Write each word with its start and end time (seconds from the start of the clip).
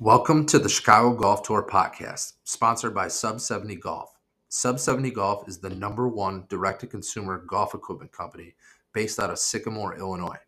Welcome 0.00 0.44
to 0.46 0.58
the 0.58 0.68
Chicago 0.68 1.14
Golf 1.14 1.44
Tour 1.44 1.64
podcast, 1.70 2.32
sponsored 2.42 2.96
by 2.96 3.06
Sub 3.06 3.40
70 3.40 3.76
Golf. 3.76 4.10
Sub 4.48 4.80
70 4.80 5.12
Golf 5.12 5.48
is 5.48 5.58
the 5.58 5.70
number 5.70 6.08
one 6.08 6.46
direct 6.48 6.80
to 6.80 6.88
consumer 6.88 7.44
golf 7.48 7.74
equipment 7.74 8.10
company 8.10 8.56
based 8.92 9.20
out 9.20 9.30
of 9.30 9.38
Sycamore, 9.38 9.96
Illinois. 9.96 10.40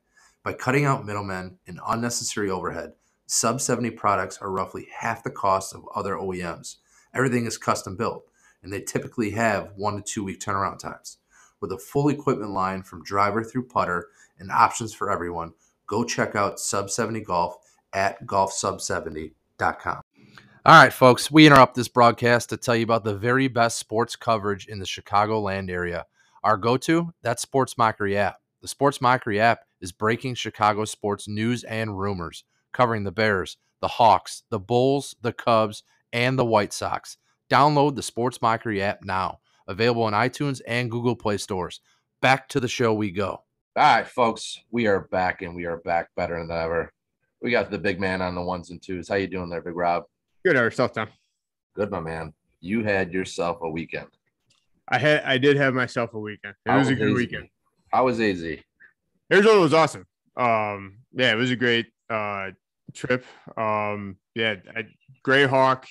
By 0.42 0.52
cutting 0.52 0.84
out 0.84 1.06
middlemen 1.06 1.58
and 1.68 1.78
unnecessary 1.86 2.50
overhead, 2.50 2.94
Sub 3.26 3.60
70 3.60 3.92
products 3.92 4.36
are 4.38 4.50
roughly 4.50 4.88
half 4.98 5.22
the 5.22 5.30
cost 5.30 5.76
of 5.76 5.86
other 5.94 6.16
OEMs. 6.16 6.78
Everything 7.14 7.46
is 7.46 7.56
custom 7.56 7.96
built, 7.96 8.24
and 8.64 8.72
they 8.72 8.80
typically 8.80 9.30
have 9.30 9.70
one 9.76 9.94
to 9.94 10.02
two 10.02 10.24
week 10.24 10.40
turnaround 10.40 10.80
times. 10.80 11.18
With 11.60 11.70
a 11.70 11.78
full 11.78 12.08
equipment 12.08 12.50
line 12.50 12.82
from 12.82 13.04
driver 13.04 13.44
through 13.44 13.68
putter 13.68 14.08
and 14.40 14.50
options 14.50 14.92
for 14.92 15.08
everyone, 15.08 15.52
go 15.86 16.02
check 16.02 16.34
out 16.34 16.58
Sub 16.58 16.90
70 16.90 17.20
Golf 17.20 17.58
at 17.96 18.24
golfsub70.com. 18.26 20.00
All 20.66 20.74
right, 20.74 20.92
folks, 20.92 21.30
we 21.30 21.46
interrupt 21.46 21.74
this 21.74 21.88
broadcast 21.88 22.50
to 22.50 22.56
tell 22.56 22.76
you 22.76 22.84
about 22.84 23.04
the 23.04 23.16
very 23.16 23.48
best 23.48 23.78
sports 23.78 24.14
coverage 24.14 24.66
in 24.66 24.78
the 24.78 24.84
Chicagoland 24.84 25.70
area. 25.70 26.04
Our 26.44 26.56
go 26.56 26.76
to, 26.76 27.12
that's 27.22 27.42
Sports 27.42 27.78
Mockery 27.78 28.16
app. 28.16 28.36
The 28.62 28.68
Sports 28.68 29.00
Mockery 29.00 29.40
app 29.40 29.60
is 29.80 29.92
breaking 29.92 30.34
Chicago 30.34 30.84
sports 30.84 31.26
news 31.26 31.64
and 31.64 31.98
rumors, 31.98 32.44
covering 32.72 33.04
the 33.04 33.12
Bears, 33.12 33.56
the 33.80 33.88
Hawks, 33.88 34.42
the 34.50 34.58
Bulls, 34.58 35.16
the 35.22 35.32
Cubs, 35.32 35.82
and 36.12 36.38
the 36.38 36.44
White 36.44 36.72
Sox. 36.72 37.16
Download 37.50 37.94
the 37.94 38.02
Sports 38.02 38.42
Mockery 38.42 38.82
app 38.82 39.04
now, 39.04 39.38
available 39.68 40.02
on 40.02 40.12
iTunes 40.12 40.60
and 40.66 40.90
Google 40.90 41.16
Play 41.16 41.38
stores. 41.38 41.80
Back 42.20 42.48
to 42.50 42.60
the 42.60 42.68
show 42.68 42.92
we 42.92 43.12
go. 43.12 43.44
All 43.76 43.96
right, 43.96 44.06
folks, 44.06 44.60
we 44.70 44.86
are 44.86 45.00
back 45.12 45.42
and 45.42 45.54
we 45.54 45.64
are 45.64 45.76
back 45.76 46.08
better 46.16 46.38
than 46.38 46.50
ever. 46.50 46.92
We 47.42 47.50
got 47.50 47.70
the 47.70 47.78
big 47.78 48.00
man 48.00 48.22
on 48.22 48.34
the 48.34 48.42
ones 48.42 48.70
and 48.70 48.82
twos. 48.82 49.08
How 49.08 49.16
you 49.16 49.26
doing 49.26 49.50
there, 49.50 49.60
Big 49.60 49.76
Rob? 49.76 50.04
Good 50.44 50.56
yourself, 50.56 50.92
Tom. 50.92 51.08
Good, 51.74 51.90
my 51.90 52.00
man. 52.00 52.32
You 52.60 52.82
had 52.82 53.12
yourself 53.12 53.58
a 53.62 53.68
weekend. 53.70 54.08
I 54.88 54.98
had 54.98 55.22
I 55.24 55.36
did 55.38 55.56
have 55.56 55.74
myself 55.74 56.14
a 56.14 56.18
weekend. 56.18 56.54
It 56.64 56.70
How 56.70 56.78
was 56.78 56.88
a 56.88 56.94
good 56.94 57.10
AZ? 57.10 57.16
weekend. 57.16 57.48
How 57.92 58.04
was 58.04 58.20
AZ? 58.20 58.42
Arizona 59.32 59.60
was 59.60 59.74
awesome. 59.74 60.06
Um, 60.36 60.98
yeah, 61.12 61.32
it 61.32 61.36
was 61.36 61.50
a 61.50 61.56
great 61.56 61.86
uh 62.08 62.50
trip. 62.94 63.24
Um, 63.56 64.16
yeah, 64.34 64.54
I, 64.74 64.84
Grayhawk, 65.26 65.84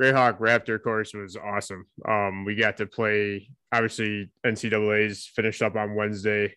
Grayhawk 0.00 0.38
Raptor 0.40 0.82
course 0.82 1.14
was 1.14 1.36
awesome. 1.36 1.86
Um, 2.06 2.44
we 2.44 2.56
got 2.56 2.76
to 2.78 2.86
play 2.86 3.48
obviously 3.72 4.30
NCAA's 4.44 5.26
finished 5.26 5.62
up 5.62 5.76
on 5.76 5.94
Wednesday. 5.94 6.56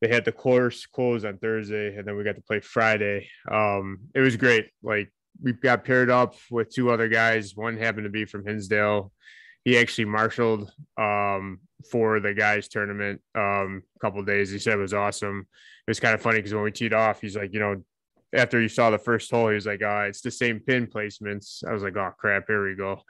They 0.00 0.08
had 0.08 0.24
the 0.24 0.32
course 0.32 0.86
closed 0.86 1.24
on 1.24 1.38
Thursday, 1.38 1.96
and 1.96 2.06
then 2.06 2.16
we 2.16 2.24
got 2.24 2.36
to 2.36 2.42
play 2.42 2.60
Friday. 2.60 3.28
Um, 3.50 4.00
it 4.14 4.20
was 4.20 4.36
great. 4.36 4.68
Like 4.82 5.12
we 5.42 5.52
got 5.52 5.84
paired 5.84 6.10
up 6.10 6.34
with 6.50 6.70
two 6.70 6.90
other 6.90 7.08
guys. 7.08 7.56
One 7.56 7.76
happened 7.76 8.04
to 8.04 8.10
be 8.10 8.24
from 8.24 8.46
Hinsdale. 8.46 9.12
He 9.64 9.78
actually 9.78 10.04
marshaled 10.06 10.70
um, 10.98 11.60
for 11.90 12.20
the 12.20 12.34
guys 12.34 12.68
tournament 12.68 13.20
um, 13.34 13.82
a 13.96 13.98
couple 14.00 14.22
days. 14.24 14.50
He 14.50 14.58
said 14.58 14.74
it 14.74 14.82
was 14.82 14.94
awesome. 14.94 15.46
It 15.86 15.90
was 15.90 16.00
kind 16.00 16.14
of 16.14 16.20
funny 16.20 16.38
because 16.38 16.54
when 16.54 16.64
we 16.64 16.70
teed 16.70 16.92
off, 16.92 17.20
he's 17.20 17.36
like, 17.36 17.52
you 17.52 17.60
know, 17.60 17.82
after 18.34 18.60
you 18.60 18.68
saw 18.68 18.90
the 18.90 18.98
first 18.98 19.30
hole, 19.30 19.48
he 19.48 19.54
was 19.54 19.66
like, 19.66 19.82
uh, 19.82 20.04
it's 20.08 20.20
the 20.20 20.30
same 20.30 20.60
pin 20.60 20.86
placements. 20.86 21.66
I 21.66 21.72
was 21.72 21.82
like, 21.82 21.96
oh 21.96 22.10
crap, 22.18 22.44
here 22.46 22.66
we 22.68 22.74
go. 22.74 23.00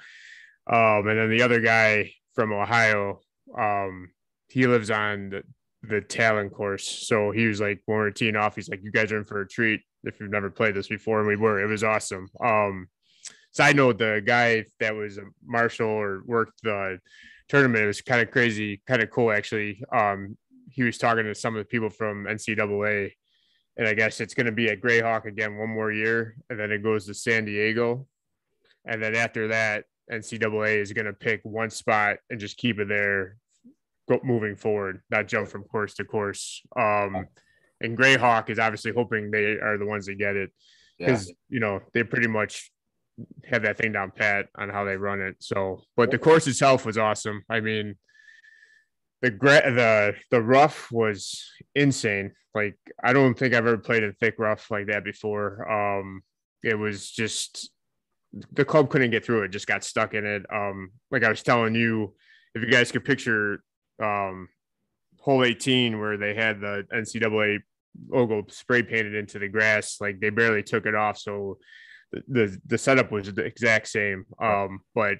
Um, 0.66 1.08
and 1.08 1.18
then 1.18 1.30
the 1.30 1.42
other 1.42 1.60
guy 1.60 2.12
from 2.34 2.52
Ohio, 2.52 3.20
um, 3.56 4.10
he 4.48 4.66
lives 4.66 4.90
on 4.90 5.30
the, 5.30 5.42
the 5.88 6.00
Talon 6.00 6.50
course. 6.50 7.06
So 7.06 7.30
he 7.30 7.46
was 7.46 7.60
like, 7.60 7.80
when 7.86 7.98
we 7.98 8.04
were 8.04 8.10
teeing 8.10 8.36
off, 8.36 8.54
he's 8.54 8.68
like, 8.68 8.82
you 8.82 8.90
guys 8.90 9.12
are 9.12 9.18
in 9.18 9.24
for 9.24 9.40
a 9.40 9.48
treat 9.48 9.80
if 10.04 10.20
you've 10.20 10.30
never 10.30 10.50
played 10.50 10.74
this 10.74 10.88
before. 10.88 11.18
And 11.18 11.28
we 11.28 11.36
were, 11.36 11.62
it 11.62 11.68
was 11.68 11.84
awesome. 11.84 12.28
Um, 12.44 12.88
side 13.52 13.76
note, 13.76 13.98
the 13.98 14.22
guy 14.24 14.64
that 14.80 14.94
was 14.94 15.18
a 15.18 15.22
marshal 15.44 15.88
or 15.88 16.22
worked 16.26 16.62
the 16.62 16.98
tournament, 17.48 17.84
it 17.84 17.88
was 17.88 18.00
kind 18.00 18.20
of 18.20 18.30
crazy, 18.30 18.82
kind 18.86 19.02
of 19.02 19.10
cool 19.10 19.30
actually. 19.30 19.82
Um, 19.92 20.36
he 20.70 20.82
was 20.82 20.98
talking 20.98 21.24
to 21.24 21.34
some 21.34 21.54
of 21.54 21.60
the 21.60 21.68
people 21.68 21.90
from 21.90 22.24
NCAA, 22.24 23.12
and 23.76 23.86
I 23.86 23.94
guess 23.94 24.20
it's 24.20 24.34
going 24.34 24.46
to 24.46 24.52
be 24.52 24.68
at 24.70 24.80
Grayhawk 24.80 25.24
again 25.26 25.56
one 25.56 25.70
more 25.70 25.92
year, 25.92 26.36
and 26.50 26.58
then 26.58 26.72
it 26.72 26.82
goes 26.82 27.06
to 27.06 27.14
San 27.14 27.44
Diego, 27.44 28.06
and 28.84 29.02
then 29.02 29.14
after 29.14 29.48
that, 29.48 29.84
NCAA 30.10 30.80
is 30.80 30.92
going 30.92 31.06
to 31.06 31.12
pick 31.12 31.40
one 31.44 31.70
spot 31.70 32.16
and 32.28 32.40
just 32.40 32.56
keep 32.56 32.78
it 32.78 32.88
there, 32.88 33.36
go, 34.08 34.20
moving 34.24 34.56
forward, 34.56 35.02
not 35.10 35.28
jump 35.28 35.48
from 35.48 35.64
course 35.64 35.94
to 35.94 36.04
course. 36.04 36.62
Um, 36.76 37.26
and 37.80 37.96
Grayhawk 37.98 38.50
is 38.50 38.58
obviously 38.58 38.92
hoping 38.92 39.30
they 39.30 39.58
are 39.58 39.78
the 39.78 39.86
ones 39.86 40.06
that 40.06 40.16
get 40.18 40.36
it 40.36 40.50
Yeah. 40.98 41.06
because 41.06 41.32
you 41.48 41.60
know 41.60 41.80
they 41.92 42.02
pretty 42.04 42.28
much 42.28 42.70
have 43.44 43.62
that 43.62 43.78
thing 43.78 43.92
down 43.92 44.10
pat 44.10 44.46
on 44.56 44.68
how 44.68 44.84
they 44.84 44.96
run 44.96 45.20
it. 45.20 45.36
So, 45.40 45.82
but 45.96 46.10
the 46.10 46.18
course 46.18 46.46
itself 46.46 46.84
was 46.86 46.98
awesome. 46.98 47.42
I 47.48 47.60
mean, 47.60 47.96
the 49.22 49.30
the 49.30 50.14
the 50.30 50.42
rough 50.42 50.90
was 50.92 51.44
insane. 51.74 52.32
Like 52.54 52.76
I 53.02 53.12
don't 53.12 53.36
think 53.38 53.54
I've 53.54 53.66
ever 53.66 53.78
played 53.78 54.02
in 54.02 54.12
thick 54.14 54.36
rough 54.38 54.70
like 54.70 54.86
that 54.86 55.04
before. 55.04 55.70
Um, 55.70 56.22
it 56.62 56.78
was 56.78 57.10
just 57.10 57.70
the 58.52 58.64
club 58.64 58.90
couldn't 58.90 59.10
get 59.10 59.24
through 59.24 59.42
it; 59.42 59.48
just 59.50 59.66
got 59.66 59.84
stuck 59.84 60.14
in 60.14 60.24
it. 60.26 60.44
Um, 60.52 60.90
like 61.10 61.24
I 61.24 61.28
was 61.28 61.42
telling 61.42 61.74
you, 61.74 62.14
if 62.54 62.62
you 62.62 62.70
guys 62.70 62.92
could 62.92 63.04
picture 63.04 63.62
um, 64.02 64.48
hole 65.20 65.44
18 65.44 65.98
where 65.98 66.16
they 66.16 66.34
had 66.34 66.60
the 66.60 66.86
NCAA 66.92 67.60
logo 68.08 68.44
spray 68.48 68.82
painted 68.82 69.14
into 69.14 69.38
the 69.38 69.48
grass, 69.48 69.98
like 70.00 70.20
they 70.20 70.30
barely 70.30 70.62
took 70.62 70.86
it 70.86 70.94
off. 70.94 71.18
So 71.18 71.58
the 72.12 72.22
the, 72.28 72.60
the 72.66 72.78
setup 72.78 73.10
was 73.12 73.32
the 73.32 73.44
exact 73.44 73.88
same. 73.88 74.26
Um, 74.40 74.80
but 74.94 75.18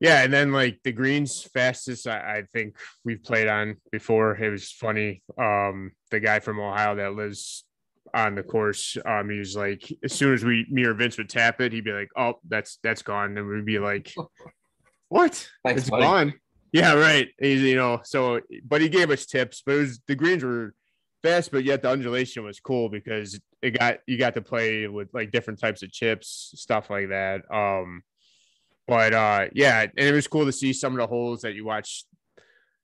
yeah, 0.00 0.22
and 0.22 0.32
then 0.32 0.52
like 0.52 0.80
the 0.84 0.92
greens 0.92 1.42
fastest 1.42 2.06
I, 2.06 2.38
I 2.38 2.42
think 2.52 2.76
we've 3.04 3.22
played 3.22 3.48
on 3.48 3.76
before. 3.90 4.36
It 4.36 4.50
was 4.50 4.70
funny. 4.70 5.22
Um, 5.38 5.92
the 6.10 6.20
guy 6.20 6.40
from 6.40 6.60
Ohio 6.60 6.96
that 6.96 7.14
lives 7.14 7.64
on 8.12 8.34
the 8.34 8.42
course, 8.42 8.96
um, 9.04 9.30
he 9.30 9.38
was 9.38 9.56
like, 9.56 9.90
as 10.04 10.12
soon 10.12 10.34
as 10.34 10.44
we 10.44 10.66
me 10.70 10.84
or 10.84 10.94
Vince 10.94 11.16
would 11.18 11.30
tap 11.30 11.60
it, 11.60 11.72
he'd 11.72 11.84
be 11.84 11.92
like, 11.92 12.10
"Oh, 12.16 12.34
that's 12.46 12.78
that's 12.82 13.02
gone," 13.02 13.36
and 13.38 13.48
we'd 13.48 13.64
be 13.64 13.78
like, 13.78 14.12
"What? 15.08 15.48
Thanks, 15.64 15.82
it's 15.82 15.90
buddy. 15.90 16.02
gone." 16.02 16.34
Yeah, 16.72 16.94
right. 16.94 17.28
He's 17.38 17.62
you 17.62 17.76
know 17.76 18.00
so, 18.04 18.40
but 18.64 18.80
he 18.80 18.88
gave 18.88 19.10
us 19.10 19.26
tips. 19.26 19.62
But 19.64 19.76
it 19.76 19.78
was 19.78 20.00
the 20.06 20.14
greens 20.14 20.44
were 20.44 20.74
fast, 21.22 21.50
but 21.50 21.64
yet 21.64 21.82
the 21.82 21.90
undulation 21.90 22.44
was 22.44 22.60
cool 22.60 22.88
because 22.88 23.38
it 23.62 23.78
got 23.78 23.98
you 24.06 24.18
got 24.18 24.34
to 24.34 24.42
play 24.42 24.86
with 24.88 25.08
like 25.14 25.30
different 25.30 25.60
types 25.60 25.82
of 25.82 25.90
chips, 25.92 26.52
stuff 26.56 26.90
like 26.90 27.08
that. 27.08 27.42
Um, 27.52 28.02
but 28.86 29.14
uh, 29.14 29.46
yeah, 29.54 29.82
and 29.82 29.92
it 30.08 30.12
was 30.12 30.28
cool 30.28 30.46
to 30.46 30.52
see 30.52 30.72
some 30.72 30.92
of 30.94 30.98
the 30.98 31.06
holes 31.06 31.42
that 31.42 31.54
you 31.54 31.64
watched 31.64 32.06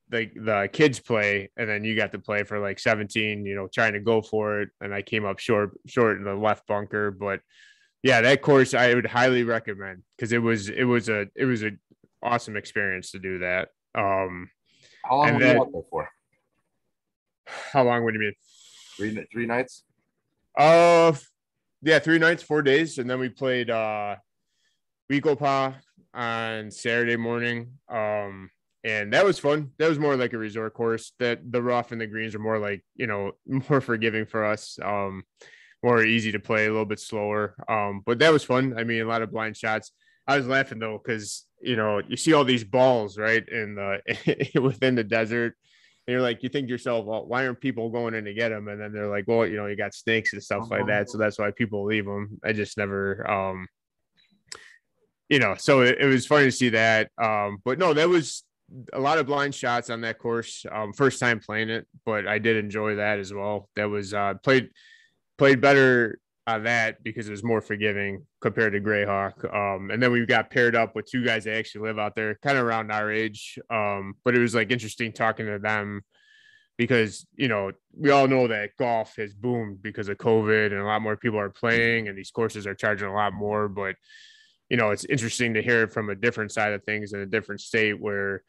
the 0.08 0.30
the 0.36 0.68
kids 0.72 1.00
play, 1.00 1.50
and 1.56 1.68
then 1.68 1.84
you 1.84 1.96
got 1.96 2.12
to 2.12 2.18
play 2.18 2.44
for 2.44 2.58
like 2.58 2.78
17, 2.78 3.46
you 3.46 3.54
know, 3.54 3.68
trying 3.72 3.94
to 3.94 4.00
go 4.00 4.22
for 4.22 4.62
it. 4.62 4.70
And 4.80 4.94
I 4.94 5.02
came 5.02 5.24
up 5.24 5.38
short, 5.38 5.72
short 5.86 6.18
in 6.18 6.24
the 6.24 6.34
left 6.34 6.66
bunker, 6.66 7.10
but 7.10 7.40
yeah, 8.02 8.20
that 8.22 8.42
course 8.42 8.74
I 8.74 8.94
would 8.94 9.06
highly 9.06 9.44
recommend 9.44 10.02
because 10.16 10.32
it 10.32 10.38
was 10.42 10.68
it 10.68 10.84
was 10.84 11.08
a 11.08 11.26
it 11.36 11.44
was 11.44 11.62
a 11.62 11.70
awesome 12.22 12.56
experience 12.56 13.10
to 13.12 13.18
do 13.18 13.38
that. 13.40 13.68
Um, 13.94 14.50
How 15.04 15.16
long 15.16 15.34
were 15.34 15.40
then- 15.40 15.56
you 15.56 15.62
out 15.62 15.72
there 15.72 15.82
for? 15.90 16.08
how 17.72 17.84
long 17.84 18.04
would 18.04 18.14
you 18.14 18.20
mean? 18.20 18.34
Three 18.96 19.26
three 19.32 19.46
nights? 19.46 19.84
Uh, 20.56 21.12
yeah, 21.82 21.98
three 21.98 22.18
nights, 22.18 22.42
four 22.42 22.62
days, 22.62 22.98
and 22.98 23.08
then 23.08 23.18
we 23.18 23.28
played 23.28 23.70
uh, 23.70 24.16
We-Ko-Pa 25.08 25.74
on 26.14 26.70
Saturday 26.70 27.16
morning. 27.16 27.72
Um, 27.88 28.50
and 28.84 29.12
that 29.12 29.24
was 29.24 29.38
fun. 29.38 29.70
That 29.78 29.88
was 29.88 29.98
more 29.98 30.16
like 30.16 30.32
a 30.32 30.38
resort 30.38 30.74
course. 30.74 31.12
That 31.18 31.40
the 31.50 31.62
rough 31.62 31.92
and 31.92 32.00
the 32.00 32.06
greens 32.06 32.34
are 32.34 32.40
more 32.40 32.58
like 32.58 32.84
you 32.96 33.06
know 33.06 33.32
more 33.46 33.80
forgiving 33.80 34.26
for 34.26 34.44
us. 34.44 34.78
Um, 34.82 35.24
more 35.82 36.04
easy 36.04 36.30
to 36.32 36.38
play, 36.38 36.66
a 36.66 36.70
little 36.70 36.84
bit 36.84 37.00
slower. 37.00 37.56
Um, 37.68 38.02
but 38.06 38.20
that 38.20 38.32
was 38.32 38.44
fun. 38.44 38.74
I 38.78 38.84
mean, 38.84 39.02
a 39.02 39.06
lot 39.06 39.22
of 39.22 39.32
blind 39.32 39.56
shots. 39.56 39.90
I 40.26 40.36
was 40.36 40.46
laughing 40.46 40.78
though 40.78 41.00
because 41.02 41.44
you 41.62 41.76
know 41.76 42.00
you 42.06 42.16
see 42.16 42.32
all 42.32 42.44
these 42.44 42.64
balls 42.64 43.18
right 43.18 43.46
in 43.48 43.74
the 43.74 44.50
within 44.60 44.94
the 44.94 45.04
desert. 45.04 45.56
And 46.04 46.12
you're 46.14 46.22
like, 46.22 46.42
you 46.42 46.48
think 46.48 46.66
to 46.66 46.72
yourself, 46.72 47.06
well, 47.06 47.24
why 47.24 47.46
aren't 47.46 47.60
people 47.60 47.88
going 47.88 48.14
in 48.14 48.24
to 48.24 48.34
get 48.34 48.48
them? 48.48 48.66
And 48.66 48.80
then 48.80 48.92
they're 48.92 49.08
like, 49.08 49.24
well, 49.28 49.46
you 49.46 49.56
know, 49.56 49.66
you 49.66 49.76
got 49.76 49.94
snakes 49.94 50.32
and 50.32 50.42
stuff 50.42 50.68
like 50.68 50.88
that, 50.88 51.08
so 51.08 51.16
that's 51.16 51.38
why 51.38 51.52
people 51.52 51.84
leave 51.84 52.06
them. 52.06 52.40
I 52.42 52.52
just 52.52 52.76
never, 52.76 53.30
um, 53.30 53.68
you 55.28 55.38
know, 55.38 55.54
so 55.56 55.82
it, 55.82 55.98
it 56.00 56.06
was 56.06 56.26
funny 56.26 56.46
to 56.46 56.50
see 56.50 56.70
that. 56.70 57.08
Um, 57.22 57.58
but 57.64 57.78
no, 57.78 57.94
that 57.94 58.08
was 58.08 58.42
a 58.92 59.00
lot 59.00 59.18
of 59.18 59.26
blind 59.26 59.54
shots 59.54 59.90
on 59.90 60.00
that 60.00 60.18
course. 60.18 60.64
Um, 60.70 60.92
first 60.92 61.20
time 61.20 61.40
playing 61.40 61.70
it, 61.70 61.86
but 62.04 62.26
I 62.26 62.38
did 62.38 62.56
enjoy 62.56 62.96
that 62.96 63.18
as 63.18 63.32
well. 63.32 63.68
That 63.76 63.88
was 63.88 64.14
uh, 64.14 64.34
played 64.42 64.70
played 65.38 65.60
better 65.60 66.18
on 66.46 66.64
that 66.64 67.02
because 67.04 67.28
it 67.28 67.30
was 67.30 67.44
more 67.44 67.60
forgiving 67.60 68.26
compared 68.40 68.72
to 68.72 68.80
Grayhawk. 68.80 69.44
Um, 69.54 69.90
and 69.90 70.02
then 70.02 70.10
we 70.10 70.26
got 70.26 70.50
paired 70.50 70.74
up 70.74 70.94
with 70.94 71.06
two 71.06 71.24
guys 71.24 71.44
that 71.44 71.56
actually 71.56 71.88
live 71.88 71.98
out 71.98 72.16
there, 72.16 72.36
kind 72.42 72.58
of 72.58 72.64
around 72.64 72.90
our 72.90 73.12
age. 73.12 73.58
Um, 73.70 74.14
but 74.24 74.34
it 74.34 74.40
was 74.40 74.54
like 74.54 74.70
interesting 74.72 75.12
talking 75.12 75.46
to 75.46 75.58
them 75.58 76.02
because 76.78 77.26
you 77.36 77.48
know 77.48 77.70
we 77.96 78.10
all 78.10 78.26
know 78.26 78.48
that 78.48 78.70
golf 78.78 79.14
has 79.16 79.34
boomed 79.34 79.82
because 79.82 80.08
of 80.08 80.16
COVID 80.16 80.72
and 80.72 80.80
a 80.80 80.84
lot 80.84 81.02
more 81.02 81.16
people 81.16 81.38
are 81.38 81.50
playing 81.50 82.08
and 82.08 82.16
these 82.16 82.30
courses 82.30 82.66
are 82.66 82.74
charging 82.74 83.08
a 83.08 83.14
lot 83.14 83.32
more. 83.32 83.68
But 83.68 83.96
you 84.68 84.76
know, 84.76 84.90
it's 84.90 85.04
interesting 85.04 85.54
to 85.54 85.62
hear 85.62 85.82
it 85.82 85.92
from 85.92 86.10
a 86.10 86.14
different 86.14 86.50
side 86.50 86.72
of 86.72 86.82
things 86.84 87.12
in 87.12 87.20
a 87.20 87.26
different 87.26 87.60
state 87.60 88.00
where 88.00 88.42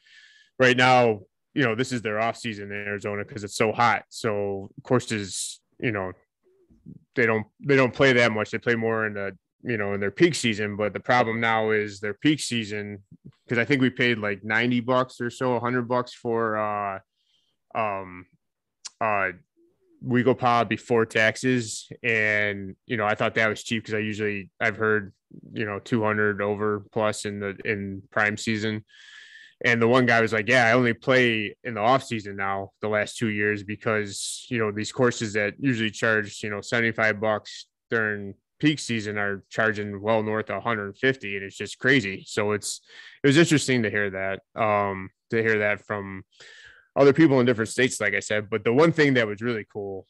right 0.57 0.77
now, 0.77 1.19
you 1.53 1.63
know, 1.63 1.75
this 1.75 1.91
is 1.91 2.01
their 2.01 2.19
off 2.19 2.37
season 2.37 2.71
in 2.71 2.87
Arizona 2.87 3.25
because 3.25 3.43
it's 3.43 3.57
so 3.57 3.71
hot. 3.71 4.03
So 4.09 4.71
courses, 4.83 5.59
you 5.79 5.91
know, 5.91 6.13
they 7.15 7.25
don't 7.25 7.45
they 7.59 7.75
don't 7.75 7.93
play 7.93 8.13
that 8.13 8.31
much. 8.31 8.51
They 8.51 8.57
play 8.57 8.75
more 8.75 9.05
in 9.05 9.13
the 9.13 9.37
you 9.63 9.77
know 9.77 9.93
in 9.93 9.99
their 9.99 10.11
peak 10.11 10.35
season. 10.35 10.75
But 10.75 10.93
the 10.93 10.99
problem 10.99 11.39
now 11.39 11.71
is 11.71 11.99
their 11.99 12.13
peak 12.13 12.39
season 12.39 13.03
because 13.45 13.57
I 13.57 13.65
think 13.65 13.81
we 13.81 13.89
paid 13.89 14.17
like 14.17 14.43
ninety 14.43 14.79
bucks 14.79 15.21
or 15.21 15.29
so, 15.29 15.59
hundred 15.59 15.87
bucks 15.87 16.13
for 16.13 16.57
uh 16.57 16.99
um 17.75 18.25
uh 19.01 19.29
We-Ko-Pa 20.01 20.65
before 20.65 21.05
taxes, 21.05 21.89
and 22.03 22.75
you 22.85 22.97
know 22.97 23.05
I 23.05 23.15
thought 23.15 23.35
that 23.35 23.49
was 23.49 23.63
cheap 23.63 23.83
because 23.83 23.95
I 23.95 23.99
usually 23.99 24.49
I've 24.59 24.77
heard 24.77 25.13
you 25.51 25.65
know 25.65 25.79
200 25.79 26.41
over 26.41 26.85
plus 26.91 27.25
in 27.25 27.39
the 27.39 27.57
in 27.65 28.03
prime 28.11 28.37
season 28.37 28.83
and 29.63 29.81
the 29.81 29.87
one 29.87 30.05
guy 30.05 30.21
was 30.21 30.33
like 30.33 30.47
yeah 30.47 30.65
i 30.65 30.73
only 30.73 30.93
play 30.93 31.55
in 31.63 31.73
the 31.75 31.79
off 31.79 32.03
season 32.03 32.35
now 32.35 32.71
the 32.81 32.87
last 32.87 33.17
two 33.17 33.29
years 33.29 33.63
because 33.63 34.45
you 34.49 34.57
know 34.57 34.71
these 34.71 34.91
courses 34.91 35.33
that 35.33 35.53
usually 35.59 35.91
charge 35.91 36.41
you 36.43 36.49
know 36.49 36.61
75 36.61 37.19
bucks 37.19 37.67
during 37.89 38.33
peak 38.63 38.79
season 38.79 39.17
are 39.17 39.43
charging 39.49 40.01
well 40.01 40.23
north 40.23 40.49
of 40.49 40.55
150 40.55 41.35
and 41.35 41.45
it's 41.45 41.57
just 41.57 41.79
crazy. 41.79 42.23
So 42.25 42.53
it's 42.53 42.79
it 43.21 43.27
was 43.27 43.37
interesting 43.37 43.83
to 43.83 43.89
hear 43.89 44.09
that 44.11 44.39
um 44.55 45.09
to 45.31 45.41
hear 45.41 45.59
that 45.59 45.81
from 45.85 46.23
other 46.95 47.11
people 47.11 47.41
in 47.41 47.45
different 47.45 47.69
states 47.69 47.99
like 47.99 48.13
i 48.13 48.21
said. 48.21 48.49
But 48.49 48.63
the 48.63 48.71
one 48.71 48.93
thing 48.93 49.15
that 49.15 49.27
was 49.27 49.41
really 49.41 49.65
cool 49.71 50.07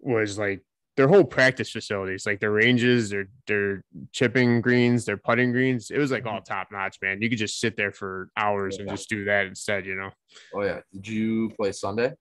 was 0.00 0.38
like 0.38 0.62
their 0.96 1.08
whole 1.08 1.24
practice 1.24 1.70
facilities, 1.70 2.24
like 2.26 2.40
their 2.40 2.52
ranges, 2.52 3.10
their 3.10 3.28
their 3.46 3.84
chipping 4.12 4.60
greens, 4.60 5.04
their 5.04 5.16
putting 5.16 5.52
greens, 5.52 5.90
it 5.90 5.98
was 5.98 6.10
like 6.10 6.24
all 6.26 6.40
mm-hmm. 6.40 6.54
top 6.54 6.68
notch, 6.72 6.98
man. 7.02 7.20
You 7.20 7.28
could 7.28 7.38
just 7.38 7.60
sit 7.60 7.76
there 7.76 7.92
for 7.92 8.30
hours 8.36 8.76
yeah. 8.76 8.82
and 8.82 8.90
just 8.90 9.08
do 9.08 9.24
that 9.24 9.46
instead, 9.46 9.86
you 9.86 9.94
know. 9.94 10.10
Oh 10.54 10.62
yeah. 10.62 10.80
Did 10.92 11.08
you 11.08 11.50
play 11.50 11.72
Sunday? 11.72 12.12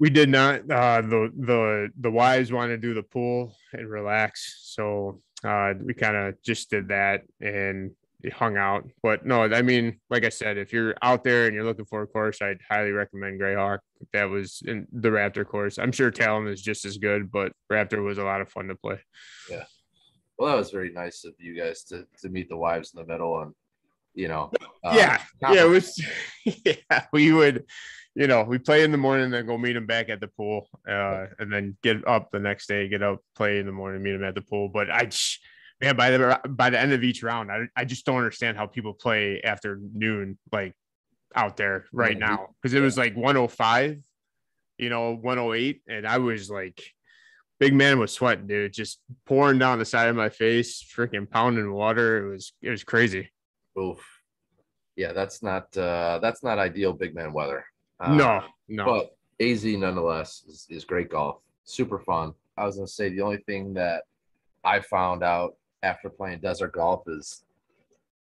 We 0.00 0.10
did 0.10 0.28
not. 0.28 0.68
Uh, 0.68 1.00
the 1.02 1.30
the 1.38 1.88
the 2.00 2.10
wives 2.10 2.52
wanted 2.52 2.80
to 2.80 2.88
do 2.88 2.94
the 2.94 3.04
pool 3.04 3.56
and 3.72 3.88
relax, 3.88 4.60
so 4.62 5.20
uh, 5.44 5.74
we 5.80 5.94
kind 5.94 6.16
of 6.16 6.42
just 6.42 6.68
did 6.68 6.88
that, 6.88 7.22
and 7.40 7.92
hung 8.32 8.56
out. 8.56 8.88
But 9.02 9.26
no, 9.26 9.42
I 9.42 9.62
mean, 9.62 10.00
like 10.10 10.24
I 10.24 10.28
said, 10.28 10.58
if 10.58 10.72
you're 10.72 10.94
out 11.02 11.24
there 11.24 11.46
and 11.46 11.54
you're 11.54 11.64
looking 11.64 11.84
for 11.84 12.02
a 12.02 12.06
course, 12.06 12.40
I'd 12.40 12.60
highly 12.68 12.90
recommend 12.90 13.40
Grayhawk. 13.40 13.78
That 14.12 14.24
was 14.24 14.62
in 14.64 14.86
the 14.92 15.10
Raptor 15.10 15.46
course. 15.46 15.78
I'm 15.78 15.92
sure 15.92 16.10
Talon 16.10 16.48
is 16.48 16.62
just 16.62 16.84
as 16.84 16.98
good, 16.98 17.30
but 17.30 17.52
Raptor 17.70 18.02
was 18.02 18.18
a 18.18 18.24
lot 18.24 18.40
of 18.40 18.48
fun 18.48 18.68
to 18.68 18.74
play. 18.74 19.00
Yeah. 19.50 19.64
Well, 20.38 20.50
that 20.50 20.58
was 20.58 20.70
very 20.70 20.92
nice 20.92 21.24
of 21.24 21.34
you 21.38 21.58
guys 21.58 21.84
to 21.84 22.06
to 22.22 22.28
meet 22.28 22.48
the 22.48 22.56
wives 22.56 22.92
in 22.94 23.00
the 23.00 23.06
middle 23.06 23.40
and 23.40 23.54
you 24.14 24.28
know. 24.28 24.50
Uh, 24.82 24.94
yeah. 24.94 25.20
Yeah. 25.42 25.64
It 25.64 25.68
was. 25.68 26.02
Yeah. 26.64 27.06
We 27.12 27.32
would. 27.32 27.64
You 28.16 28.28
know, 28.28 28.44
we 28.44 28.58
play 28.58 28.84
in 28.84 28.92
the 28.92 28.98
morning, 28.98 29.30
then 29.30 29.44
go 29.44 29.58
meet 29.58 29.72
them 29.72 29.86
back 29.86 30.08
at 30.08 30.20
the 30.20 30.28
pool, 30.28 30.68
uh, 30.88 31.26
and 31.40 31.52
then 31.52 31.76
get 31.82 32.06
up 32.06 32.30
the 32.30 32.38
next 32.38 32.68
day, 32.68 32.86
get 32.86 33.02
up, 33.02 33.18
play 33.34 33.58
in 33.58 33.66
the 33.66 33.72
morning, 33.72 34.04
meet 34.04 34.12
them 34.12 34.22
at 34.22 34.36
the 34.36 34.40
pool. 34.40 34.68
But 34.68 34.88
I, 34.88 35.08
man, 35.80 35.96
by 35.96 36.10
the 36.10 36.40
by 36.48 36.70
the 36.70 36.80
end 36.80 36.92
of 36.92 37.02
each 37.02 37.22
round, 37.22 37.50
I, 37.50 37.68
I 37.76 37.84
just 37.84 38.04
don't 38.06 38.16
understand 38.16 38.56
how 38.56 38.66
people 38.66 38.92
play 38.92 39.40
after 39.42 39.78
noon, 39.92 40.38
like 40.52 40.74
out 41.34 41.56
there 41.56 41.86
right 41.92 42.18
now, 42.18 42.50
because 42.60 42.74
it 42.74 42.80
was 42.80 42.96
like 42.96 43.16
105, 43.16 44.02
you 44.78 44.88
know, 44.88 45.14
108, 45.14 45.82
and 45.88 46.06
I 46.06 46.18
was 46.18 46.48
like, 46.48 46.80
big 47.58 47.74
man 47.74 47.98
was 47.98 48.12
sweating, 48.12 48.46
dude, 48.46 48.72
just 48.72 49.00
pouring 49.26 49.58
down 49.58 49.78
the 49.78 49.84
side 49.84 50.08
of 50.08 50.16
my 50.16 50.28
face, 50.28 50.82
freaking 50.82 51.28
pounding 51.28 51.72
water. 51.72 52.26
It 52.26 52.30
was 52.30 52.52
it 52.62 52.70
was 52.70 52.84
crazy. 52.84 53.30
Oof. 53.78 54.04
Yeah, 54.96 55.12
that's 55.12 55.42
not 55.42 55.76
uh 55.76 56.18
that's 56.22 56.42
not 56.42 56.58
ideal 56.58 56.92
big 56.92 57.14
man 57.14 57.32
weather. 57.32 57.64
Uh, 58.00 58.14
no, 58.14 58.42
no. 58.68 58.84
But 58.84 59.16
AZ 59.44 59.64
nonetheless 59.64 60.44
is, 60.46 60.66
is 60.70 60.84
great 60.84 61.10
golf, 61.10 61.38
super 61.64 61.98
fun. 61.98 62.34
I 62.56 62.64
was 62.64 62.76
gonna 62.76 62.86
say 62.86 63.08
the 63.08 63.22
only 63.22 63.38
thing 63.38 63.74
that 63.74 64.04
I 64.62 64.80
found 64.80 65.22
out 65.22 65.56
after 65.84 66.08
playing 66.08 66.40
desert 66.40 66.72
golf 66.72 67.04
is 67.06 67.44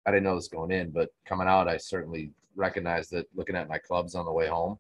I 0.07 0.11
didn't 0.11 0.25
know 0.25 0.35
this 0.35 0.49
going 0.49 0.73
in, 0.73 0.91
but 0.91 1.11
coming 1.25 1.47
out, 1.47 1.69
I 1.69 1.77
certainly 1.77 2.31
recognized 2.57 3.13
that 3.13 3.27
looking 3.35 3.55
at 3.55 3.69
my 3.69 3.79
clubs 3.79 4.15
on 4.15 4.25
the 4.25 4.33
way 4.33 4.49
home 4.49 4.79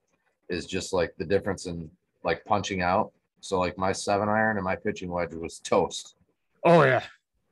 is 0.48 0.66
just 0.66 0.92
like 0.92 1.14
the 1.16 1.24
difference 1.24 1.66
in 1.66 1.88
like 2.24 2.44
punching 2.44 2.82
out. 2.82 3.12
So 3.40 3.58
like 3.58 3.78
my 3.78 3.92
seven 3.92 4.28
iron 4.28 4.56
and 4.56 4.64
my 4.64 4.76
pitching 4.76 5.10
wedge 5.10 5.34
was 5.34 5.58
toast. 5.60 6.16
Oh 6.64 6.82
yeah. 6.84 7.02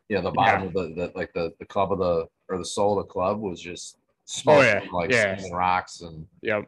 Yeah, 0.08 0.20
the 0.20 0.30
bottom 0.32 0.62
yeah. 0.62 0.66
of 0.68 0.72
the, 0.72 0.94
the 0.94 1.12
like 1.14 1.32
the 1.32 1.52
the 1.60 1.64
club 1.64 1.92
of 1.92 1.98
the 1.98 2.26
or 2.48 2.58
the 2.58 2.64
sole 2.64 2.98
of 2.98 3.06
the 3.06 3.12
club 3.12 3.40
was 3.40 3.60
just 3.60 3.96
oh 4.46 4.60
yeah 4.60 4.80
like 4.92 5.10
yeah. 5.10 5.40
rocks 5.52 6.00
and 6.00 6.26
yep. 6.42 6.64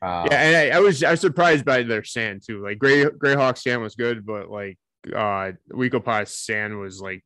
Uh, 0.00 0.28
yeah, 0.30 0.40
and 0.40 0.56
I, 0.56 0.76
I, 0.76 0.80
was 0.80 1.02
I 1.02 1.10
was 1.10 1.20
surprised 1.20 1.64
by 1.64 1.82
their 1.82 2.04
sand 2.04 2.42
too. 2.46 2.62
Like 2.62 2.78
Gray 2.78 3.04
Grayhawk 3.04 3.58
sand 3.58 3.82
was 3.82 3.94
good, 3.94 4.24
but 4.24 4.50
like 4.50 4.78
uh 5.14 5.52
We-Ko-Pa 5.70 6.24
sand 6.24 6.78
was 6.78 7.00
like 7.00 7.24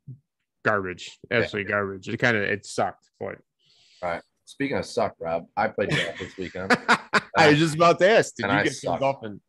garbage, 0.65 1.19
absolutely 1.31 1.71
yeah. 1.71 1.77
garbage. 1.77 2.09
It 2.09 2.19
kind 2.19 2.37
of 2.37 2.43
it 2.45 2.67
sucked. 2.67 3.11
But 3.19 3.39
all 4.03 4.11
right. 4.11 4.23
Speaking 4.45 4.77
of 4.77 4.85
suck, 4.85 5.15
Rob, 5.19 5.47
I 5.57 5.69
played 5.69 5.91
golf 5.91 6.19
this 6.19 6.37
weekend. 6.37 6.77
I 7.37 7.49
was 7.49 7.59
just 7.59 7.75
about 7.75 7.99
to 8.01 8.09
ask. 8.09 8.35
Did 8.35 8.47
you 8.47 8.53
I 8.53 8.65
get 8.65 8.75
some 8.75 8.99
golfing? 8.99 9.41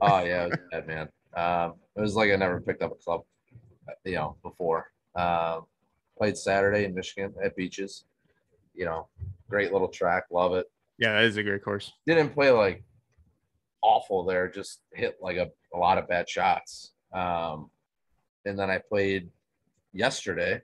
Oh 0.00 0.22
yeah, 0.22 0.44
it 0.44 0.50
was 0.50 0.58
bad, 0.70 0.86
man. 0.86 1.08
Um, 1.34 1.74
it 1.96 2.00
was 2.00 2.14
like 2.14 2.30
I 2.30 2.36
never 2.36 2.60
picked 2.60 2.82
up 2.82 2.92
a 2.92 2.94
club, 2.94 3.22
you 4.04 4.14
know, 4.14 4.36
before. 4.42 4.86
Um, 5.16 5.66
played 6.16 6.36
Saturday 6.36 6.84
in 6.84 6.94
Michigan 6.94 7.34
at 7.42 7.56
Beaches. 7.56 8.04
You 8.74 8.84
know, 8.84 9.08
great 9.48 9.72
little 9.72 9.88
track, 9.88 10.24
love 10.30 10.54
it. 10.54 10.66
Yeah, 10.98 11.14
that 11.14 11.24
is 11.24 11.36
a 11.36 11.42
great 11.42 11.64
course. 11.64 11.92
Didn't 12.06 12.30
play 12.30 12.50
like 12.50 12.84
awful 13.82 14.24
there, 14.24 14.48
just 14.48 14.80
hit 14.92 15.16
like 15.20 15.36
a, 15.36 15.48
a 15.74 15.78
lot 15.78 15.98
of 15.98 16.08
bad 16.08 16.28
shots. 16.28 16.92
Um, 17.12 17.70
and 18.44 18.58
then 18.58 18.70
I 18.70 18.78
played 18.78 19.28
yesterday 19.92 20.62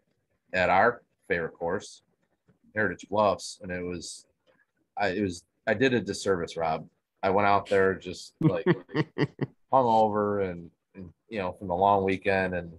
at 0.53 0.71
our 0.71 1.03
favorite 1.29 1.53
course, 1.53 2.03
Heritage 2.75 3.07
Bluffs, 3.09 3.61
and 3.63 3.71
it 3.71 3.83
was, 3.83 4.27
I 4.97 5.09
it 5.09 5.23
was 5.23 5.45
I 5.67 5.75
did 5.75 5.95
a 5.95 6.01
disservice, 6.01 6.57
Rob. 6.57 6.89
I 7.23 7.31
went 7.31 7.47
out 7.47 7.69
there 7.69 7.95
just 7.95 8.35
like 8.41 8.65
hung 9.73 9.87
over 9.87 10.41
and, 10.41 10.71
and 10.95 11.13
you 11.29 11.39
know 11.39 11.53
from 11.53 11.69
the 11.69 11.75
long 11.75 12.05
weekend 12.05 12.55
and. 12.55 12.73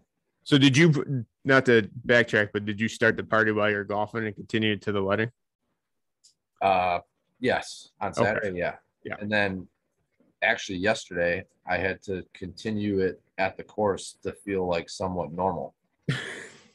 So 0.43 0.57
did 0.57 0.75
you 0.75 1.25
not 1.45 1.65
to 1.67 1.87
backtrack, 2.07 2.49
but 2.53 2.65
did 2.65 2.81
you 2.81 2.87
start 2.87 3.17
the 3.17 3.23
party 3.23 3.51
while 3.51 3.69
you're 3.69 3.83
golfing 3.83 4.25
and 4.25 4.35
continue 4.35 4.77
to 4.77 4.91
the 4.91 5.03
wedding? 5.03 5.29
Uh, 6.61 6.99
yes, 7.39 7.89
on 8.01 8.13
Saturday, 8.13 8.47
okay. 8.49 8.57
yeah, 8.57 8.75
yeah, 9.03 9.15
and 9.19 9.31
then 9.31 9.67
actually 10.41 10.79
yesterday 10.79 11.45
I 11.67 11.77
had 11.77 12.01
to 12.03 12.23
continue 12.33 12.99
it 12.99 13.21
at 13.37 13.57
the 13.57 13.63
course 13.63 14.17
to 14.23 14.31
feel 14.31 14.67
like 14.67 14.89
somewhat 14.89 15.31
normal. 15.31 15.75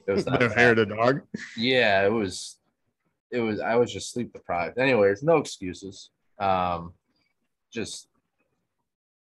It 0.07 0.13
was 0.13 0.25
that 0.25 0.53
hair 0.53 0.75
dog. 0.75 1.23
Yeah, 1.57 2.05
it 2.07 2.13
was. 2.13 2.59
It 3.31 3.41
was. 3.41 3.61
I 3.61 3.77
was 3.77 3.93
just 3.93 4.13
sleep 4.13 4.33
deprived. 4.33 4.79
Anyways, 4.79 5.23
no 5.23 5.39
excuses. 5.39 6.11
Um, 6.39 6.93
just 7.73 8.09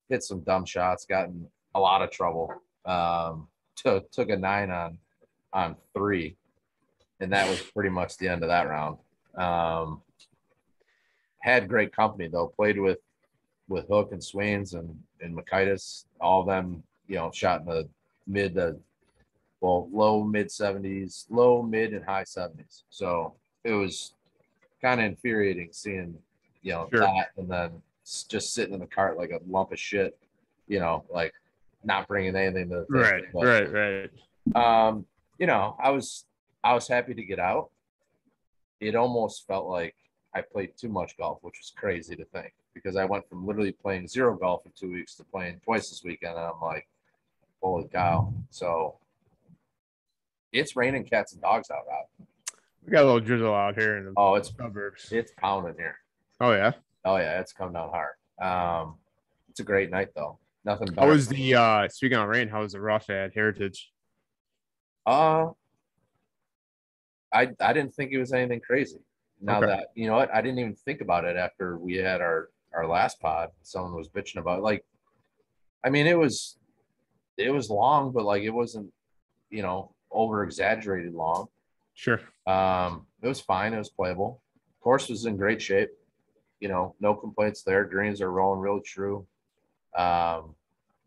hit 0.09 0.23
some 0.23 0.41
dumb 0.41 0.65
shots. 0.65 1.05
Got 1.05 1.27
in 1.27 1.47
a 1.75 1.79
lot 1.79 2.01
of 2.01 2.11
trouble. 2.11 2.53
Um, 2.85 3.47
took 3.75 4.11
took 4.11 4.29
a 4.29 4.37
nine 4.37 4.71
on 4.71 4.97
on 5.53 5.75
three, 5.93 6.37
and 7.19 7.31
that 7.33 7.49
was 7.49 7.61
pretty 7.61 7.89
much 7.89 8.17
the 8.17 8.27
end 8.27 8.43
of 8.43 8.49
that 8.49 8.67
round. 8.67 8.97
Um, 9.37 10.01
had 11.41 11.69
great 11.69 11.95
company 11.95 12.27
though. 12.27 12.47
Played 12.47 12.79
with 12.79 12.99
with 13.67 13.87
Hook 13.87 14.11
and 14.11 14.23
Swains 14.23 14.73
and 14.73 14.97
and 15.21 15.37
Makaitis. 15.37 16.05
All 16.19 16.41
of 16.41 16.47
them, 16.47 16.83
you 17.07 17.15
know, 17.15 17.31
shot 17.31 17.61
in 17.61 17.67
the 17.67 17.89
mid 18.27 18.55
to 18.55 18.77
well, 19.61 19.89
low 19.91 20.23
mid 20.23 20.47
70s, 20.47 21.25
low 21.29 21.61
mid 21.61 21.93
and 21.93 22.05
high 22.05 22.23
70s. 22.23 22.83
So 22.89 23.35
it 23.63 23.73
was 23.73 24.13
kind 24.81 24.99
of 24.99 25.05
infuriating 25.05 25.69
seeing, 25.71 26.15
you 26.61 26.71
know, 26.71 26.87
sure. 26.91 27.01
that 27.01 27.27
and 27.37 27.49
then 27.49 27.81
just 28.27 28.53
sitting 28.53 28.73
in 28.73 28.79
the 28.79 28.87
cart 28.87 29.17
like 29.17 29.31
a 29.31 29.39
lump 29.47 29.71
of 29.71 29.79
shit, 29.79 30.17
you 30.67 30.79
know, 30.79 31.03
like 31.09 31.33
not 31.83 32.07
bringing 32.07 32.35
anything 32.35 32.69
to 32.69 32.85
the 32.89 32.97
right, 32.97 33.23
but, 33.33 33.45
right, 33.45 33.71
right. 33.71 34.09
Um, 34.55 35.05
you 35.37 35.47
know, 35.47 35.75
I 35.81 35.91
was 35.91 36.25
I 36.63 36.73
was 36.73 36.87
happy 36.87 37.13
to 37.13 37.23
get 37.23 37.39
out. 37.39 37.69
It 38.79 38.95
almost 38.95 39.45
felt 39.47 39.67
like 39.67 39.95
I 40.33 40.41
played 40.41 40.77
too 40.77 40.89
much 40.89 41.17
golf, 41.17 41.39
which 41.41 41.57
was 41.59 41.73
crazy 41.75 42.15
to 42.15 42.25
think 42.25 42.53
because 42.73 42.95
I 42.95 43.05
went 43.05 43.27
from 43.27 43.45
literally 43.45 43.71
playing 43.71 44.07
zero 44.07 44.37
golf 44.37 44.65
in 44.65 44.71
two 44.77 44.91
weeks 44.91 45.15
to 45.15 45.23
playing 45.23 45.59
twice 45.63 45.89
this 45.89 46.03
weekend, 46.03 46.37
and 46.37 46.45
I'm 46.45 46.61
like, 46.61 46.87
holy 47.61 47.87
cow! 47.89 48.33
So 48.49 48.95
it's 50.51 50.75
raining 50.75 51.05
cats 51.05 51.33
and 51.33 51.41
dogs 51.41 51.69
out, 51.71 51.83
Rob. 51.87 52.27
We 52.85 52.91
got 52.91 53.03
a 53.03 53.05
little 53.05 53.19
drizzle 53.19 53.53
out 53.53 53.75
here 53.77 53.97
in 53.97 54.05
the 54.05 54.13
oh, 54.17 54.35
it's 54.35 54.55
suburbs. 54.55 55.11
It's 55.11 55.31
pounding 55.37 55.75
here. 55.77 55.97
Oh 56.41 56.51
yeah. 56.53 56.71
Oh 57.05 57.17
yeah, 57.17 57.39
it's 57.39 57.53
come 57.53 57.73
down 57.73 57.89
hard. 57.89 58.13
Um, 58.41 58.95
it's 59.49 59.59
a 59.59 59.63
great 59.63 59.91
night 59.91 60.09
though. 60.15 60.39
Nothing 60.65 60.87
better. 60.87 61.01
How 61.01 61.07
was 61.13 61.27
the 61.27 61.55
uh 61.55 61.87
speaking 61.89 62.17
of 62.17 62.27
rain, 62.27 62.47
how 62.47 62.61
was 62.61 62.73
the 62.73 62.81
rough 62.81 63.09
at 63.09 63.33
Heritage? 63.33 63.91
Uh 65.05 65.47
I 67.33 67.49
I 67.59 67.73
didn't 67.73 67.93
think 67.93 68.11
it 68.11 68.17
was 68.17 68.33
anything 68.33 68.61
crazy. 68.61 68.99
Now 69.41 69.57
Okay. 69.59 69.67
that 69.67 69.87
you 69.95 70.07
know 70.07 70.15
what, 70.15 70.33
I 70.33 70.41
didn't 70.41 70.59
even 70.59 70.75
think 70.75 71.01
about 71.01 71.25
it 71.25 71.35
after 71.37 71.77
we 71.77 71.95
had 71.95 72.21
our 72.21 72.49
our 72.73 72.87
last 72.87 73.19
pod. 73.19 73.49
Someone 73.61 73.95
was 73.95 74.09
bitching 74.09 74.37
about 74.37 74.59
it. 74.59 74.63
like 74.63 74.85
I 75.83 75.89
mean 75.89 76.07
it 76.07 76.17
was 76.17 76.57
it 77.37 77.51
was 77.51 77.69
long, 77.69 78.11
but 78.11 78.25
like 78.25 78.43
it 78.43 78.49
wasn't, 78.49 78.91
you 79.49 79.61
know, 79.61 79.93
over 80.11 80.43
exaggerated 80.43 81.13
long. 81.13 81.47
Sure. 81.93 82.19
Um, 82.47 83.05
it 83.21 83.27
was 83.27 83.41
fine, 83.41 83.73
it 83.73 83.77
was 83.77 83.89
playable. 83.89 84.41
Course 84.81 85.09
was 85.09 85.25
in 85.25 85.37
great 85.37 85.61
shape. 85.61 85.89
You 86.59 86.69
know, 86.69 86.95
no 86.99 87.13
complaints 87.13 87.63
there. 87.63 87.85
Greens 87.85 88.21
are 88.21 88.31
rolling 88.31 88.59
really 88.59 88.81
true. 88.81 89.25
Um, 89.95 90.55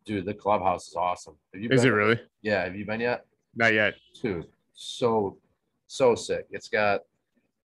dude, 0.04 0.25
the 0.25 0.35
clubhouse 0.35 0.88
is 0.88 0.94
awesome. 0.94 1.35
Have 1.52 1.62
you 1.62 1.71
Is 1.71 1.85
it 1.85 1.90
really? 1.90 2.21
Yeah, 2.42 2.64
have 2.64 2.76
you 2.76 2.85
been 2.85 3.00
yet? 3.00 3.26
Not 3.54 3.73
yet. 3.73 3.94
Dude, 4.21 4.47
so 4.73 5.38
so 5.87 6.14
sick. 6.14 6.47
It's 6.50 6.68
got 6.68 7.02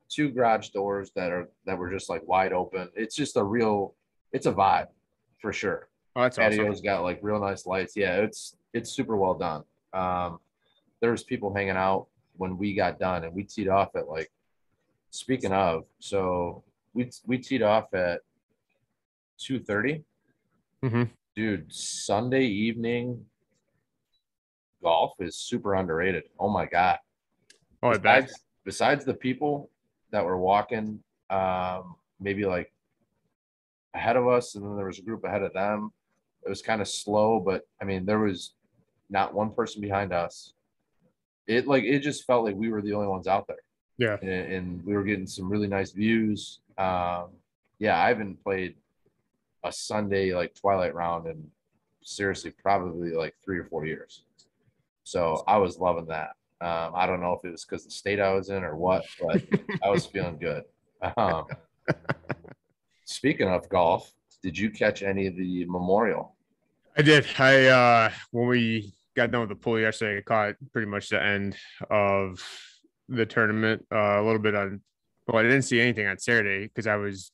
two 0.10 0.30
garage 0.30 0.70
doors 0.70 1.12
that 1.16 1.32
are 1.32 1.50
that 1.66 1.78
were 1.78 1.90
just 1.90 2.10
like 2.10 2.26
wide 2.28 2.54
open. 2.54 2.90
It's 2.96 3.16
just 3.16 3.38
a 3.38 3.44
real 3.44 3.96
it's 4.32 4.46
a 4.46 4.54
vibe 4.54 4.88
for 5.40 5.52
sure. 5.52 5.88
Oh, 6.16 6.24
that's 6.24 6.38
awesome. 6.38 6.58
Patio's 6.58 6.82
got 6.82 7.04
like 7.04 7.20
real 7.22 7.40
nice 7.40 7.66
lights. 7.66 7.96
Yeah, 7.96 8.18
it's 8.18 8.56
it's 8.74 8.92
super 8.92 9.18
well 9.18 9.34
done. 9.34 9.64
Um, 9.94 10.40
there 11.04 11.12
was 11.12 11.22
people 11.22 11.54
hanging 11.54 11.76
out 11.76 12.08
when 12.38 12.58
we 12.58 12.74
got 12.74 12.98
done, 12.98 13.26
and 13.26 13.36
we 13.36 13.44
teed 13.44 13.68
off 13.68 13.94
at 13.98 14.08
like. 14.08 14.32
Speaking 15.10 15.52
of, 15.52 15.84
so 16.00 16.64
we 16.94 17.12
we 17.28 17.38
teed 17.38 17.62
off 17.62 17.94
at 17.94 18.22
two 19.38 19.60
Mhm. 19.60 21.10
Dude, 21.36 21.72
Sunday 21.74 22.46
evening 22.46 23.26
golf 24.82 25.14
is 25.20 25.36
super 25.36 25.76
underrated. 25.76 26.24
Oh 26.40 26.50
my 26.50 26.66
god! 26.66 27.00
Oh, 27.84 27.90
I 27.90 27.98
bet. 27.98 28.02
besides, 28.02 28.44
besides 28.64 29.06
the 29.06 29.14
people 29.14 29.70
that 30.12 30.24
were 30.24 30.38
walking, 30.38 31.04
um, 31.30 31.96
maybe 32.20 32.46
like 32.46 32.72
ahead 33.94 34.16
of 34.16 34.28
us, 34.28 34.56
and 34.56 34.64
then 34.64 34.78
there 34.78 34.88
was 34.88 35.00
a 35.00 35.04
group 35.04 35.26
ahead 35.26 35.44
of 35.44 35.52
them. 35.54 35.92
It 36.46 36.50
was 36.50 36.62
kind 36.62 36.82
of 36.82 36.88
slow, 36.88 37.42
but 37.42 37.68
I 37.82 37.84
mean, 37.84 38.06
there 38.06 38.20
was 38.20 38.54
not 39.10 39.34
one 39.34 39.54
person 39.54 39.82
behind 39.82 40.14
us. 40.14 40.54
It 41.48 41.68
like 41.68 41.84
it 41.84 42.00
just 42.00 42.26
felt 42.26 42.46
like 42.46 42.56
we 42.56 42.70
were 42.70 42.82
the 42.82 42.94
only 42.94 43.08
ones 43.08 43.28
out 43.28 43.48
there, 43.48 43.58
Yeah. 43.98 44.18
and, 44.22 44.54
and 44.54 44.86
we 44.86 44.94
were 44.94 45.04
getting 45.04 45.28
some 45.28 45.50
really 45.50 45.68
nice 45.68 45.92
views. 45.92 46.60
Um, 46.78 47.30
yeah, 47.80 48.02
I 48.02 48.08
haven't 48.08 48.42
played 48.44 48.76
a 49.64 49.72
Sunday 49.72 50.34
like 50.34 50.54
twilight 50.56 50.96
round 50.96 51.28
in 51.28 51.50
seriously 52.04 52.52
probably 52.52 53.12
like 53.12 53.36
three 53.44 53.58
or 53.60 53.66
four 53.66 53.86
years. 53.86 54.24
So 55.04 55.44
I 55.48 55.58
was 55.58 55.78
loving 55.80 56.06
that. 56.08 56.32
Um, 56.62 56.94
I 56.96 57.06
don't 57.08 57.20
know 57.22 57.34
if 57.34 57.44
it 57.44 57.52
was 57.52 57.66
because 57.66 57.84
the 57.84 57.92
state 57.92 58.20
I 58.22 58.34
was 58.34 58.50
in 58.50 58.64
or 58.64 58.76
what, 58.78 59.04
but 59.22 59.42
I 59.84 59.90
was 59.90 60.06
feeling 60.06 60.38
good. 60.38 60.64
Um, 61.18 61.46
speaking 63.06 63.50
of 63.50 63.68
golf, 63.70 64.12
did 64.42 64.58
you 64.58 64.70
catch 64.70 65.04
any 65.04 65.28
of 65.28 65.36
the 65.36 65.66
memorial? 65.66 66.36
I 66.98 67.02
did. 67.02 67.26
I 67.38 67.66
uh 67.68 68.12
when 68.32 68.48
we 68.48 68.94
got 69.16 69.32
done 69.32 69.42
with 69.42 69.50
the 69.50 69.56
pool 69.56 69.80
yesterday, 69.80 70.22
caught 70.22 70.56
pretty 70.72 70.88
much 70.88 71.10
the 71.10 71.22
end 71.22 71.56
of 71.90 72.44
the 73.10 73.26
tournament. 73.26 73.86
Uh, 73.92 74.22
a 74.22 74.24
little 74.24 74.40
bit 74.40 74.56
on 74.56 74.82
well, 75.28 75.38
I 75.38 75.44
didn't 75.44 75.62
see 75.64 75.80
anything 75.80 76.08
on 76.08 76.18
Saturday 76.18 76.68
because 76.68 76.88
I 76.88 76.98
was 76.98 77.32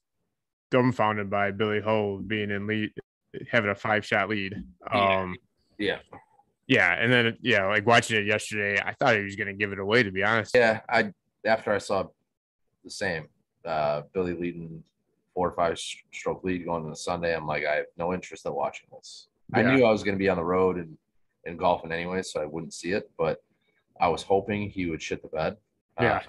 dumbfounded 0.71 1.29
by 1.29 1.51
Billy 1.51 1.81
Ho 1.81 2.21
being 2.25 2.51
in 2.51 2.67
lead 2.67 2.91
having 3.51 3.71
a 3.71 3.75
five 3.75 4.05
shot 4.05 4.29
lead. 4.29 4.55
Yeah. 4.93 5.21
Um 5.21 5.35
Yeah. 5.77 5.99
yeah, 6.67 6.93
and 6.93 7.11
then 7.11 7.37
yeah, 7.41 7.65
like 7.65 7.85
watching 7.85 8.17
it 8.17 8.27
yesterday, 8.27 8.79
I 8.83 8.93
thought 8.93 9.15
he 9.15 9.23
was 9.23 9.35
gonna 9.35 9.53
give 9.53 9.71
it 9.71 9.79
away 9.79 10.03
to 10.03 10.11
be 10.11 10.23
honest. 10.23 10.55
Yeah, 10.55 10.81
I 10.87 11.13
after 11.45 11.73
I 11.73 11.77
saw 11.77 12.05
the 12.83 12.91
same 12.91 13.27
uh, 13.65 14.03
Billy 14.13 14.33
leading 14.33 14.83
four 15.33 15.49
or 15.49 15.55
five 15.55 15.79
stroke 15.79 16.43
lead 16.43 16.65
going 16.65 16.83
into 16.83 16.95
Sunday, 16.95 17.35
I'm 17.35 17.47
like, 17.47 17.65
I 17.65 17.75
have 17.75 17.85
no 17.97 18.13
interest 18.13 18.45
in 18.45 18.53
watching 18.53 18.87
this. 18.91 19.27
I 19.53 19.63
knew 19.63 19.85
I 19.85 19.91
was 19.91 20.03
going 20.03 20.15
to 20.15 20.19
be 20.19 20.29
on 20.29 20.37
the 20.37 20.43
road 20.43 20.77
and 20.77 20.97
and 21.45 21.57
golfing 21.57 21.91
anyway, 21.91 22.21
so 22.21 22.41
I 22.41 22.45
wouldn't 22.45 22.73
see 22.73 22.91
it. 22.91 23.09
But 23.17 23.41
I 23.99 24.07
was 24.09 24.23
hoping 24.23 24.69
he 24.69 24.85
would 24.87 25.01
shit 25.01 25.21
the 25.21 25.27
bed. 25.29 25.57
Yeah. 25.99 26.21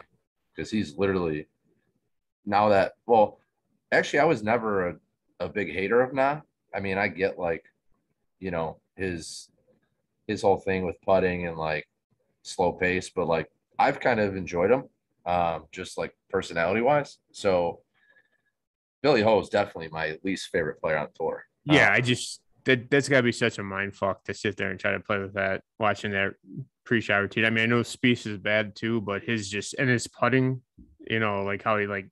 because 0.54 0.70
he's 0.70 0.96
literally 0.98 1.46
now 2.44 2.70
that 2.70 2.92
well, 3.06 3.38
actually, 3.92 4.18
I 4.20 4.24
was 4.24 4.42
never 4.42 4.88
a, 4.88 4.96
a 5.40 5.48
big 5.48 5.72
hater 5.72 6.00
of 6.00 6.12
Na. 6.12 6.40
I 6.74 6.80
mean, 6.80 6.98
I 6.98 7.08
get 7.08 7.38
like, 7.38 7.64
you 8.40 8.50
know, 8.50 8.78
his 8.96 9.48
his 10.26 10.42
whole 10.42 10.56
thing 10.58 10.84
with 10.84 11.00
putting 11.02 11.46
and 11.46 11.56
like 11.56 11.86
slow 12.42 12.72
pace, 12.72 13.10
but 13.10 13.26
like 13.26 13.48
I've 13.78 14.00
kind 14.00 14.20
of 14.20 14.36
enjoyed 14.36 14.70
him, 14.70 14.84
um, 15.26 15.64
just 15.72 15.98
like 15.98 16.16
personality 16.30 16.80
wise. 16.80 17.18
So 17.32 17.80
Billy 19.02 19.22
Ho 19.22 19.40
is 19.40 19.48
definitely 19.48 19.88
my 19.88 20.18
least 20.24 20.48
favorite 20.50 20.80
player 20.80 20.98
on 20.98 21.08
tour. 21.14 21.44
Yeah, 21.64 21.88
Uh, 21.90 21.94
I 21.94 22.00
just 22.00 22.42
that 22.70 22.90
that's 22.90 23.08
gotta 23.08 23.22
be 23.22 23.32
such 23.32 23.58
a 23.58 23.62
mind 23.62 23.94
fuck 23.94 24.24
to 24.24 24.34
sit 24.34 24.56
there 24.56 24.70
and 24.70 24.78
try 24.80 24.92
to 24.92 25.00
play 25.00 25.18
with 25.18 25.34
that, 25.34 25.62
watching 25.78 26.12
that 26.12 26.34
pre-shot 26.84 27.16
routine. 27.18 27.44
I 27.44 27.50
mean, 27.50 27.64
I 27.64 27.66
know 27.66 27.80
Spieth 27.80 28.26
is 28.26 28.38
bad 28.38 28.74
too, 28.76 29.00
but 29.00 29.22
his 29.22 29.48
just 29.48 29.74
and 29.74 29.88
his 29.88 30.06
putting, 30.06 30.62
you 31.08 31.20
know, 31.20 31.42
like 31.42 31.62
how 31.62 31.78
he 31.78 31.86
like 31.86 32.08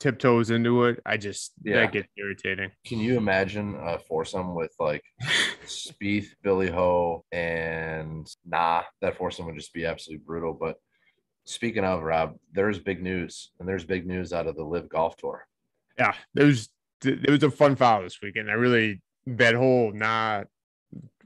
tiptoes 0.00 0.50
into 0.50 0.84
it. 0.84 1.00
I 1.06 1.16
just 1.16 1.52
Yeah. 1.62 1.76
that 1.80 1.92
gets 1.92 2.08
irritating. 2.16 2.70
Can 2.84 2.98
you 2.98 3.16
imagine 3.16 3.76
a 3.80 3.98
foursome 3.98 4.54
with 4.54 4.72
like 4.78 5.02
Spieth, 5.66 6.28
Billy 6.42 6.70
Ho, 6.70 7.24
and 7.32 8.26
Na? 8.44 8.82
That 9.00 9.16
foursome 9.16 9.46
would 9.46 9.56
just 9.56 9.72
be 9.74 9.84
absolutely 9.86 10.24
brutal. 10.26 10.52
But 10.54 10.76
speaking 11.44 11.84
of 11.84 12.02
Rob, 12.02 12.36
there's 12.52 12.78
big 12.78 13.02
news, 13.02 13.52
and 13.58 13.68
there's 13.68 13.84
big 13.84 14.06
news 14.06 14.32
out 14.32 14.46
of 14.46 14.56
the 14.56 14.64
LIV 14.64 14.88
Golf 14.88 15.16
Tour. 15.16 15.46
yeah, 15.98 16.14
there 16.34 16.46
was 16.46 16.68
there 17.02 17.18
was 17.28 17.42
a 17.42 17.50
fun 17.50 17.76
foul 17.76 18.02
this 18.02 18.20
weekend. 18.22 18.50
I 18.50 18.54
really 18.54 19.02
that 19.26 19.54
whole 19.54 19.92
not 19.92 20.46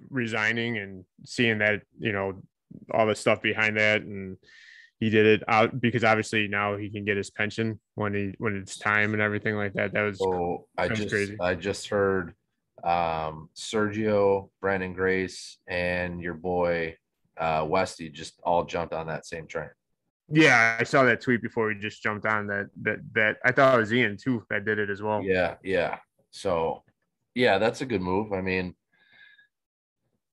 resigning 0.08 0.78
and 0.78 1.04
seeing 1.24 1.58
that 1.58 1.82
you 1.98 2.12
know 2.12 2.42
all 2.92 3.06
the 3.06 3.14
stuff 3.14 3.42
behind 3.42 3.76
that 3.76 4.02
and 4.02 4.36
he 5.00 5.08
did 5.08 5.24
it 5.24 5.42
out 5.48 5.80
because 5.80 6.04
obviously 6.04 6.46
now 6.46 6.76
he 6.76 6.90
can 6.90 7.06
get 7.06 7.16
his 7.16 7.30
pension 7.30 7.80
when 7.94 8.14
he 8.14 8.34
when 8.36 8.54
it's 8.56 8.78
time 8.78 9.14
and 9.14 9.22
everything 9.22 9.56
like 9.56 9.72
that. 9.72 9.94
That 9.94 10.02
was 10.02 10.18
So 10.18 10.66
I 10.76 10.88
just 10.88 11.08
crazy. 11.08 11.36
I 11.40 11.54
just 11.54 11.88
heard 11.88 12.34
um, 12.84 13.48
Sergio, 13.56 14.50
Branden 14.62 14.94
Grace, 14.94 15.56
and 15.66 16.20
your 16.20 16.34
boy 16.34 16.96
uh, 17.38 17.64
Westy 17.66 18.10
just 18.10 18.38
all 18.44 18.64
jumped 18.64 18.92
on 18.92 19.06
that 19.06 19.24
same 19.24 19.46
train. 19.46 19.70
yeah, 20.28 20.76
I 20.78 20.84
saw 20.84 21.04
that 21.04 21.22
tweet 21.22 21.40
before 21.40 21.68
we 21.68 21.76
just 21.76 22.02
jumped 22.02 22.26
on 22.26 22.46
that 22.48 22.66
that 22.82 22.98
that 23.14 23.38
I 23.42 23.52
thought 23.52 23.74
it 23.74 23.78
was 23.78 23.92
Ian 23.94 24.18
too 24.18 24.44
that 24.50 24.66
did 24.66 24.78
it 24.78 24.90
as 24.90 25.00
well. 25.00 25.22
Yeah, 25.22 25.54
yeah. 25.64 25.98
So, 26.30 26.84
yeah, 27.34 27.58
that's 27.58 27.80
a 27.80 27.86
good 27.86 28.00
move. 28.02 28.32
I 28.32 28.40
mean, 28.40 28.74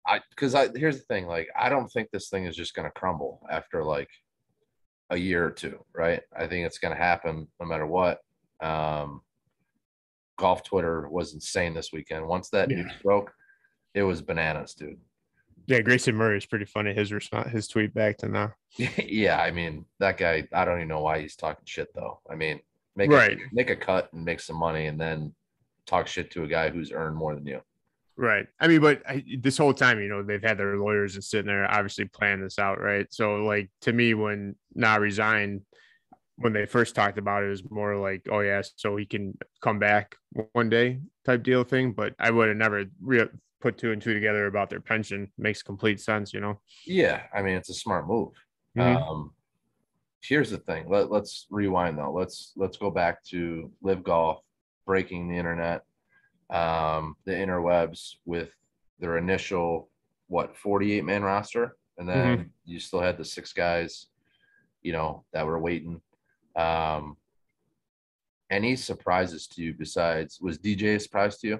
I 0.05 0.21
because 0.29 0.55
I 0.55 0.69
here's 0.75 0.97
the 0.97 1.03
thing, 1.05 1.27
like 1.27 1.49
I 1.57 1.69
don't 1.69 1.87
think 1.89 2.09
this 2.11 2.29
thing 2.29 2.45
is 2.45 2.55
just 2.55 2.73
going 2.73 2.87
to 2.87 2.91
crumble 2.99 3.41
after 3.51 3.83
like 3.83 4.09
a 5.09 5.17
year 5.17 5.45
or 5.45 5.51
two, 5.51 5.83
right? 5.93 6.21
I 6.35 6.47
think 6.47 6.65
it's 6.65 6.79
going 6.79 6.95
to 6.95 7.01
happen 7.01 7.47
no 7.59 7.65
matter 7.65 7.85
what. 7.85 8.19
Um, 8.61 9.21
golf 10.37 10.63
Twitter 10.63 11.07
was 11.09 11.33
insane 11.33 11.73
this 11.73 11.91
weekend. 11.93 12.27
Once 12.27 12.49
that 12.49 12.69
Yeah. 12.69 12.77
news 12.83 12.91
broke, 13.03 13.33
it 13.93 14.03
was 14.03 14.21
bananas, 14.21 14.73
dude. 14.73 14.99
Yeah, 15.65 15.81
Grayson 15.81 16.15
Murray 16.15 16.37
is 16.37 16.45
pretty 16.45 16.65
funny. 16.65 16.93
His 16.93 17.11
response, 17.11 17.49
his 17.51 17.67
tweet 17.67 17.93
back 17.93 18.17
to 18.19 18.29
now. 18.29 18.53
yeah, 18.77 19.39
I 19.41 19.51
mean 19.51 19.85
that 19.99 20.17
guy. 20.17 20.47
I 20.53 20.63
don't 20.65 20.77
even 20.77 20.87
know 20.87 21.01
why 21.01 21.19
he's 21.21 21.35
talking 21.35 21.65
shit 21.65 21.93
though. 21.93 22.21
I 22.29 22.35
mean, 22.35 22.61
make 22.95 23.11
Right. 23.11 23.37
a, 23.37 23.41
make 23.51 23.69
a 23.69 23.75
cut 23.75 24.11
and 24.13 24.23
make 24.23 24.39
some 24.39 24.55
money, 24.55 24.85
and 24.87 24.99
then 24.99 25.33
talk 25.87 26.07
shit 26.07 26.29
to 26.31 26.43
a 26.43 26.47
guy 26.47 26.69
who's 26.69 26.91
earned 26.91 27.15
more 27.15 27.33
than 27.33 27.47
you. 27.47 27.61
Right. 28.15 28.47
I 28.59 28.67
mean, 28.67 28.81
but 28.81 29.01
I, 29.07 29.23
this 29.39 29.57
whole 29.57 29.73
time, 29.73 29.99
you 30.01 30.09
know, 30.09 30.23
they've 30.23 30.43
had 30.43 30.57
their 30.57 30.77
lawyers 30.77 31.15
and 31.15 31.23
sitting 31.23 31.47
there 31.47 31.69
obviously 31.69 32.05
planning 32.05 32.43
this 32.43 32.59
out, 32.59 32.81
right? 32.81 33.07
So, 33.11 33.43
like 33.43 33.69
to 33.81 33.93
me, 33.93 34.15
when 34.15 34.55
Na 34.73 34.95
resigned, 34.95 35.61
when 36.37 36.53
they 36.53 36.65
first 36.65 36.95
talked 36.95 37.17
about 37.17 37.43
it, 37.43 37.47
it 37.47 37.49
was 37.49 37.69
more 37.69 37.95
like, 37.95 38.27
oh 38.31 38.39
yeah, 38.39 38.61
so 38.75 38.95
he 38.97 39.05
can 39.05 39.37
come 39.61 39.79
back 39.79 40.15
one 40.53 40.69
day 40.69 40.99
type 41.25 41.43
deal 41.43 41.63
thing. 41.63 41.93
But 41.93 42.15
I 42.19 42.31
would 42.31 42.47
have 42.47 42.57
never 42.57 42.85
re- 43.01 43.29
put 43.61 43.77
two 43.77 43.91
and 43.91 44.01
two 44.01 44.13
together 44.13 44.47
about 44.47 44.69
their 44.69 44.81
pension. 44.81 45.31
Makes 45.37 45.61
complete 45.61 45.99
sense, 45.99 46.33
you 46.33 46.39
know. 46.39 46.59
Yeah, 46.85 47.23
I 47.33 47.43
mean 47.43 47.55
it's 47.55 47.69
a 47.69 47.75
smart 47.75 48.07
move. 48.07 48.33
Mhm. 48.75 48.95
Um, 48.95 49.31
here's 50.21 50.49
the 50.49 50.57
thing. 50.57 50.89
Let, 50.89 51.11
let's 51.11 51.45
rewind 51.51 51.97
though. 51.99 52.11
Let's 52.11 52.53
let's 52.55 52.77
go 52.77 52.89
back 52.89 53.23
to 53.25 53.71
LIV 53.83 54.03
golf, 54.03 54.41
breaking 54.91 55.27
the 55.27 55.35
internet, 55.37 55.83
um, 56.49 57.15
the 57.25 57.33
interwebs 57.33 58.15
with 58.25 58.49
their 58.99 59.17
initial 59.17 59.89
what 60.29 60.57
48 60.57 61.05
man 61.05 61.21
roster, 61.21 61.75
and 61.99 62.09
then 62.09 62.49
you 62.65 62.79
still 62.79 63.01
had 63.01 63.17
the 63.17 63.25
six 63.25 63.53
guys, 63.53 64.07
you 64.81 64.93
know, 64.93 65.23
that 65.33 65.45
were 65.45 65.59
waiting. 65.59 66.01
Um, 66.55 67.17
any 68.49 68.75
surprises 68.75 69.45
to 69.47 69.61
you 69.61 69.73
besides 69.73 70.39
was 70.41 70.57
DJ 70.57 70.95
a 70.95 70.99
surprise 70.99 71.37
to 71.39 71.47
you? 71.47 71.59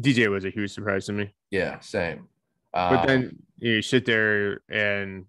DJ 0.00 0.28
was 0.30 0.44
a 0.44 0.50
huge 0.50 0.72
surprise 0.72 1.06
to 1.06 1.12
me. 1.12 1.34
Yeah, 1.50 1.78
same. 1.80 2.26
But 2.72 3.00
Um, 3.00 3.06
then 3.06 3.38
you 3.58 3.80
sit 3.82 4.04
there 4.04 4.60
and 4.68 5.26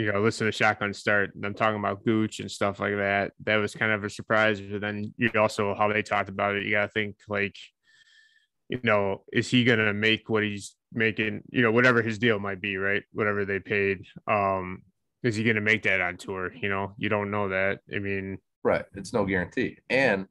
you 0.00 0.12
know 0.12 0.20
listen 0.20 0.46
to 0.46 0.52
shotgun 0.52 0.94
start. 0.94 1.34
And 1.34 1.44
I'm 1.44 1.54
talking 1.54 1.78
about 1.78 2.04
Gooch 2.04 2.40
and 2.40 2.50
stuff 2.50 2.80
like 2.80 2.96
that. 2.96 3.32
That 3.44 3.56
was 3.56 3.74
kind 3.74 3.92
of 3.92 4.04
a 4.04 4.10
surprise. 4.10 4.60
But 4.60 4.80
then 4.80 5.12
you 5.16 5.30
also 5.36 5.74
how 5.74 5.92
they 5.92 6.02
talked 6.02 6.28
about 6.28 6.56
it. 6.56 6.64
You 6.64 6.72
got 6.72 6.86
to 6.86 6.92
think 6.92 7.16
like, 7.28 7.56
you 8.68 8.80
know, 8.82 9.24
is 9.32 9.48
he 9.48 9.64
gonna 9.64 9.92
make 9.92 10.28
what 10.28 10.42
he's 10.42 10.76
making? 10.92 11.42
You 11.50 11.62
know, 11.62 11.72
whatever 11.72 12.02
his 12.02 12.18
deal 12.18 12.38
might 12.38 12.60
be, 12.60 12.76
right? 12.76 13.02
Whatever 13.12 13.44
they 13.44 13.60
paid. 13.60 14.04
Um, 14.26 14.82
is 15.22 15.36
he 15.36 15.44
gonna 15.44 15.60
make 15.60 15.82
that 15.82 16.00
on 16.00 16.16
tour? 16.16 16.50
You 16.54 16.68
know, 16.68 16.94
you 16.96 17.08
don't 17.08 17.30
know 17.30 17.48
that. 17.48 17.80
I 17.94 17.98
mean, 17.98 18.38
Right. 18.62 18.84
It's 18.94 19.12
no 19.12 19.24
guarantee. 19.24 19.78
And 19.88 20.26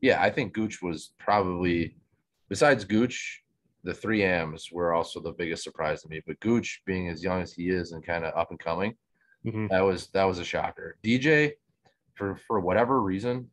yeah, 0.00 0.22
I 0.22 0.30
think 0.30 0.52
Gooch 0.52 0.82
was 0.82 1.12
probably 1.18 1.96
besides 2.48 2.84
Gooch, 2.84 3.42
the 3.84 3.94
three 3.94 4.22
M's 4.24 4.70
were 4.72 4.92
also 4.92 5.20
the 5.20 5.32
biggest 5.32 5.62
surprise 5.62 6.02
to 6.02 6.08
me. 6.08 6.20
But 6.26 6.40
Gooch 6.40 6.82
being 6.86 7.08
as 7.08 7.22
young 7.22 7.40
as 7.40 7.52
he 7.52 7.70
is 7.70 7.92
and 7.92 8.04
kind 8.04 8.24
of 8.24 8.36
up 8.36 8.50
and 8.50 8.58
coming, 8.58 8.94
mhm. 9.52 9.68
that 9.70 9.80
was 9.80 10.08
that 10.08 10.24
was 10.24 10.38
a 10.38 10.44
shocker. 10.44 10.96
DJ, 11.02 11.52
for 12.14 12.36
for 12.46 12.60
whatever 12.60 13.00
reason, 13.00 13.50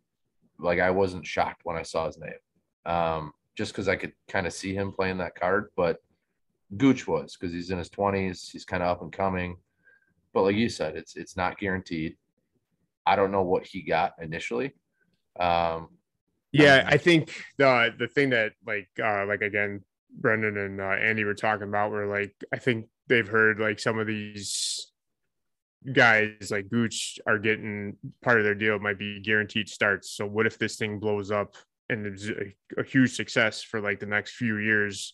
like 0.60 0.80
I 0.80 0.92
wasn't 0.92 1.26
shocked 1.26 1.62
when 1.64 1.78
I 1.78 1.84
saw 1.84 2.06
his 2.06 2.18
name. 2.18 2.34
Um, 2.86 3.34
just 3.56 3.72
because 3.72 3.88
I 3.88 3.96
could 3.96 4.14
kind 4.28 4.46
of 4.46 4.54
see 4.54 4.74
him 4.74 4.92
playing 4.92 5.18
that 5.20 5.36
card, 5.36 5.70
but 5.76 6.00
Gooch 6.76 7.08
was 7.08 7.36
because 7.36 7.54
he's 7.54 7.72
in 7.72 7.78
his 7.78 7.90
20s, 7.90 8.52
he's 8.52 8.66
kind 8.66 8.84
of 8.84 8.90
up 8.90 9.02
and 9.02 9.12
coming. 9.12 9.58
But 10.34 10.44
like 10.44 10.56
you 10.56 10.70
said, 10.70 10.96
it's 10.98 11.16
it's 11.16 11.38
not 11.38 11.58
guaranteed. 11.58 12.18
I 13.06 13.16
don't 13.16 13.32
know 13.32 13.44
what 13.44 13.66
he 13.66 13.82
got 13.82 14.14
initially. 14.22 14.74
Um, 15.40 15.90
Yeah, 16.52 16.82
Um, 16.82 16.88
I 16.88 16.98
think 16.98 17.32
the 17.58 17.94
the 17.98 18.08
thing 18.08 18.32
that 18.32 18.54
like 18.66 18.90
uh 19.02 19.26
like 19.26 19.42
again 19.42 19.84
Brendan 20.12 20.58
and 20.58 20.82
uh, 20.82 20.84
Andy 20.84 21.24
were 21.24 21.34
talking 21.34 21.68
about 21.68 21.92
were 21.92 22.08
like 22.08 22.34
I 22.54 22.58
think 22.58 22.88
they've 23.08 23.28
heard 23.28 23.60
like 23.60 23.80
some 23.80 24.00
of 24.00 24.08
these 24.08 24.92
guys 25.94 26.50
like 26.52 26.70
Gooch 26.70 27.20
are 27.28 27.38
getting 27.38 27.98
part 28.22 28.38
of 28.40 28.44
their 28.44 28.56
deal 28.56 28.80
might 28.80 29.00
be 29.00 29.22
guaranteed 29.22 29.70
starts. 29.70 30.12
So 30.12 30.26
what 30.26 30.46
if 30.46 30.58
this 30.58 30.76
thing 30.78 31.00
blows 31.00 31.32
up 31.32 31.56
and 31.90 32.06
it's 32.06 32.28
a, 32.28 32.82
a 32.82 32.84
huge 32.84 33.16
success 33.16 33.62
for 33.62 33.80
like 33.82 34.00
the 34.00 34.06
next 34.06 34.34
few 34.36 34.58
years 34.58 35.14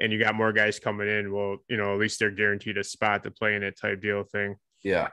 and 0.00 0.12
you 0.12 0.18
got 0.18 0.34
more 0.34 0.52
guys 0.52 0.78
coming 0.78 1.08
in, 1.08 1.32
well, 1.32 1.58
you 1.68 1.76
know, 1.76 1.92
at 1.92 2.00
least 2.00 2.18
they're 2.18 2.30
guaranteed 2.30 2.78
a 2.78 2.84
spot 2.84 3.22
to 3.24 3.30
play 3.30 3.54
in 3.54 3.62
it 3.62 3.78
type 3.78 4.00
deal 4.00 4.24
thing. 4.24 4.56
yeah, 4.82 5.08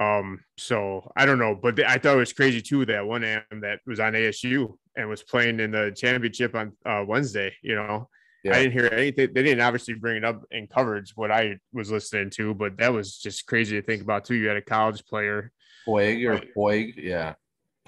Um, 0.00 0.40
so 0.56 1.10
I 1.16 1.26
don't 1.26 1.38
know, 1.38 1.58
but 1.60 1.76
th- 1.76 1.88
I 1.88 1.98
thought 1.98 2.14
it 2.14 2.20
was 2.20 2.32
crazy 2.32 2.62
too 2.62 2.86
that 2.86 3.04
one 3.06 3.24
AM 3.24 3.42
that 3.62 3.80
was 3.86 3.98
on 3.98 4.12
ASU 4.12 4.76
and 4.96 5.08
was 5.08 5.22
playing 5.24 5.58
in 5.60 5.72
the 5.72 5.92
championship 5.96 6.54
on 6.54 6.72
uh, 6.86 7.04
Wednesday. 7.06 7.52
You 7.62 7.74
know, 7.74 8.08
yeah, 8.44 8.56
I 8.56 8.62
didn't 8.62 8.72
hear 8.72 8.88
anything. 8.92 9.32
They 9.34 9.42
didn't 9.42 9.60
obviously 9.60 9.94
bring 9.94 10.16
it 10.16 10.24
up 10.24 10.44
in 10.50 10.66
coverage 10.66 11.12
what 11.14 11.30
I 11.30 11.58
was 11.72 11.90
listening 11.90 12.30
to, 12.30 12.54
but 12.54 12.78
that 12.78 12.92
was 12.92 13.18
just 13.18 13.46
crazy 13.46 13.80
to 13.80 13.86
think 13.86 14.02
about 14.02 14.24
too. 14.24 14.34
You 14.34 14.48
had 14.48 14.56
a 14.56 14.62
college 14.62 15.04
player. 15.04 15.52
Poig 15.86 16.24
or 16.26 16.40
Poig, 16.56 16.94
yeah, 16.96 17.34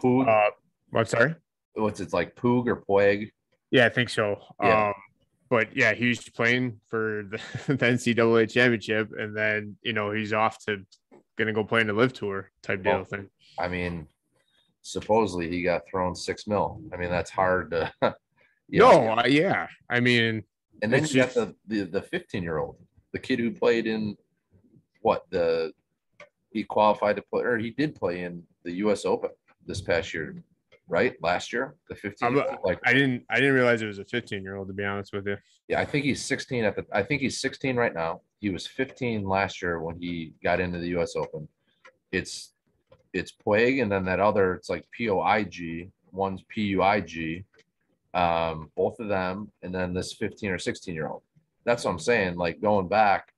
Poog. 0.01 0.29
Uh, 0.29 0.51
I'm 0.95 1.07
sorry. 1.07 1.35
what's 1.75 2.01
it 2.01 2.13
like, 2.13 2.35
Poog 2.37 2.67
or 2.67 2.83
Poig? 2.89 3.31
Yeah, 3.71 3.87
I 3.87 3.89
think 3.89 4.11
so. 4.11 4.41
Yeah. 4.63 4.89
Um, 4.89 4.95
but 5.49 5.77
yeah, 5.77 5.93
he 5.93 6.09
was 6.09 6.21
playing 6.31 6.81
for 6.89 7.25
the, 7.31 7.37
the 7.67 7.77
NCAA 7.77 8.51
championship, 8.51 9.11
and 9.19 9.37
then 9.37 9.77
you 9.83 9.93
know 9.93 10.11
he's 10.11 10.33
off 10.33 10.63
to 10.67 10.85
gonna 11.37 11.53
go 11.53 11.65
play 11.65 11.81
in 11.81 11.87
the 11.87 11.93
LIV 11.93 12.13
tour 12.13 12.51
type 12.63 12.83
deal 12.83 13.05
thing. 13.05 13.29
I 13.59 13.69
mean, 13.69 14.07
supposedly 14.83 15.49
he 15.49 15.63
got 15.63 15.83
thrown 15.91 16.15
six 16.15 16.47
mil. 16.47 16.81
I 16.93 16.97
mean, 16.97 17.11
that's 17.11 17.31
hard 17.31 17.71
to. 17.71 17.93
No, 18.81 18.91
know. 19.15 19.21
uh, 19.21 19.27
yeah, 19.27 19.67
I 19.91 20.01
mean, 20.01 20.43
and 20.83 20.93
then 20.93 21.05
you 21.05 21.15
got 21.17 21.33
just- 21.33 21.35
the 21.37 21.55
the 21.67 21.83
the 21.85 22.03
fifteen 22.03 22.43
year 22.43 22.59
old, 22.59 22.77
the 23.13 23.19
kid 23.19 23.39
who 23.39 23.51
played 23.51 23.87
in 23.87 24.17
what 25.03 25.25
the 25.31 25.73
he 26.53 26.65
qualified 26.65 27.17
to 27.17 27.23
play 27.23 27.43
or 27.45 27.59
he 27.59 27.71
did 27.71 27.95
play 27.95 28.23
in 28.23 28.43
the 28.65 28.73
U.S. 28.85 29.05
Open 29.05 29.31
this 29.67 29.81
past 29.81 30.13
year, 30.15 30.43
right? 30.89 31.15
Last 31.23 31.53
year, 31.53 31.75
the 31.89 31.95
fifteen. 31.95 32.37
I'm- 32.39 32.57
Like, 32.65 32.79
I 32.85 32.93
didn't 32.93 33.25
I 33.31 33.37
didn't 33.37 33.55
realize 33.55 33.83
it 33.83 33.87
was 33.87 33.99
a 33.99 34.05
15 34.05 34.43
year 34.43 34.57
old 34.57 34.69
to 34.69 34.75
be 34.75 34.85
honest 34.85 35.13
with 35.13 35.27
you. 35.27 35.37
yeah, 35.69 35.81
I 35.81 35.85
think 35.85 36.05
he's 36.05 36.25
sixteen 36.25 36.65
at 36.65 36.77
the. 36.77 36.85
I 36.93 37.03
think 37.03 37.21
he's 37.23 37.41
sixteen 37.41 37.77
right 37.77 37.95
now. 37.95 38.21
He 38.41 38.51
was 38.51 38.67
fifteen 38.67 39.27
last 39.29 39.63
year 39.63 39.81
when 39.81 39.97
he 40.01 40.33
got 40.43 40.61
into 40.61 40.79
the 40.79 40.89
U.S. 40.89 41.15
Open. 41.17 41.49
It's 42.11 42.53
it's 43.13 43.33
Puig 43.33 43.83
and 43.83 43.91
then 43.93 44.05
that 44.07 44.21
other. 44.21 44.55
It's 44.55 44.69
like 44.71 44.85
P 44.91 45.09
O 45.11 45.21
I 45.21 45.45
G. 45.45 45.91
One's 46.13 46.43
P 46.49 46.63
U 46.77 46.83
I 46.83 47.01
G. 47.01 47.45
Um, 48.15 48.71
both 48.77 49.01
of 49.01 49.09
them, 49.09 49.51
and 49.63 49.75
then 49.75 49.95
this 49.95 50.13
fifteen 50.13 50.51
or 50.51 50.59
sixteen 50.59 50.95
year 50.95 51.09
old. 51.09 51.23
That's 51.65 51.85
what 51.85 51.93
I'm 51.93 51.99
saying. 51.99 52.37
Like 52.37 52.61
going 52.61 52.89
back, 52.89 53.33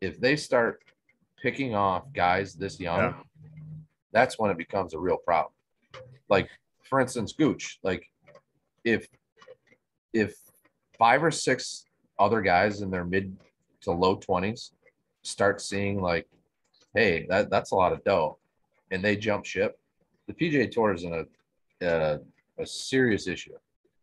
if 0.00 0.20
they 0.20 0.36
start 0.36 0.82
picking 1.42 1.74
off 1.74 2.04
guys 2.12 2.54
this 2.54 2.78
young, 2.78 2.98
Yeah. 3.00 3.14
that's 4.12 4.38
when 4.38 4.50
it 4.50 4.58
becomes 4.58 4.94
a 4.94 4.98
real 4.98 5.16
problem. 5.16 5.52
Like 6.28 6.48
for 6.84 7.00
instance, 7.00 7.32
Gooch. 7.32 7.78
Like 7.82 8.10
if 8.84 9.08
if 10.12 10.36
five 10.98 11.24
or 11.24 11.30
six 11.32 11.86
other 12.18 12.42
guys 12.42 12.80
in 12.82 12.90
their 12.90 13.04
mid 13.04 13.36
to 13.80 13.90
low 13.90 14.16
twenties 14.16 14.72
start 15.22 15.60
seeing 15.60 16.00
like, 16.00 16.28
hey, 16.94 17.26
that 17.28 17.50
that's 17.50 17.72
a 17.72 17.74
lot 17.74 17.92
of 17.92 18.04
dough, 18.04 18.38
and 18.92 19.02
they 19.04 19.16
jump 19.16 19.44
ship, 19.44 19.80
the 20.28 20.32
PGA 20.34 20.70
Tour 20.70 20.92
is 20.94 21.02
in 21.02 21.12
a 21.12 21.24
a, 21.84 22.20
a 22.58 22.66
serious 22.66 23.26
issue. 23.26 23.54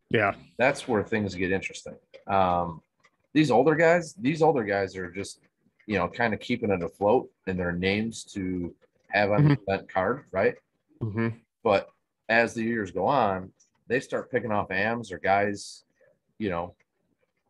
Yeah. 0.10 0.34
That's 0.58 0.88
where 0.88 1.04
things 1.04 1.36
get 1.36 1.52
interesting. 1.52 1.96
Um, 2.28 2.82
these 3.34 3.52
older 3.52 3.76
guys, 3.76 4.14
these 4.14 4.42
older 4.42 4.64
guys 4.64 4.96
are 4.96 5.10
just, 5.10 5.40
you 5.86 5.98
know, 5.98 6.08
kind 6.08 6.34
of 6.34 6.40
keeping 6.40 6.72
it 6.72 6.82
afloat 6.84 7.30
in 7.48 7.58
their 7.58 7.72
names 7.72 8.24
to 8.34 8.74
have 9.10 9.32
on 9.32 9.48
the 9.48 9.58
event 9.68 9.90
card, 9.92 10.26
right? 10.32 10.56
Mhm. 11.02 11.40
But 11.64 11.90
as 12.28 12.54
the 12.54 12.64
years 12.64 12.92
go 12.92 13.06
on, 13.06 13.52
they 13.88 14.00
start 14.00 14.32
picking 14.32 14.52
off 14.52 14.72
AMs 14.72 15.12
or 15.12 15.20
guys, 15.20 15.84
you 16.38 16.50
know, 16.50 16.76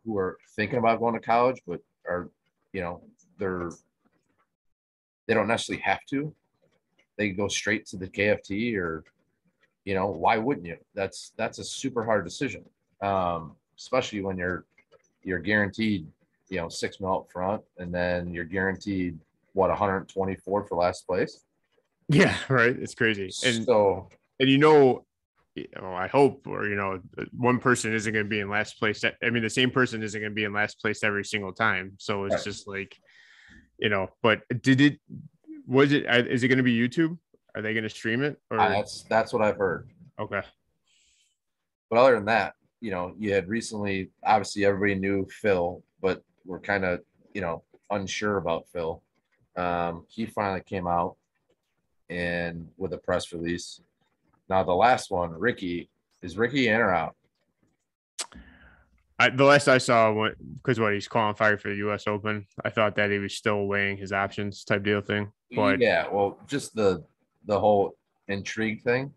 who 0.04 0.16
are 0.18 0.38
thinking 0.56 0.78
about 0.78 1.00
going 1.00 1.14
to 1.14 1.20
college, 1.20 1.60
but 1.66 1.80
are, 2.08 2.30
you 2.72 2.80
know, 2.80 3.02
they're 3.38 3.70
they 5.26 5.34
don't 5.34 5.48
necessarily 5.48 5.82
have 5.82 6.04
to. 6.10 6.34
They 7.16 7.30
go 7.30 7.46
straight 7.46 7.86
to 7.86 7.96
the 7.96 8.08
KFT 8.08 8.76
or, 8.76 9.04
you 9.84 9.94
know, 9.94 10.06
why 10.06 10.36
wouldn't 10.36 10.66
you? 10.66 10.76
That's 10.94 11.32
that's 11.36 11.58
a 11.58 11.64
super 11.64 12.04
hard 12.04 12.24
decision. 12.24 12.64
Um, 13.00 13.56
especially 13.78 14.20
when 14.20 14.36
you're 14.36 14.64
you're 15.22 15.38
guaranteed, 15.38 16.06
you 16.48 16.58
know, 16.58 16.68
six 16.68 17.00
mil 17.00 17.14
up 17.14 17.30
front 17.32 17.62
and 17.78 17.92
then 17.92 18.32
you're 18.32 18.44
guaranteed 18.44 19.18
what 19.52 19.68
124 19.70 20.64
for 20.64 20.74
last 20.76 21.06
place. 21.06 21.44
Yeah, 22.08 22.36
right. 22.48 22.76
It's 22.76 22.94
crazy. 22.94 23.30
And 23.44 23.64
so 23.64 24.08
and 24.38 24.48
you 24.48 24.58
know, 24.58 25.04
know, 25.80 25.94
I 25.94 26.06
hope 26.06 26.46
or 26.46 26.68
you 26.68 26.74
know, 26.74 27.00
one 27.36 27.58
person 27.58 27.94
isn't 27.94 28.12
going 28.12 28.24
to 28.24 28.28
be 28.30 28.40
in 28.40 28.48
last 28.50 28.78
place. 28.78 29.04
I 29.04 29.30
mean, 29.30 29.42
the 29.42 29.50
same 29.50 29.70
person 29.70 30.02
isn't 30.02 30.20
going 30.20 30.30
to 30.30 30.34
be 30.34 30.44
in 30.44 30.52
last 30.52 30.80
place 30.80 31.02
every 31.02 31.24
single 31.24 31.52
time. 31.52 31.92
So 31.98 32.24
it's 32.24 32.36
Right. 32.36 32.44
just 32.44 32.68
like, 32.68 32.96
you 33.78 33.88
know. 33.88 34.08
But 34.22 34.42
did 34.62 34.80
it? 34.80 35.00
Was 35.66 35.92
it? 35.92 36.06
uh, 36.06 36.24
it 36.26 36.48
going 36.48 36.58
to 36.58 36.62
be 36.62 36.76
YouTube? 36.76 37.18
Are 37.54 37.62
they 37.62 37.72
going 37.72 37.84
to 37.84 37.90
stream 37.90 38.22
it? 38.22 38.40
Or 38.50 38.58
that's 38.58 39.02
that's 39.04 39.32
what 39.32 39.42
I've 39.42 39.56
heard. 39.56 39.88
okay, 40.18 40.42
But 41.88 41.98
other 41.98 42.14
than 42.14 42.26
that, 42.26 42.54
you 42.80 42.90
know, 42.90 43.14
you 43.18 43.32
had 43.32 43.48
recently, 43.48 44.10
obviously, 44.24 44.64
everybody 44.64 44.94
knew 44.98 45.26
Phil, 45.30 45.82
but 46.00 46.22
we're 46.44 46.60
kind 46.60 46.84
of, 46.84 47.00
you 47.34 47.40
know, 47.40 47.62
unsure 47.90 48.36
about 48.36 48.66
Phil. 48.72 49.02
Um, 49.56 50.06
he 50.08 50.26
finally 50.26 50.62
came 50.62 50.86
out 50.86 51.16
and 52.08 52.68
with 52.76 52.92
a 52.92 52.98
press 52.98 53.32
release. 53.32 53.80
Now, 54.48 54.62
the 54.62 54.72
last 54.74 55.10
one, 55.10 55.30
Ricky, 55.32 55.90
is 56.22 56.36
Ricky 56.36 56.68
in 56.68 56.80
or 56.80 56.92
out? 56.92 57.14
I, 59.18 59.28
the 59.28 59.44
last 59.44 59.68
I 59.68 59.76
saw, 59.76 60.28
because 60.62 60.80
what 60.80 60.94
he's 60.94 61.06
qualifying 61.06 61.58
for 61.58 61.68
the 61.68 61.76
U.S. 61.76 62.06
Open, 62.06 62.46
I 62.64 62.70
thought 62.70 62.96
that 62.96 63.10
he 63.10 63.18
was 63.18 63.34
still 63.34 63.66
weighing 63.66 63.98
his 63.98 64.12
options 64.12 64.64
type 64.64 64.82
deal 64.82 65.02
thing. 65.02 65.30
But 65.54 65.78
yeah, 65.78 66.06
well, 66.10 66.38
just 66.46 66.74
the 66.74 67.04
the 67.46 67.58
whole 67.58 67.96
intrigue 68.28 68.82
thing. 68.82 69.12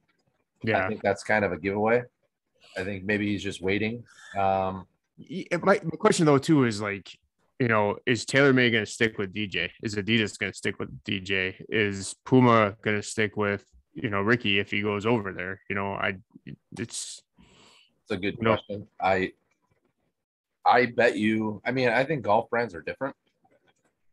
Yeah, 0.64 0.86
I 0.86 0.88
think 0.88 1.02
that's 1.02 1.24
kind 1.24 1.44
of 1.44 1.52
a 1.52 1.58
giveaway. 1.58 2.04
I 2.78 2.84
think 2.84 3.04
maybe 3.04 3.28
he's 3.28 3.44
just 3.44 3.62
waiting. 3.62 4.04
Um, 4.38 4.88
my, 5.62 5.80
my 5.84 5.98
question 5.98 6.26
though 6.26 6.38
too 6.38 6.66
is 6.66 6.82
like 6.82 7.10
you 7.60 7.68
know 7.68 7.98
is 8.06 8.26
TaylorMade 8.26 8.72
going 8.72 8.86
to 8.86 8.92
stick 8.92 9.18
with 9.18 9.34
DJ 9.34 9.70
is 9.84 9.96
Adidas 9.96 10.40
going 10.40 10.52
to 10.52 10.58
stick 10.58 10.80
with 10.80 10.90
DJ 11.04 11.56
is 11.70 12.16
Puma 12.26 12.76
going 12.82 12.98
to 12.98 13.04
stick 13.04 13.38
with 13.38 13.64
you 13.94 14.10
know 14.10 14.22
Ricky 14.22 14.58
if 14.60 14.72
he 14.72 14.82
goes 14.82 15.06
over 15.06 15.32
there 15.32 15.62
you 15.70 15.76
know 15.76 15.94
I 15.94 16.18
it's 16.78 17.22
It's 18.02 18.12
a 18.12 18.18
good 18.18 18.40
question. 18.40 18.88
I 19.00 19.34
I 20.66 20.88
bet 20.88 21.18
you. 21.18 21.62
I 21.66 21.72
mean, 21.72 21.90
I 21.90 22.04
think 22.04 22.24
golf 22.24 22.50
brands 22.50 22.74
are 22.74 22.82
different, 22.82 23.16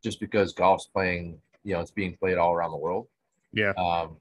just 0.03 0.19
because 0.19 0.53
golf's 0.53 0.87
playing. 0.87 1.39
You 1.63 1.73
know, 1.73 1.79
it's 1.79 1.91
being 1.91 2.17
played 2.17 2.37
all 2.37 2.53
around 2.53 2.71
the 2.71 2.77
world. 2.77 3.07
Yeah 3.53 3.71
Um, 3.71 4.17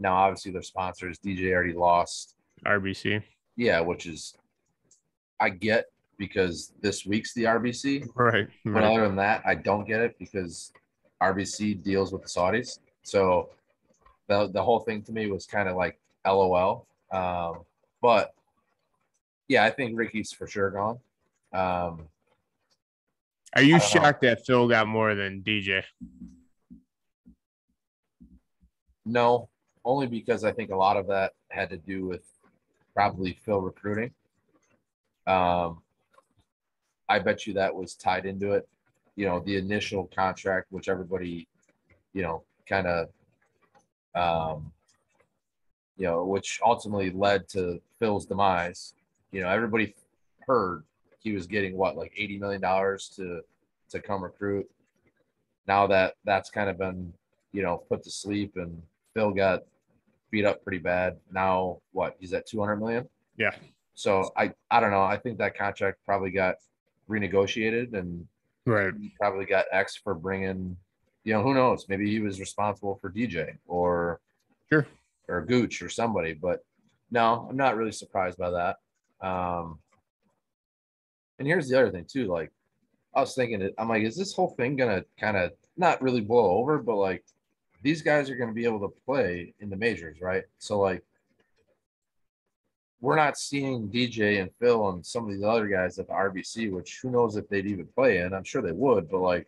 now, 0.00 0.14
obviously, 0.14 0.50
their 0.50 0.62
sponsors. 0.62 1.18
DJ 1.18 1.52
already 1.52 1.74
lost. 1.74 2.34
RBC 2.64 3.22
Yeah, 3.56 3.80
which 3.80 4.06
is, 4.06 4.34
I 5.38 5.50
get 5.50 5.86
because 6.16 6.72
this 6.80 7.04
week's 7.06 7.34
the 7.34 7.44
RBC. 7.44 8.08
Right. 8.14 8.48
But 8.64 8.72
right. 8.72 8.84
other 8.84 9.06
than 9.06 9.16
that, 9.16 9.42
I 9.46 9.54
don't 9.54 9.86
get 9.86 10.00
it 10.00 10.18
because 10.18 10.72
RBC 11.22 11.82
deals 11.82 12.12
with 12.12 12.22
the 12.22 12.28
Saudis. 12.28 12.78
So 13.02 13.50
the 14.28 14.48
the 14.52 14.62
whole 14.62 14.80
thing 14.80 15.02
to 15.02 15.12
me 15.12 15.30
was 15.30 15.46
kind 15.46 15.68
of 15.68 15.76
like 15.76 15.98
LOL. 16.26 16.86
Um, 17.12 17.64
but 18.00 18.34
yeah, 19.48 19.64
I 19.64 19.70
think 19.70 19.98
Ricky's 19.98 20.32
for 20.32 20.46
sure 20.46 20.70
gone. 20.70 20.98
Um, 21.52 22.08
Are 23.54 23.62
you 23.62 23.72
don't 23.72 23.80
know. 23.80 23.86
shocked 23.86 24.22
that 24.22 24.46
Phil 24.46 24.68
got 24.68 24.86
more 24.86 25.14
than 25.14 25.42
DJ? 25.42 25.82
No, 29.10 29.48
only 29.84 30.06
because 30.06 30.44
I 30.44 30.52
think 30.52 30.70
a 30.70 30.76
lot 30.76 30.96
of 30.96 31.06
that 31.08 31.32
had 31.48 31.70
to 31.70 31.76
do 31.76 32.06
with 32.06 32.22
probably 32.94 33.38
Phil 33.44 33.60
recruiting. 33.60 34.12
Um, 35.26 35.82
I 37.08 37.18
bet 37.18 37.46
you 37.46 37.54
that 37.54 37.74
was 37.74 37.94
tied 37.94 38.26
into 38.26 38.52
it. 38.52 38.68
You 39.16 39.26
know, 39.26 39.40
the 39.40 39.56
initial 39.56 40.10
contract, 40.14 40.68
which 40.70 40.88
everybody, 40.88 41.48
you 42.12 42.22
know, 42.22 42.42
kind 42.68 42.86
of, 42.86 43.08
um, 44.14 44.72
you 45.96 46.06
know, 46.06 46.24
which 46.24 46.60
ultimately 46.64 47.10
led 47.10 47.48
to 47.48 47.80
Phil's 47.98 48.26
demise. 48.26 48.94
You 49.32 49.42
know, 49.42 49.48
everybody 49.48 49.94
heard 50.46 50.84
he 51.18 51.32
was 51.32 51.46
getting 51.46 51.76
what, 51.76 51.96
like 51.96 52.12
eighty 52.16 52.38
million 52.38 52.60
dollars 52.60 53.10
to 53.16 53.42
to 53.90 54.00
come 54.00 54.22
recruit. 54.22 54.70
Now 55.66 55.86
that 55.88 56.14
that's 56.24 56.50
kind 56.50 56.70
of 56.70 56.78
been, 56.78 57.12
you 57.52 57.62
know, 57.62 57.78
put 57.88 58.02
to 58.04 58.10
sleep, 58.10 58.52
and 58.56 58.82
Phil 59.14 59.30
got 59.32 59.62
beat 60.30 60.44
up 60.44 60.62
pretty 60.62 60.78
bad. 60.78 61.16
Now 61.32 61.78
what? 61.92 62.16
He's 62.20 62.32
at 62.32 62.46
two 62.46 62.60
hundred 62.60 62.76
million. 62.76 63.08
Yeah. 63.36 63.54
So 63.94 64.30
I 64.36 64.52
I 64.70 64.80
don't 64.80 64.90
know. 64.90 65.02
I 65.02 65.16
think 65.16 65.38
that 65.38 65.56
contract 65.56 65.98
probably 66.06 66.30
got 66.30 66.56
renegotiated 67.08 67.94
and 67.94 68.26
Right. 68.66 68.92
probably 69.18 69.46
got 69.46 69.64
X 69.72 69.96
for 69.96 70.14
bringing, 70.14 70.76
you 71.24 71.32
know, 71.32 71.42
who 71.42 71.54
knows? 71.54 71.86
Maybe 71.88 72.08
he 72.10 72.20
was 72.20 72.38
responsible 72.38 72.96
for 73.00 73.10
DJ 73.10 73.56
or 73.66 74.20
Sure. 74.70 74.86
or 75.28 75.44
Gooch 75.44 75.82
or 75.82 75.88
somebody. 75.88 76.34
But 76.34 76.62
no, 77.10 77.46
I'm 77.50 77.56
not 77.56 77.76
really 77.76 77.90
surprised 77.90 78.38
by 78.38 78.50
that. 78.50 78.76
Um, 79.26 79.80
and 81.38 81.48
here's 81.48 81.68
the 81.68 81.78
other 81.80 81.90
thing 81.90 82.04
too. 82.04 82.26
Like, 82.26 82.52
I 83.14 83.20
was 83.20 83.34
thinking, 83.34 83.62
it. 83.62 83.74
I'm 83.78 83.88
like, 83.88 84.04
is 84.04 84.16
this 84.16 84.34
whole 84.34 84.50
thing 84.50 84.76
gonna 84.76 85.04
kind 85.18 85.36
of 85.36 85.52
not 85.76 86.00
really 86.02 86.20
blow 86.20 86.58
over, 86.58 86.78
but 86.78 86.96
like, 86.96 87.24
these 87.82 88.02
guys 88.02 88.30
are 88.30 88.36
gonna 88.36 88.52
be 88.52 88.64
able 88.64 88.80
to 88.80 88.94
play 89.04 89.54
in 89.60 89.70
the 89.70 89.76
majors, 89.76 90.20
right? 90.20 90.44
So 90.58 90.80
like, 90.80 91.02
we're 93.00 93.16
not 93.16 93.38
seeing 93.38 93.88
DJ 93.88 94.42
and 94.42 94.50
Phil 94.60 94.90
and 94.90 95.04
some 95.04 95.24
of 95.24 95.30
these 95.30 95.42
other 95.42 95.66
guys 95.68 95.98
at 95.98 96.06
the 96.08 96.12
RBC, 96.12 96.70
which 96.70 97.00
who 97.02 97.10
knows 97.10 97.36
if 97.36 97.48
they'd 97.48 97.66
even 97.66 97.86
play 97.94 98.18
in. 98.18 98.34
I'm 98.34 98.44
sure 98.44 98.60
they 98.60 98.72
would, 98.72 99.08
but 99.08 99.20
like, 99.20 99.46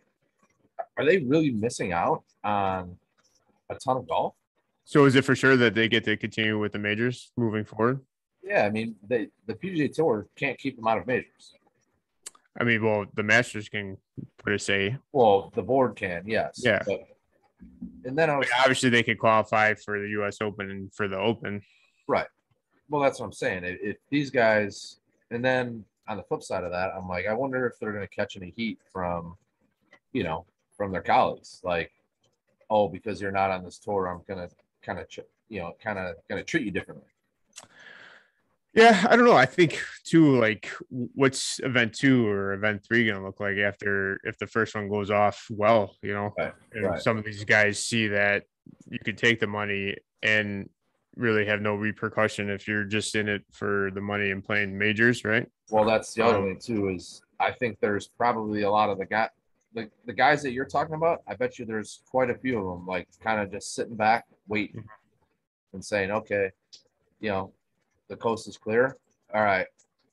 are 0.97 1.05
they 1.05 1.19
really 1.19 1.51
missing 1.51 1.93
out 1.93 2.23
on 2.43 2.97
a 3.69 3.75
ton 3.75 3.97
of 3.97 4.07
golf? 4.07 4.33
So 4.85 5.05
is 5.05 5.15
it 5.15 5.23
for 5.23 5.35
sure 5.35 5.55
that 5.55 5.75
they 5.75 5.87
get 5.87 6.03
to 6.05 6.17
continue 6.17 6.59
with 6.59 6.71
the 6.71 6.79
majors 6.79 7.31
moving 7.37 7.63
forward? 7.63 8.01
Yeah, 8.43 8.65
I 8.65 8.71
mean, 8.71 8.95
they 9.07 9.29
the 9.45 9.53
PGA 9.53 9.93
Tour 9.93 10.27
can't 10.35 10.57
keep 10.57 10.75
them 10.75 10.87
out 10.87 10.97
of 10.97 11.07
majors. 11.07 11.53
I 12.59 12.63
mean, 12.63 12.83
well, 12.83 13.05
the 13.13 13.23
Masters 13.23 13.69
can 13.69 13.97
put 14.37 14.53
a 14.53 14.59
say. 14.59 14.97
Well, 15.11 15.51
the 15.55 15.63
board 15.63 15.95
can, 15.95 16.23
yes. 16.25 16.61
Yeah. 16.63 16.81
But, 16.85 17.03
and 18.05 18.17
then 18.17 18.29
I 18.29 18.37
was 18.37 18.47
obviously, 18.59 18.89
they 18.89 19.03
could 19.03 19.19
qualify 19.19 19.73
for 19.73 19.99
the 19.99 20.09
U.S. 20.09 20.37
Open 20.41 20.69
and 20.69 20.93
for 20.93 21.07
the 21.07 21.17
Open. 21.17 21.61
Right? 22.07 22.27
Well, 22.89 23.01
that's 23.01 23.19
what 23.19 23.27
I'm 23.27 23.33
saying. 23.33 23.63
If, 23.63 23.79
if 23.81 23.97
these 24.09 24.29
guys, 24.29 24.97
and 25.31 25.43
then 25.43 25.85
on 26.07 26.17
the 26.17 26.23
flip 26.23 26.43
side 26.43 26.63
of 26.63 26.71
that, 26.71 26.91
I'm 26.95 27.07
like, 27.07 27.27
I 27.27 27.33
wonder 27.33 27.65
if 27.65 27.79
they're 27.79 27.93
going 27.93 28.07
to 28.07 28.15
catch 28.15 28.35
any 28.35 28.53
heat 28.55 28.79
from, 28.91 29.37
you 30.11 30.23
know, 30.23 30.45
from 30.75 30.91
their 30.91 31.01
colleagues. 31.01 31.61
Like, 31.63 31.91
oh, 32.69 32.87
because 32.89 33.21
you're 33.21 33.31
not 33.31 33.51
on 33.51 33.63
this 33.63 33.77
tour, 33.77 34.07
I'm 34.07 34.21
gonna 34.27 34.49
kind 34.81 34.99
of, 34.99 35.05
you 35.49 35.59
know, 35.59 35.75
kind 35.81 35.99
of 35.99 36.15
gonna 36.27 36.43
treat 36.43 36.65
you 36.65 36.71
differently. 36.71 37.07
Yeah, 38.73 39.05
I 39.07 39.15
don't 39.15 39.25
know. 39.25 39.35
I 39.35 39.45
think 39.45 39.79
too, 40.03 40.39
like, 40.39 40.71
what's 40.89 41.59
event 41.63 41.93
two 41.93 42.27
or 42.27 42.53
event 42.53 42.83
three 42.83 43.05
going 43.05 43.19
to 43.19 43.23
look 43.23 43.39
like 43.39 43.57
after 43.57 44.19
if 44.23 44.37
the 44.39 44.47
first 44.47 44.73
one 44.73 44.89
goes 44.89 45.11
off 45.11 45.45
well, 45.51 45.95
you 46.01 46.13
know? 46.13 46.33
Right, 46.37 46.53
and 46.73 46.85
right. 46.85 47.01
some 47.01 47.17
of 47.17 47.23
these 47.23 47.43
guys 47.43 47.77
see 47.77 48.07
that 48.07 48.45
you 48.89 48.97
could 49.05 49.17
take 49.17 49.39
the 49.39 49.47
money 49.47 49.95
and 50.23 50.69
really 51.15 51.45
have 51.45 51.61
no 51.61 51.75
repercussion 51.75 52.49
if 52.49 52.67
you're 52.67 52.85
just 52.85 53.13
in 53.13 53.29
it 53.29 53.43
for 53.51 53.91
the 53.93 54.01
money 54.01 54.31
and 54.31 54.43
playing 54.43 54.75
majors, 54.75 55.23
right? 55.23 55.47
Well, 55.69 55.85
that's 55.85 56.11
the 56.15 56.25
other 56.25 56.37
Um, 56.39 56.45
thing 56.45 56.59
too. 56.59 56.89
Is 56.89 57.21
I 57.39 57.51
think 57.51 57.77
there's 57.79 58.07
probably 58.07 58.63
a 58.63 58.71
lot 58.71 58.89
of 58.89 58.97
the 58.97 59.05
guy, 59.05 59.29
the, 59.75 59.91
the 60.05 60.13
guys 60.13 60.41
that 60.41 60.53
you're 60.53 60.65
talking 60.65 60.95
about. 60.95 61.21
I 61.27 61.35
bet 61.35 61.59
you 61.59 61.65
there's 61.65 62.01
quite 62.09 62.31
a 62.31 62.35
few 62.35 62.57
of 62.57 62.65
them, 62.79 62.87
like 62.87 63.07
kind 63.21 63.39
of 63.39 63.51
just 63.51 63.75
sitting 63.75 63.95
back, 63.95 64.25
waiting, 64.47 64.77
Mm-hmm. 64.81 65.75
and 65.75 65.85
saying, 65.85 66.09
okay, 66.09 66.49
you 67.19 67.29
know, 67.29 67.53
the 68.09 68.15
coast 68.15 68.47
is 68.47 68.57
clear. 68.57 68.97
All 69.33 69.43
right, 69.43 69.65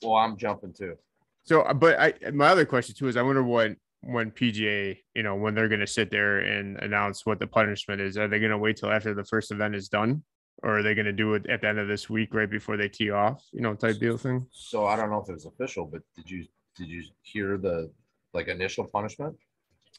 well, 0.02 0.14
I'm 0.14 0.36
jumping 0.36 0.72
too. 0.72 0.96
So, 1.42 1.62
uh, 1.62 1.74
but 1.74 1.98
I 1.98 2.14
my 2.32 2.48
other 2.48 2.64
question 2.64 2.94
too 2.94 3.08
is 3.08 3.16
I 3.16 3.22
wonder 3.22 3.42
what 3.42 3.72
when 4.02 4.30
PGA, 4.30 4.96
you 5.14 5.22
know, 5.22 5.34
when 5.36 5.54
they're 5.54 5.68
going 5.68 5.80
to 5.80 5.86
sit 5.86 6.10
there 6.10 6.38
and 6.40 6.78
announce 6.78 7.26
what 7.26 7.38
the 7.38 7.46
punishment 7.46 8.00
is. 8.00 8.16
Are 8.16 8.28
they 8.28 8.38
going 8.38 8.50
to 8.50 8.58
wait 8.58 8.76
till 8.78 8.90
after 8.90 9.12
the 9.14 9.24
first 9.24 9.50
event 9.50 9.74
is 9.74 9.88
done, 9.88 10.22
or 10.62 10.78
are 10.78 10.82
they 10.82 10.94
going 10.94 11.06
to 11.06 11.12
do 11.12 11.34
it 11.34 11.46
at 11.50 11.60
the 11.60 11.68
end 11.68 11.78
of 11.78 11.88
this 11.88 12.08
week, 12.08 12.32
right 12.32 12.50
before 12.50 12.76
they 12.76 12.88
tee 12.88 13.10
off? 13.10 13.44
You 13.52 13.60
know, 13.60 13.74
type 13.74 13.98
deal 13.98 14.16
thing. 14.16 14.46
So 14.52 14.86
I 14.86 14.96
don't 14.96 15.10
know 15.10 15.20
if 15.20 15.28
it 15.28 15.34
was 15.34 15.46
official, 15.46 15.84
but 15.86 16.02
did 16.16 16.30
you 16.30 16.46
did 16.76 16.88
you 16.88 17.02
hear 17.22 17.58
the 17.58 17.90
like 18.32 18.48
initial 18.48 18.84
punishment? 18.86 19.36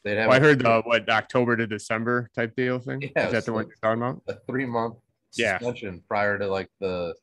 They'd 0.04 0.16
have 0.16 0.28
Well, 0.28 0.36
I 0.36 0.40
heard 0.40 0.58
the 0.58 0.82
what 0.84 1.08
October 1.08 1.56
to 1.56 1.66
December 1.66 2.28
type 2.34 2.56
deal 2.56 2.80
thing. 2.80 3.02
Yeah, 3.14 3.26
is 3.26 3.32
that 3.32 3.44
the 3.44 3.52
one 3.52 3.66
you're 3.68 3.76
talking 3.80 4.02
about? 4.02 4.22
a 4.26 4.34
three 4.50 4.66
month 4.66 4.96
Yeah. 5.36 5.58
suspension 5.58 6.02
prior 6.08 6.38
to 6.38 6.46
like 6.48 6.68
the 6.80 7.14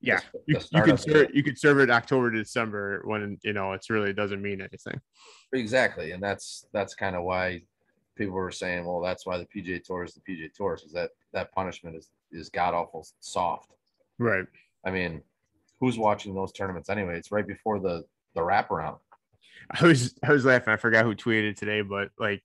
Yeah, 0.00 0.20
the 0.32 0.40
you, 0.46 0.54
you 0.54 0.60
start 0.60 0.84
could 0.84 0.94
of 0.94 1.00
serve 1.00 1.28
you 1.34 1.42
could 1.42 1.58
serve 1.58 1.80
it 1.80 1.90
October 1.90 2.30
to 2.30 2.38
December 2.38 3.02
when 3.04 3.38
you 3.42 3.52
know 3.52 3.72
it's 3.72 3.90
really 3.90 4.12
doesn't 4.12 4.40
mean 4.40 4.60
anything. 4.60 5.00
Exactly, 5.52 6.12
and 6.12 6.22
that's 6.22 6.66
that's 6.72 6.94
kind 6.94 7.16
of 7.16 7.24
why 7.24 7.62
people 8.18 8.34
were 8.34 8.50
saying, 8.50 8.84
well, 8.84 9.00
that's 9.00 9.24
why 9.24 9.38
the 9.38 9.46
PJ 9.46 9.84
Tour 9.84 10.04
is 10.04 10.14
the 10.14 10.20
PJ 10.20 10.52
Tour, 10.52 10.78
is 10.84 10.92
that 10.92 11.10
that 11.32 11.52
punishment 11.52 11.96
is 11.96 12.10
is 12.30 12.48
god 12.48 12.74
awful 12.74 13.06
soft. 13.20 13.72
Right. 14.18 14.44
I 14.84 14.90
mean, 14.90 15.22
who's 15.80 15.98
watching 15.98 16.34
those 16.34 16.52
tournaments 16.52 16.90
anyway? 16.90 17.16
It's 17.16 17.32
right 17.32 17.46
before 17.46 17.78
the 17.78 18.04
the 18.34 18.40
wraparound. 18.40 18.98
I 19.70 19.84
was 19.84 20.14
I 20.22 20.32
was 20.32 20.44
laughing. 20.44 20.72
I 20.72 20.76
forgot 20.76 21.04
who 21.04 21.14
tweeted 21.14 21.56
today, 21.56 21.80
but 21.80 22.10
like 22.18 22.42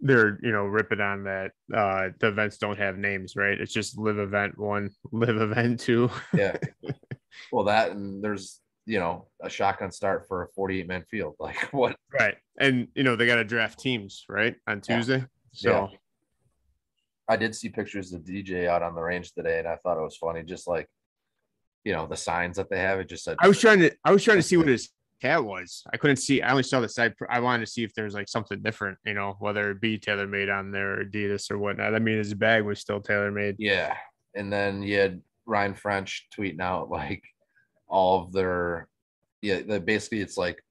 they're 0.00 0.38
you 0.42 0.52
know 0.52 0.64
ripping 0.64 1.00
on 1.00 1.24
that 1.24 1.50
uh 1.74 2.10
the 2.20 2.28
events 2.28 2.58
don't 2.58 2.78
have 2.78 2.96
names, 2.96 3.34
right? 3.36 3.60
It's 3.60 3.72
just 3.72 3.98
LIV 3.98 4.18
event 4.18 4.58
one, 4.58 4.90
LIV 5.12 5.40
event 5.40 5.80
two. 5.80 6.10
Yeah. 6.34 6.56
well, 7.52 7.64
that 7.64 7.90
and 7.90 8.22
there's 8.22 8.60
you 8.86 8.98
know 8.98 9.26
a 9.42 9.50
shotgun 9.50 9.90
start 9.90 10.26
for 10.28 10.44
a 10.44 10.48
48 10.48 10.86
man 10.86 11.04
field. 11.10 11.34
Like 11.40 11.56
what? 11.72 11.96
Right. 12.12 12.36
And 12.58 12.88
you 12.94 13.02
know 13.02 13.16
they 13.16 13.26
got 13.26 13.36
to 13.36 13.44
draft 13.44 13.78
teams, 13.78 14.24
right? 14.28 14.54
On 14.66 14.80
Yeah. 14.88 14.96
Tuesday. 14.96 15.24
So 15.52 15.90
I 17.28 17.36
did 17.36 17.54
see 17.54 17.68
pictures 17.68 18.12
of 18.12 18.22
DJ 18.22 18.68
out 18.68 18.82
on 18.82 18.94
the 18.94 19.02
range 19.02 19.32
today, 19.32 19.58
and 19.58 19.68
I 19.68 19.76
thought 19.76 19.98
it 19.98 20.02
was 20.02 20.16
funny. 20.16 20.42
Just 20.42 20.66
like 20.68 20.88
you 21.84 21.92
know 21.92 22.06
the 22.06 22.16
signs 22.16 22.56
that 22.56 22.70
they 22.70 22.78
have, 22.78 23.00
it 23.00 23.08
just 23.08 23.24
said 23.24 23.36
I 23.40 23.48
was 23.48 23.60
trying 23.60 23.80
to 23.80 23.94
I 24.04 24.12
was 24.12 24.24
trying 24.24 24.38
to 24.38 24.42
see 24.42 24.56
what 24.56 24.68
his 24.68 24.90
cat 25.20 25.44
was. 25.44 25.82
I 25.92 25.96
couldn't 25.96 26.16
see. 26.16 26.42
I 26.42 26.50
only 26.50 26.62
saw 26.62 26.80
the 26.80 26.88
side. 26.88 27.14
I 27.28 27.40
wanted 27.40 27.64
to 27.66 27.70
see 27.70 27.84
if 27.84 27.92
there's 27.94 28.14
like 28.14 28.28
something 28.28 28.60
different, 28.62 28.98
you 29.04 29.14
know, 29.14 29.36
whether 29.40 29.70
it 29.70 29.80
be 29.80 29.98
TaylorMade 29.98 30.54
on 30.56 30.70
there, 30.70 31.00
or 31.00 31.04
Adidas 31.04 31.50
or 31.50 31.58
whatnot. 31.58 31.94
I 31.94 31.98
mean, 31.98 32.18
his 32.18 32.34
bag 32.34 32.64
was 32.64 32.78
still 32.80 33.00
TaylorMade. 33.00 33.56
Yeah. 33.58 33.96
And 34.34 34.52
then 34.52 34.82
you 34.82 34.98
had 34.98 35.20
Ryan 35.46 35.74
French 35.74 36.28
tweeting 36.36 36.60
out 36.60 36.90
like 37.00 37.22
all 37.88 38.22
of 38.24 38.32
their 38.32 38.88
yeah, 39.40 39.60
the, 39.62 39.78
basically 39.80 40.20
it's 40.20 40.36
like 40.36 40.62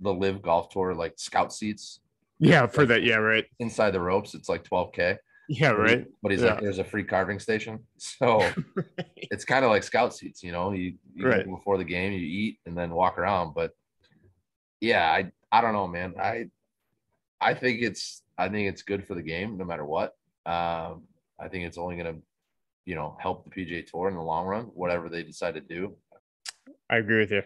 the 0.00 0.12
LIV 0.12 0.42
golf 0.42 0.68
tour 0.70 0.94
like 0.94 1.14
scout 1.16 1.52
seats 1.52 2.00
Yeah, 2.38 2.66
for 2.66 2.86
that. 2.86 3.02
Yeah, 3.02 3.16
right. 3.16 3.44
inside 3.58 3.90
the 3.92 4.00
ropes. 4.00 4.34
It's 4.34 4.48
like 4.48 4.64
12k. 4.64 5.16
Yeah, 5.48 5.70
right. 5.70 6.06
But 6.22 6.32
he's 6.32 6.40
Yeah. 6.42 6.54
like, 6.54 6.60
there's 6.62 6.78
a 6.78 6.84
free 6.84 7.04
carving 7.04 7.38
station. 7.40 7.80
So 7.98 8.48
it's 9.16 9.44
kind 9.44 9.64
of 9.64 9.70
like 9.70 9.82
scout 9.82 10.14
seats, 10.14 10.42
you 10.42 10.50
know. 10.52 10.72
You, 10.72 10.94
you 11.14 11.26
Right. 11.26 11.44
before 11.46 11.78
the 11.78 11.84
game, 11.84 12.12
you 12.12 12.20
eat 12.20 12.58
and 12.66 12.76
then 12.78 12.90
walk 12.90 13.18
around. 13.18 13.54
But 13.54 13.72
yeah, 14.82 15.08
I 15.10 15.30
I 15.56 15.60
don't 15.60 15.72
know, 15.72 15.86
man. 15.86 16.14
I 16.20 16.46
I 17.40 17.54
think 17.54 17.80
it's 17.82 18.22
I 18.36 18.48
think 18.48 18.68
it's 18.68 18.82
good 18.82 19.06
for 19.06 19.14
the 19.14 19.22
game 19.22 19.56
no 19.56 19.64
matter 19.64 19.84
what. 19.84 20.16
Um, 20.44 21.04
I 21.38 21.48
think 21.48 21.64
it's 21.64 21.78
only 21.78 21.96
gonna, 21.96 22.16
you 22.84 22.96
know, 22.96 23.16
help 23.20 23.44
the 23.44 23.50
PGA 23.50 23.86
tour 23.86 24.08
in 24.08 24.16
the 24.16 24.22
long 24.22 24.44
run, 24.44 24.64
whatever 24.74 25.08
they 25.08 25.22
decide 25.22 25.54
to 25.54 25.60
do. 25.60 25.94
I 26.90 26.96
agree 26.96 27.20
with 27.20 27.30
you. 27.30 27.42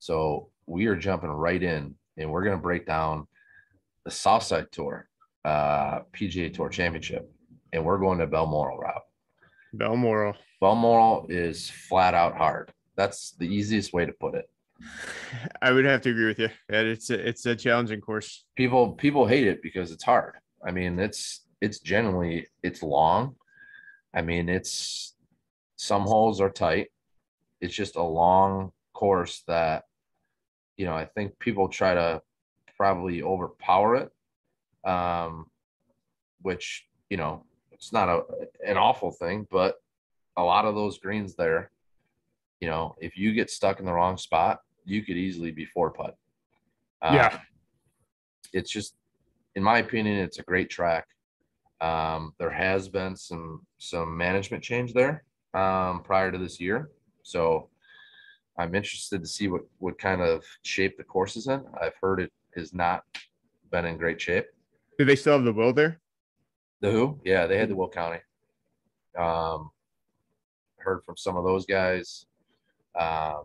So 0.00 0.50
we 0.66 0.86
are 0.86 0.96
jumping 0.96 1.30
right 1.30 1.62
in 1.62 1.94
and 2.16 2.30
we're 2.30 2.44
gonna 2.44 2.58
break 2.58 2.84
down 2.84 3.28
the 4.04 4.10
Southside 4.10 4.72
Tour, 4.72 5.08
uh 5.44 6.00
PGA 6.12 6.52
Tour 6.52 6.68
Championship, 6.68 7.30
and 7.72 7.84
we're 7.84 7.98
going 7.98 8.18
to 8.18 8.26
Balmoral 8.26 8.78
route. 8.78 9.02
Balmoral. 9.72 10.34
Balmoral 10.60 11.26
is 11.28 11.70
flat 11.70 12.14
out 12.14 12.36
hard. 12.36 12.72
That's 12.96 13.32
the 13.38 13.46
easiest 13.46 13.92
way 13.92 14.04
to 14.04 14.12
put 14.12 14.34
it. 14.34 14.48
I 15.62 15.72
would 15.72 15.84
have 15.84 16.02
to 16.02 16.10
agree 16.10 16.26
with 16.26 16.38
you. 16.38 16.48
And 16.68 16.86
it's 16.88 17.10
a, 17.10 17.28
it's 17.28 17.46
a 17.46 17.56
challenging 17.56 18.00
course. 18.00 18.44
People 18.56 18.92
people 18.92 19.26
hate 19.26 19.46
it 19.46 19.62
because 19.62 19.92
it's 19.92 20.04
hard. 20.04 20.34
I 20.66 20.70
mean, 20.70 20.98
it's 20.98 21.46
it's 21.60 21.78
generally 21.78 22.46
it's 22.62 22.82
long. 22.82 23.36
I 24.14 24.22
mean, 24.22 24.48
it's 24.48 25.14
some 25.76 26.02
holes 26.02 26.40
are 26.40 26.50
tight. 26.50 26.88
It's 27.60 27.74
just 27.74 27.96
a 27.96 28.02
long 28.02 28.72
course 28.92 29.42
that 29.46 29.84
you 30.76 30.86
know, 30.86 30.94
I 30.94 31.04
think 31.04 31.38
people 31.38 31.68
try 31.68 31.94
to 31.94 32.20
probably 32.76 33.22
overpower 33.22 33.96
it. 33.96 34.88
Um 34.88 35.46
which, 36.42 36.86
you 37.08 37.16
know, 37.16 37.44
it's 37.72 37.92
not 37.92 38.08
a 38.08 38.22
an 38.66 38.76
awful 38.76 39.10
thing, 39.10 39.46
but 39.50 39.76
a 40.36 40.42
lot 40.42 40.64
of 40.64 40.74
those 40.74 40.98
greens 40.98 41.36
there, 41.36 41.70
you 42.64 42.70
know, 42.70 42.96
if 42.98 43.18
you 43.18 43.34
get 43.34 43.50
stuck 43.50 43.78
in 43.78 43.84
the 43.84 43.92
wrong 43.92 44.16
spot, 44.16 44.60
you 44.86 45.02
could 45.02 45.18
easily 45.18 45.50
be 45.50 45.66
four 45.66 45.90
putt. 45.90 46.16
Um, 47.02 47.14
Yeah. 47.14 47.40
It's 48.54 48.70
just, 48.70 48.94
in 49.54 49.62
my 49.62 49.78
opinion, 49.80 50.16
it's 50.16 50.38
a 50.38 50.42
great 50.42 50.70
track. 50.70 51.06
Um, 51.82 52.32
there 52.38 52.54
has 52.66 52.88
been 52.88 53.16
some 53.16 53.66
some 53.76 54.16
management 54.16 54.62
change 54.64 54.94
there 54.94 55.24
um, 55.52 56.02
prior 56.02 56.32
to 56.32 56.38
this 56.38 56.58
year, 56.58 56.88
so 57.22 57.68
I'm 58.56 58.74
interested 58.74 59.20
to 59.20 59.28
see 59.28 59.48
what 59.48 59.64
what 59.78 59.98
kind 59.98 60.22
of 60.22 60.42
shape 60.62 60.96
the 60.96 61.04
course 61.04 61.36
is 61.36 61.46
in. 61.48 61.62
I've 61.82 61.98
heard 62.00 62.20
it 62.20 62.32
has 62.56 62.72
not 62.72 63.02
been 63.70 63.84
in 63.84 63.98
great 63.98 64.20
shape. 64.22 64.46
Do 64.98 65.04
they 65.04 65.16
still 65.16 65.34
have 65.34 65.44
the 65.44 65.52
will 65.52 65.74
there? 65.74 66.00
The 66.80 66.90
who? 66.90 67.20
Yeah, 67.24 67.46
they 67.46 67.58
had 67.58 67.68
the 67.68 67.76
Will 67.76 67.90
County. 67.90 68.20
Um, 69.18 69.70
heard 70.78 71.02
from 71.04 71.16
some 71.16 71.36
of 71.36 71.44
those 71.44 71.66
guys. 71.66 72.26
Um, 72.98 73.44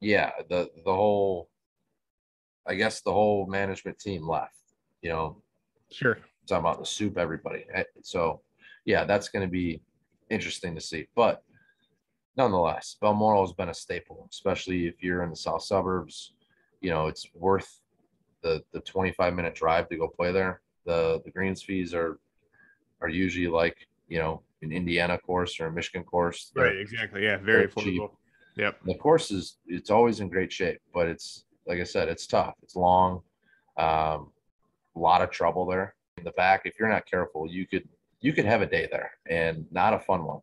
yeah, 0.00 0.30
the 0.48 0.70
the 0.84 0.94
whole, 0.94 1.48
I 2.66 2.74
guess 2.74 3.00
the 3.00 3.12
whole 3.12 3.46
management 3.46 3.98
team 3.98 4.26
left. 4.28 4.54
You 5.02 5.10
know, 5.10 5.42
Sure. 5.90 6.18
talking 6.46 6.64
about 6.64 6.80
the 6.80 6.86
soup, 6.86 7.18
everybody. 7.18 7.64
Eh, 7.72 7.84
So, 8.02 8.42
yeah, 8.84 9.04
that's 9.04 9.28
going 9.28 9.46
to 9.46 9.50
be 9.50 9.80
interesting 10.30 10.74
to 10.74 10.80
see. 10.80 11.06
But 11.14 11.42
nonetheless, 12.36 12.96
Balmoral 13.00 13.44
has 13.46 13.52
been 13.54 13.68
a 13.70 13.74
staple, 13.74 14.26
especially 14.30 14.86
if 14.86 15.02
you're 15.02 15.22
in 15.22 15.30
the 15.30 15.36
south 15.36 15.62
suburbs. 15.62 16.34
You 16.80 16.90
know, 16.90 17.06
it's 17.08 17.26
worth 17.34 17.80
the 18.42 18.62
the 18.72 18.80
25 18.80 19.34
minute 19.34 19.54
drive 19.54 19.88
to 19.88 19.96
go 19.96 20.08
play 20.08 20.32
there. 20.32 20.60
The 20.84 21.20
the 21.24 21.30
greens 21.30 21.62
fees 21.62 21.92
are 21.94 22.18
are 23.00 23.08
usually 23.08 23.48
like 23.48 23.76
you 24.08 24.18
know 24.18 24.42
an 24.62 24.72
Indiana 24.72 25.18
course 25.18 25.58
or 25.60 25.66
a 25.66 25.72
Michigan 25.72 26.04
course. 26.04 26.50
They're- 26.54 26.64
Right. 26.64 26.78
Exactly. 26.78 27.22
Yeah. 27.24 27.36
Very 27.38 27.66
they're 27.66 27.84
cheap. 27.84 28.02
Yep. 28.58 28.80
the 28.84 28.94
course 28.94 29.30
is 29.30 29.56
it's 29.66 29.88
always 29.90 30.20
in 30.20 30.28
great 30.28 30.52
shape, 30.52 30.80
but 30.92 31.06
it's 31.06 31.44
like 31.66 31.80
I 31.80 31.84
said, 31.84 32.08
it's 32.08 32.26
tough. 32.26 32.54
It's 32.62 32.74
long. 32.76 33.22
Um, 33.76 34.32
a 34.96 34.98
lot 34.98 35.22
of 35.22 35.30
trouble 35.30 35.64
there 35.66 35.94
in 36.16 36.24
the 36.24 36.32
back. 36.32 36.62
If 36.64 36.74
you're 36.78 36.88
not 36.88 37.06
careful, 37.06 37.48
you 37.48 37.66
could 37.66 37.88
you 38.20 38.32
could 38.32 38.44
have 38.44 38.62
a 38.62 38.66
day 38.66 38.88
there 38.90 39.12
and 39.30 39.64
not 39.70 39.94
a 39.94 39.98
fun 40.00 40.24
one. 40.24 40.40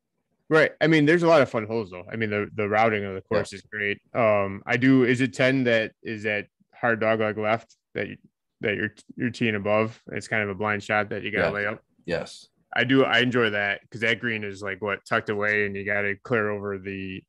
Right. 0.47 0.71
I 0.79 0.87
mean, 0.87 1.05
there's 1.05 1.23
a 1.23 1.27
lot 1.27 1.41
of 1.41 1.49
fun 1.49 1.65
holes 1.65 1.89
though. 1.91 2.05
I 2.11 2.15
mean, 2.15 2.29
the 2.29 2.49
the 2.55 2.69
routing 2.69 3.03
of 3.03 3.15
the 3.15 3.21
course 3.21 3.51
is 3.51 3.61
great. 3.63 3.99
Um, 4.13 4.63
I 4.65 4.77
do. 4.77 5.03
Is 5.03 5.19
it 5.21 5.33
ten 5.33 5.63
that 5.65 5.91
is 6.03 6.23
that 6.23 6.47
hard 6.73 7.01
dog 7.01 7.19
leg 7.19 7.37
left 7.37 7.75
that 7.95 8.07
you, 8.07 8.17
that 8.61 8.75
you're 8.75 8.93
you're 9.17 9.29
teeing 9.31 9.55
above? 9.55 10.01
It's 10.13 10.27
kind 10.29 10.43
of 10.43 10.49
a 10.49 10.55
blind 10.55 10.83
shot 10.83 11.09
that 11.09 11.23
you 11.23 11.31
got 11.31 11.39
to 11.39 11.45
Yeah. 11.47 11.51
lay 11.51 11.65
up. 11.65 11.83
Yes. 12.05 12.47
I 12.77 12.83
do. 12.83 13.03
I 13.03 13.19
enjoy 13.19 13.49
that 13.51 13.81
because 13.81 14.01
that 14.01 14.19
green 14.19 14.43
is 14.43 14.61
like 14.61 14.81
what 14.81 14.99
tucked 15.05 15.29
away, 15.29 15.65
and 15.65 15.75
you 15.75 15.85
got 15.85 16.01
to 16.03 16.15
clear 16.23 16.49
over 16.51 16.77
the 16.77 17.23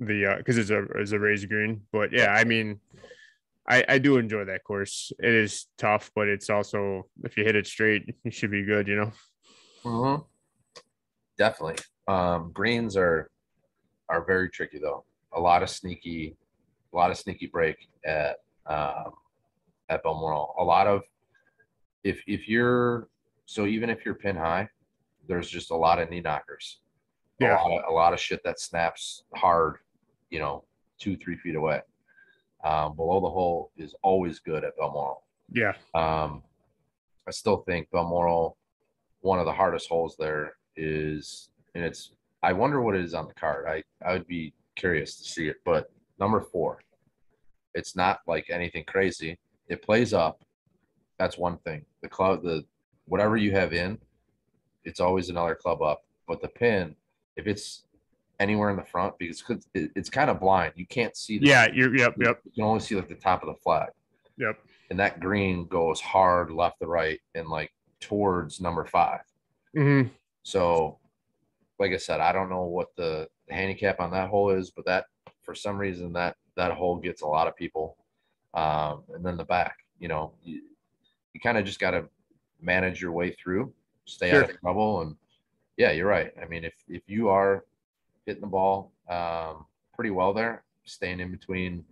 the 0.00 0.26
uh 0.26 0.36
because 0.36 0.58
it's 0.58 0.70
a 0.70 0.82
it's 0.96 1.12
a 1.12 1.18
raised 1.18 1.48
green. 1.48 1.82
But 1.92 2.12
yeah, 2.12 2.32
I 2.32 2.44
mean, 2.44 2.80
I 3.68 3.84
I 3.88 3.98
do 3.98 4.16
enjoy 4.18 4.44
that 4.46 4.64
course. 4.64 5.12
It 5.18 5.32
is 5.32 5.66
tough, 5.78 6.10
but 6.14 6.28
it's 6.28 6.50
also 6.50 7.06
if 7.22 7.36
you 7.36 7.44
hit 7.44 7.56
it 7.56 7.66
straight, 7.66 8.14
you 8.24 8.30
should 8.30 8.50
be 8.50 8.64
good. 8.64 8.88
You 8.88 8.96
know. 8.96 9.12
hmm 9.84 10.22
Definitely. 11.36 11.82
Um, 12.06 12.50
greens 12.52 12.96
are 12.96 13.30
are 14.08 14.24
very 14.24 14.50
tricky 14.50 14.78
though. 14.78 15.04
A 15.32 15.40
lot 15.40 15.62
of 15.62 15.70
sneaky, 15.70 16.36
a 16.92 16.96
lot 16.96 17.10
of 17.10 17.18
sneaky 17.18 17.46
break 17.46 17.88
at 18.04 18.36
um, 18.66 19.12
at 19.88 20.02
Balmoral. 20.02 20.54
A 20.58 20.64
lot 20.64 20.86
of 20.86 21.02
if 22.04 22.22
if 22.26 22.48
you're 22.48 23.08
so 23.46 23.66
even 23.66 23.90
if 23.90 24.04
you're 24.04 24.14
pin 24.14 24.36
high, 24.36 24.68
there's 25.26 25.48
just 25.48 25.70
a 25.70 25.76
lot 25.76 25.98
of 25.98 26.10
knee 26.10 26.20
knockers. 26.20 26.80
Yeah. 27.38 27.56
A 27.56 27.62
lot 27.62 27.78
of, 27.78 27.84
a 27.88 27.92
lot 27.92 28.12
of 28.12 28.20
shit 28.20 28.42
that 28.44 28.60
snaps 28.60 29.24
hard, 29.34 29.78
you 30.30 30.38
know, 30.38 30.64
two 30.98 31.16
three 31.16 31.36
feet 31.36 31.56
away. 31.56 31.80
Um, 32.64 32.96
below 32.96 33.20
the 33.20 33.28
hole 33.28 33.70
is 33.76 33.94
always 34.02 34.38
good 34.38 34.64
at 34.64 34.76
Balmoral. 34.76 35.22
Yeah. 35.52 35.72
Um, 35.94 36.42
I 37.26 37.30
still 37.30 37.58
think 37.58 37.90
Balmoral, 37.90 38.56
one 39.20 39.38
of 39.38 39.46
the 39.46 39.52
hardest 39.52 39.88
holes 39.88 40.16
there 40.18 40.54
is, 40.76 41.50
and 41.74 41.84
it's, 41.84 42.12
I 42.42 42.52
wonder 42.52 42.80
what 42.80 42.94
it 42.94 43.04
is 43.04 43.14
on 43.14 43.26
the 43.26 43.34
card. 43.34 43.66
I, 43.68 43.82
I 44.06 44.12
would 44.12 44.26
be 44.26 44.54
curious 44.76 45.16
to 45.16 45.24
see 45.24 45.48
it, 45.48 45.56
but 45.64 45.90
number 46.18 46.40
four, 46.40 46.80
it's 47.74 47.96
not 47.96 48.20
like 48.26 48.48
anything 48.50 48.84
crazy. 48.84 49.38
It 49.68 49.82
plays 49.82 50.14
up. 50.14 50.42
That's 51.18 51.36
one 51.36 51.58
thing. 51.58 51.84
The 52.02 52.08
club, 52.08 52.42
the, 52.42 52.64
whatever 53.06 53.36
you 53.36 53.52
have 53.52 53.72
in, 53.72 53.98
it's 54.84 55.00
always 55.00 55.28
another 55.28 55.54
club 55.54 55.82
up, 55.82 56.04
but 56.28 56.40
the 56.40 56.48
pin, 56.48 56.94
if 57.36 57.46
it's 57.46 57.84
anywhere 58.40 58.70
in 58.70 58.76
the 58.76 58.84
front, 58.84 59.16
because 59.18 59.42
it- 59.74 59.92
it's 59.94 60.10
kind 60.10 60.28
of 60.30 60.40
blind, 60.40 60.72
you 60.76 60.86
can't 60.86 61.16
see. 61.16 61.38
the- 61.38 61.46
Yeah. 61.46 61.68
You're. 61.72 61.94
Yep. 61.96 62.14
Yep. 62.18 62.40
You 62.44 62.50
can 62.52 62.64
only 62.64 62.80
see 62.80 62.94
like 62.96 63.08
the 63.08 63.14
top 63.14 63.42
of 63.42 63.48
the 63.48 63.54
flag 63.62 63.90
Yep. 64.38 64.58
and 64.90 64.98
that 64.98 65.20
green 65.20 65.66
goes 65.66 66.00
hard 66.00 66.50
left 66.50 66.80
to 66.80 66.86
right 66.86 67.20
and 67.34 67.48
like 67.48 67.72
towards 68.00 68.60
number 68.60 68.84
five. 68.84 69.20
hmm 69.74 70.02
So, 70.42 70.98
like 71.78 71.92
I 71.92 71.96
said, 71.96 72.20
I 72.20 72.32
don't 72.32 72.48
know 72.50 72.64
what 72.64 72.94
the, 72.96 73.28
the 73.48 73.54
handicap 73.54 73.98
on 74.00 74.10
that 74.12 74.28
hole 74.28 74.50
is, 74.50 74.70
but 74.70 74.84
that 74.86 75.06
for 75.42 75.54
some 75.54 75.76
reason 75.78 76.12
that 76.14 76.36
that 76.56 76.72
hole 76.72 76.96
gets 76.96 77.22
a 77.22 77.26
lot 77.26 77.48
of 77.48 77.56
people. 77.56 77.96
Um, 78.54 79.02
and 79.14 79.24
then 79.24 79.36
the 79.36 79.44
back, 79.44 79.78
you 79.98 80.06
know, 80.08 80.32
you, 80.42 80.62
you 81.32 81.40
kind 81.40 81.58
of 81.58 81.64
just 81.64 81.80
got 81.80 81.90
to 81.92 82.08
manage 82.60 83.00
your 83.02 83.10
way 83.12 83.32
through, 83.32 83.72
stay 84.04 84.30
out 84.30 84.48
of 84.50 84.60
trouble, 84.60 85.00
and 85.02 85.16
yeah, 85.76 85.90
you're 85.92 86.08
right. 86.08 86.32
I 86.40 86.46
mean, 86.46 86.64
if 86.64 86.74
if 86.88 87.02
you 87.06 87.28
are 87.28 87.64
hitting 88.26 88.40
the 88.40 88.46
ball 88.46 88.92
um, 89.08 89.66
pretty 89.94 90.10
well 90.10 90.32
there, 90.32 90.64
staying 90.84 91.20
in 91.20 91.30
between, 91.30 91.84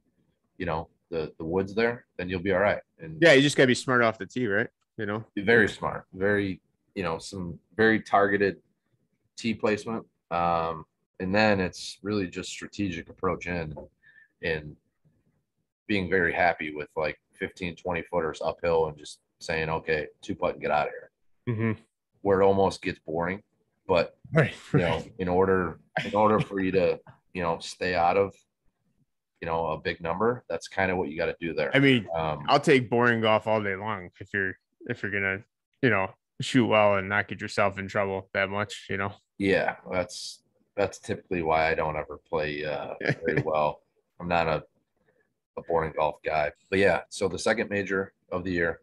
you 0.59 0.67
know, 0.67 0.89
the 1.11 1.33
the 1.39 1.45
woods 1.45 1.75
there, 1.75 2.07
then 2.17 2.29
you'll 2.29 2.43
be 2.43 2.53
all 2.53 2.61
right. 2.61 2.81
And 2.99 3.19
Yeah. 3.21 3.33
You 3.33 3.43
just 3.43 3.57
gotta 3.57 3.67
be 3.67 3.75
smart 3.75 4.03
off 4.03 4.19
the 4.19 4.27
tee, 4.27 4.47
right? 4.47 4.69
You 4.99 5.07
know. 5.07 5.25
very 5.37 5.69
smart, 5.69 6.05
very, 6.13 6.61
you 6.95 7.03
know, 7.03 7.19
some 7.19 7.59
very 7.77 8.01
targeted 8.01 8.57
tee 9.37 9.55
placement. 9.55 10.05
Um, 10.31 10.85
and 11.21 11.35
then 11.35 11.61
it's 11.61 11.99
really 12.03 12.27
just 12.27 12.51
strategic 12.51 13.09
approach 13.09 13.47
in 13.47 13.75
and 14.43 14.77
being 15.87 16.09
very 16.09 16.33
happy 16.33 16.75
with 16.75 16.89
like 16.97 17.19
15, 17.35 17.77
20 17.77 18.03
footers 18.03 18.41
uphill 18.45 18.87
and 18.87 18.99
just 18.99 19.21
saying, 19.41 19.69
okay, 19.69 20.07
two 20.21 20.35
putt 20.35 20.55
and 20.55 20.63
get 20.63 20.71
out 20.71 20.89
of 20.89 20.93
here. 20.93 21.55
Mm-hmm. 21.55 21.81
Where 22.23 22.41
it 22.41 22.45
almost 22.45 22.83
gets 22.83 22.99
boring. 23.01 23.43
But 23.87 24.17
Right. 24.33 24.55
you 24.73 24.79
know, 24.79 25.05
in 25.19 25.29
order 25.29 25.79
in 26.05 26.15
order 26.15 26.41
for 26.41 26.61
you 26.61 26.73
to, 26.73 27.01
you 27.35 27.43
know, 27.43 27.59
stay 27.59 27.95
out 27.95 28.17
of, 28.17 28.35
you 29.41 29.47
know, 29.47 29.67
a 29.69 29.79
big 29.79 30.01
number, 30.01 30.45
that's 30.49 30.69
kind 30.69 30.91
of 30.91 30.97
what 30.99 31.09
you 31.11 31.17
got 31.17 31.27
to 31.27 31.37
do 31.41 31.53
there. 31.53 31.71
I 31.75 31.79
mean, 31.81 32.07
um, 32.15 32.45
I'll 32.49 32.61
take 32.61 32.89
boring 32.89 33.21
golf 33.21 33.47
all 33.47 33.63
day 33.63 33.77
long 33.77 34.11
if 34.21 34.33
you're 34.33 34.55
if 34.87 35.03
you're 35.03 35.13
gonna, 35.13 35.43
you 35.83 35.91
know, 35.91 36.11
shoot 36.41 36.67
well 36.67 36.97
and 36.97 37.09
not 37.09 37.29
get 37.29 37.41
yourself 37.41 37.79
in 37.79 37.89
trouble 37.89 38.29
that 38.33 38.49
much, 38.49 38.87
you 38.89 38.97
know. 38.97 39.13
Yeah, 39.39 39.77
that's 39.91 40.43
that's 40.77 40.99
typically 40.99 41.43
why 41.43 41.71
I 41.71 41.75
don't 41.75 41.97
ever 41.97 42.19
play 42.29 42.65
uh, 42.65 42.95
very 43.01 43.43
well. 43.45 43.83
I'm 44.21 44.29
not 44.29 44.47
a 44.49 44.63
a 45.59 45.63
boring 45.63 45.93
golf 45.95 46.17
guy, 46.25 46.51
but 46.71 46.79
yeah. 46.79 47.01
So 47.11 47.29
the 47.29 47.39
second 47.39 47.69
major 47.69 48.15
of 48.31 48.43
the 48.45 48.53
year, 48.53 48.81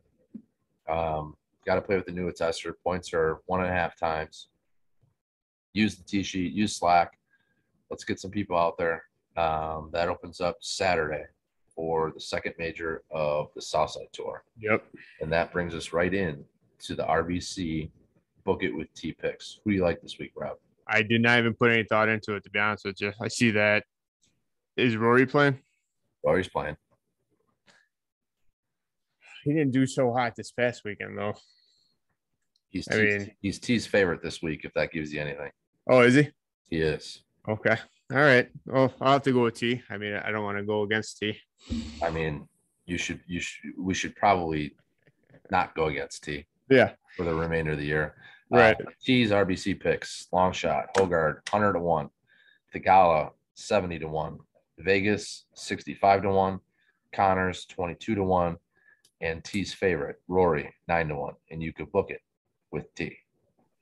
um, 0.87 1.35
got 1.65 1.75
to 1.75 1.81
play 1.81 1.95
with 1.95 2.05
the 2.05 2.11
new 2.11 2.27
attester. 2.27 2.73
Points 2.83 3.11
are 3.13 3.39
one 3.47 3.61
and 3.61 3.69
a 3.69 3.73
half 3.73 3.97
times. 3.97 4.48
Use 5.73 5.95
the 5.95 6.03
T 6.03 6.23
sheet. 6.23 6.53
Use 6.53 6.75
Slack. 6.75 7.17
Let's 7.89 8.03
get 8.03 8.19
some 8.19 8.31
people 8.31 8.57
out 8.57 8.77
there. 8.77 9.03
Um, 9.37 9.89
that 9.93 10.09
opens 10.09 10.41
up 10.41 10.57
Saturday 10.61 11.23
for 11.75 12.11
the 12.13 12.19
second 12.19 12.53
major 12.57 13.03
of 13.11 13.47
the 13.55 13.61
Southside 13.61 14.07
Tour, 14.11 14.43
Yep. 14.59 14.83
and 15.21 15.31
that 15.31 15.53
brings 15.53 15.73
us 15.73 15.93
right 15.93 16.13
in 16.13 16.43
to 16.79 16.95
the 16.95 17.03
RBC 17.03 17.89
Book 18.43 18.63
It 18.63 18.71
with 18.75 18.93
T 18.95 19.13
picks. 19.13 19.59
Who 19.63 19.71
do 19.71 19.77
you 19.77 19.83
like 19.83 20.01
this 20.01 20.17
week, 20.19 20.31
Rob? 20.35 20.57
I 20.87 21.03
did 21.03 21.21
not 21.21 21.39
even 21.39 21.53
put 21.53 21.71
any 21.71 21.83
thought 21.83 22.09
into 22.09 22.35
it 22.35 22.43
to 22.43 22.49
be 22.49 22.59
honest 22.59 22.83
with 22.85 22.99
you. 22.99 23.13
I 23.21 23.27
see 23.27 23.51
that. 23.51 23.83
Is 24.75 24.97
Rory 24.97 25.25
playing? 25.25 25.59
Rory's 26.23 26.49
playing. 26.49 26.75
He 29.43 29.53
didn't 29.53 29.71
do 29.71 29.85
so 29.85 30.11
hot 30.11 30.35
this 30.35 30.51
past 30.51 30.83
weekend 30.83 31.17
though. 31.17 31.35
He's 32.69 32.87
I 32.87 32.95
T's, 32.95 33.19
mean- 33.19 33.31
he's 33.41 33.59
T's 33.59 33.87
favorite 33.87 34.21
this 34.21 34.41
week, 34.41 34.61
if 34.63 34.73
that 34.73 34.91
gives 34.91 35.11
you 35.13 35.21
anything. 35.21 35.51
Oh, 35.89 36.01
is 36.01 36.15
he? 36.15 36.29
He 36.69 36.77
is. 36.77 37.23
Okay. 37.47 37.75
All 38.11 38.17
right. 38.17 38.49
Well, 38.65 38.93
I'll 39.01 39.13
have 39.13 39.23
to 39.23 39.31
go 39.31 39.43
with 39.43 39.55
T. 39.55 39.81
I 39.89 39.97
mean, 39.97 40.13
I 40.13 40.31
don't 40.31 40.43
want 40.43 40.57
to 40.57 40.63
go 40.63 40.83
against 40.83 41.17
T. 41.19 41.37
I 42.03 42.09
mean, 42.09 42.47
you 42.85 42.97
should 42.97 43.19
you 43.27 43.39
should 43.39 43.71
we 43.77 43.93
should 43.93 44.15
probably 44.15 44.75
not 45.51 45.75
go 45.75 45.85
against 45.85 46.23
T 46.23 46.45
Yeah. 46.69 46.91
for 47.15 47.23
the 47.23 47.33
remainder 47.33 47.71
of 47.71 47.77
the 47.79 47.85
year. 47.85 48.15
Right. 48.51 48.75
Uh, 48.79 48.89
T's 49.03 49.29
RBC 49.31 49.79
picks: 49.79 50.27
long 50.31 50.53
shot, 50.53 50.87
Hojgaard, 50.95 51.47
hundred 51.49 51.73
to 51.73 51.79
one, 51.79 52.09
Theegala, 52.73 53.31
seventy 53.53 53.99
to 53.99 54.07
one, 54.07 54.39
Vegas, 54.79 55.45
sixty-five 55.55 56.23
to 56.23 56.29
one, 56.29 56.59
Conners, 57.13 57.67
twenty-two 57.67 58.15
to 58.15 58.23
one, 58.23 58.57
and 59.21 59.43
T's 59.43 59.71
favorite, 59.73 60.17
Rory, 60.27 60.73
nine 60.87 61.07
to 61.09 61.15
one. 61.15 61.33
And 61.51 61.61
you 61.61 61.73
could 61.73 61.91
book 61.91 62.09
it 62.09 62.21
with 62.71 62.93
T. 62.95 63.15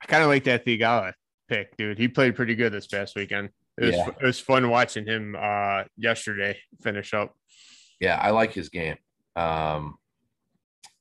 I 0.02 0.06
kind 0.06 0.22
of 0.22 0.28
like 0.28 0.44
that 0.44 0.64
Theegala 0.64 1.12
pick, 1.48 1.76
dude. 1.76 1.98
He 1.98 2.08
played 2.08 2.36
pretty 2.36 2.54
good 2.54 2.72
this 2.72 2.86
past 2.86 3.16
weekend. 3.16 3.50
It 3.76 3.86
was 3.86 3.94
Yeah. 3.96 4.08
it 4.08 4.24
was 4.24 4.40
fun 4.40 4.70
watching 4.70 5.06
him 5.06 5.36
uh 5.38 5.84
yesterday 5.96 6.58
finish 6.82 7.14
up. 7.14 7.34
Yeah, 8.00 8.16
I 8.20 8.30
like 8.30 8.52
his 8.52 8.68
game. 8.68 8.96
Um, 9.36 9.96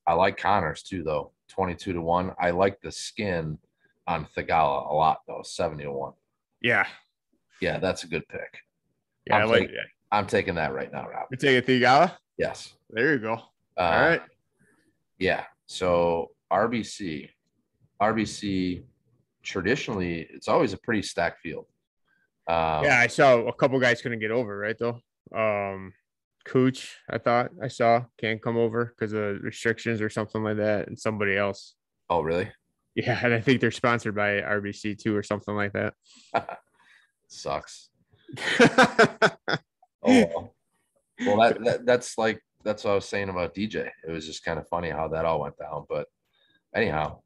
I 0.06 0.13
like 0.13 0.38
Conners 0.38 0.84
too, 0.84 1.04
though. 1.04 1.32
Twenty-two 1.50 1.93
to 1.93 2.02
one. 2.02 2.34
I 2.39 2.52
like 2.52 2.82
the 2.82 2.91
skin 2.91 3.58
on 4.08 4.26
Theegala 4.36 4.89
a 4.89 4.93
lot, 4.93 5.21
though. 5.28 5.41
Seventy 5.43 5.84
to 5.84 5.91
one. 5.91 6.13
Yeah. 6.62 6.88
Yeah, 7.62 7.80
that's 7.80 8.04
a 8.04 8.08
good 8.08 8.28
pick. 8.28 8.60
Yeah, 9.26 9.38
i 9.38 9.41
I'm 9.41 9.50
like 9.50 9.62
taking- 9.62 9.76
that. 9.76 9.86
I'm 10.10 10.26
taking 10.28 10.56
that 10.56 10.73
right 10.73 10.91
now, 10.91 11.08
Rob. 11.10 11.28
Take 11.38 11.67
a 11.67 11.71
Theegala. 11.71 12.13
Yes. 12.38 12.73
There 12.89 13.12
you 13.13 13.19
go. 13.19 13.34
Uh, 13.76 13.80
All 13.82 14.00
right. 14.02 14.21
Yeah. 15.19 15.43
So 15.65 16.32
RBC, 16.52 17.30
RBC, 18.02 18.84
traditionally, 19.44 20.28
it's 20.32 20.48
always 20.48 20.74
a 20.74 20.78
pretty 20.78 21.02
stacked 21.02 21.42
field. 21.42 21.66
Um, 22.48 22.84
Yeah, 22.84 23.00
I 23.00 23.08
saw 23.08 23.40
a 23.40 23.54
couple 23.54 23.80
guys 23.80 24.02
couldn't 24.02 24.20
get 24.20 24.32
over, 24.32 24.58
right 24.58 24.78
though. 24.78 25.00
Um 25.36 25.94
Cooch, 26.46 26.96
I 27.10 27.18
thought 27.18 27.50
I 27.62 27.68
saw 27.68 28.06
can't 28.18 28.42
come 28.42 28.56
over 28.58 28.86
because 28.86 29.12
of 29.12 29.42
restrictions 29.42 30.02
or 30.02 30.10
something 30.10 30.44
like 30.44 30.58
that, 30.58 30.88
and 30.88 30.98
somebody 30.98 31.36
else. 31.36 31.76
Oh, 32.10 32.22
really? 32.22 32.50
Yeah, 32.96 33.20
and 33.22 33.34
I 33.34 33.42
think 33.42 33.60
they're 33.60 33.70
sponsored 33.70 34.16
by 34.16 34.40
RBC 34.42 34.98
too 34.98 35.16
or 35.16 35.24
something 35.24 35.56
like 35.56 35.74
that. 35.74 35.94
Sucks. 37.28 37.90
Oh, 40.04 40.14
well. 40.14 40.56
well 41.26 41.38
that, 41.40 41.64
that 41.66 41.86
that's 41.86 42.18
like 42.18 42.40
that's 42.64 42.84
what 42.84 42.92
I 42.92 42.96
was 42.96 43.10
saying 43.10 43.28
about 43.30 43.56
DJ. 43.56 43.90
It 44.08 44.12
was 44.12 44.26
just 44.26 44.46
kind 44.46 44.58
of 44.60 44.68
funny 44.70 44.90
how 44.90 45.08
that 45.10 45.26
all 45.26 45.42
went 45.42 45.58
down. 45.58 45.86
But 45.90 46.08
anyhow, 46.74 47.20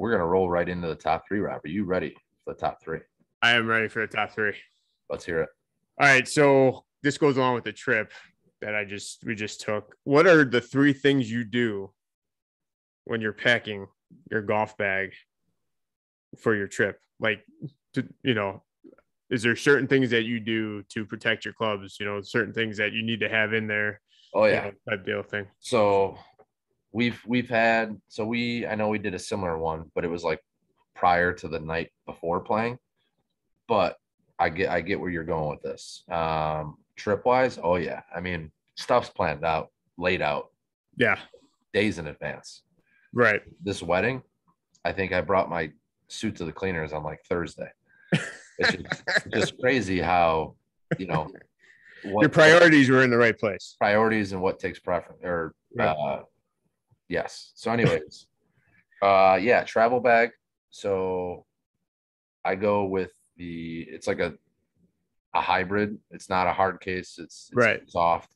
we're 0.00 0.10
gonna 0.10 0.26
roll 0.26 0.48
right 0.48 0.68
into 0.68 0.88
the 0.88 0.94
top 0.94 1.28
three. 1.28 1.40
Rob, 1.40 1.60
are 1.62 1.68
you 1.68 1.84
ready 1.84 2.14
for 2.44 2.54
the 2.54 2.58
top 2.58 2.82
three? 2.82 3.00
I 3.42 3.52
am 3.52 3.66
ready 3.66 3.86
for 3.86 4.00
the 4.00 4.06
top 4.06 4.32
three. 4.32 4.54
Let's 5.10 5.26
hear 5.26 5.42
it. 5.42 5.48
All 6.00 6.08
right, 6.08 6.26
so 6.26 6.84
this 7.02 7.18
goes 7.18 7.36
along 7.36 7.56
with 7.56 7.64
the 7.64 7.72
trip 7.72 8.10
that 8.62 8.74
I 8.74 8.84
just 8.86 9.22
we 9.24 9.34
just 9.34 9.60
took. 9.60 9.94
What 10.04 10.26
are 10.26 10.44
the 10.44 10.60
three 10.60 10.94
things 10.94 11.30
you 11.30 11.44
do 11.44 11.92
when 13.04 13.20
you're 13.20 13.34
packing 13.34 13.86
your 14.30 14.40
golf 14.40 14.76
bag 14.78 15.12
for 16.38 16.54
your 16.54 16.66
trip? 16.66 16.98
Like, 17.20 17.44
to, 17.92 18.08
you 18.22 18.32
know, 18.32 18.62
is 19.28 19.42
there 19.42 19.54
certain 19.54 19.86
things 19.86 20.08
that 20.10 20.22
you 20.22 20.40
do 20.40 20.82
to 20.94 21.04
protect 21.04 21.44
your 21.44 21.52
clubs? 21.52 21.98
You 22.00 22.06
know, 22.06 22.22
certain 22.22 22.54
things 22.54 22.78
that 22.78 22.94
you 22.94 23.02
need 23.02 23.20
to 23.20 23.28
have 23.28 23.52
in 23.52 23.66
there. 23.66 24.00
Oh 24.32 24.46
you 24.46 24.52
yeah. 24.52 24.64
know, 24.64 24.72
that 24.86 25.04
deal 25.04 25.22
thing. 25.22 25.46
So 25.58 26.16
we've 26.92 27.20
we've 27.26 27.48
had 27.48 28.00
so 28.08 28.24
we 28.24 28.66
I 28.66 28.74
know 28.74 28.88
we 28.88 28.98
did 28.98 29.14
a 29.14 29.18
similar 29.18 29.58
one, 29.58 29.90
but 29.94 30.04
it 30.04 30.08
was 30.08 30.24
like 30.24 30.40
prior 30.94 31.32
to 31.34 31.48
the 31.48 31.60
night 31.60 31.90
before 32.06 32.40
playing. 32.40 32.78
But 33.68 33.96
I 34.38 34.48
get 34.48 34.70
I 34.70 34.80
get 34.80 35.00
where 35.00 35.10
you're 35.10 35.24
going 35.24 35.50
with 35.50 35.62
this. 35.62 36.04
Um 36.10 36.76
trip 36.96 37.24
wise, 37.24 37.58
oh 37.62 37.76
yeah. 37.76 38.02
I 38.14 38.20
mean, 38.20 38.50
stuff's 38.76 39.08
planned 39.10 39.44
out, 39.44 39.70
laid 39.96 40.20
out 40.22 40.50
Yeah, 40.96 41.18
days 41.72 41.98
in 41.98 42.06
advance. 42.06 42.62
right. 43.14 43.42
This 43.62 43.82
wedding, 43.82 44.22
I 44.84 44.92
think 44.92 45.12
I 45.12 45.20
brought 45.20 45.48
my 45.48 45.70
suit 46.08 46.36
to 46.36 46.44
the 46.44 46.52
cleaners 46.52 46.92
on 46.92 47.02
like 47.04 47.20
Thursday. 47.28 47.70
It's 48.58 48.72
just, 48.72 49.02
just 49.32 49.58
crazy 49.60 50.00
how, 50.00 50.56
you 50.98 51.06
know, 51.06 51.28
what 52.02 52.22
Your 52.22 52.28
priorities 52.30 52.90
were 52.90 53.02
in 53.02 53.08
the 53.10 53.16
right 53.16 53.38
place. 53.38 53.76
priorities 53.78 54.32
and 54.32 54.42
what 54.42 54.58
takes 54.58 54.78
preference 54.78 55.20
or 55.24 55.54
Right. 55.74 55.86
uh 55.88 56.22
yes 57.10 57.50
so 57.54 57.70
anyways 57.72 58.26
uh 59.02 59.36
yeah 59.40 59.62
travel 59.64 60.00
bag 60.00 60.30
so 60.70 61.44
i 62.44 62.54
go 62.54 62.84
with 62.84 63.12
the 63.36 63.82
it's 63.90 64.06
like 64.06 64.20
a 64.20 64.32
a 65.34 65.40
hybrid 65.40 65.98
it's 66.10 66.28
not 66.28 66.46
a 66.46 66.52
hard 66.52 66.80
case 66.80 67.18
it's, 67.18 67.50
it's 67.52 67.56
Right. 67.56 67.90
soft 67.90 68.34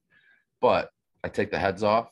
but 0.60 0.90
i 1.22 1.28
take 1.28 1.50
the 1.50 1.58
heads 1.58 1.82
off 1.82 2.10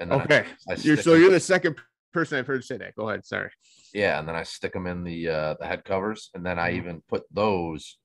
and 0.00 0.10
then 0.10 0.20
Okay, 0.22 0.44
I, 0.68 0.74
you're 0.80 0.96
so 0.96 1.14
you're 1.14 1.30
the 1.30 1.40
second 1.40 1.76
person 2.12 2.38
I've 2.38 2.46
heard 2.46 2.62
say 2.64 2.76
that. 2.76 2.94
Go 2.94 3.08
ahead. 3.08 3.24
Sorry. 3.24 3.50
yeah 3.94 4.18
and 4.18 4.26
then 4.28 4.34
i 4.34 4.42
stick 4.42 4.72
them 4.72 4.86
in 4.86 5.04
the 5.04 5.28
uh 5.28 5.54
the 5.60 5.66
head 5.66 5.84
covers 5.84 6.30
and 6.34 6.44
then 6.44 6.58
i 6.58 6.70
Mhm. 6.72 6.76
even 6.76 7.02
put 7.08 7.22
those 7.32 7.98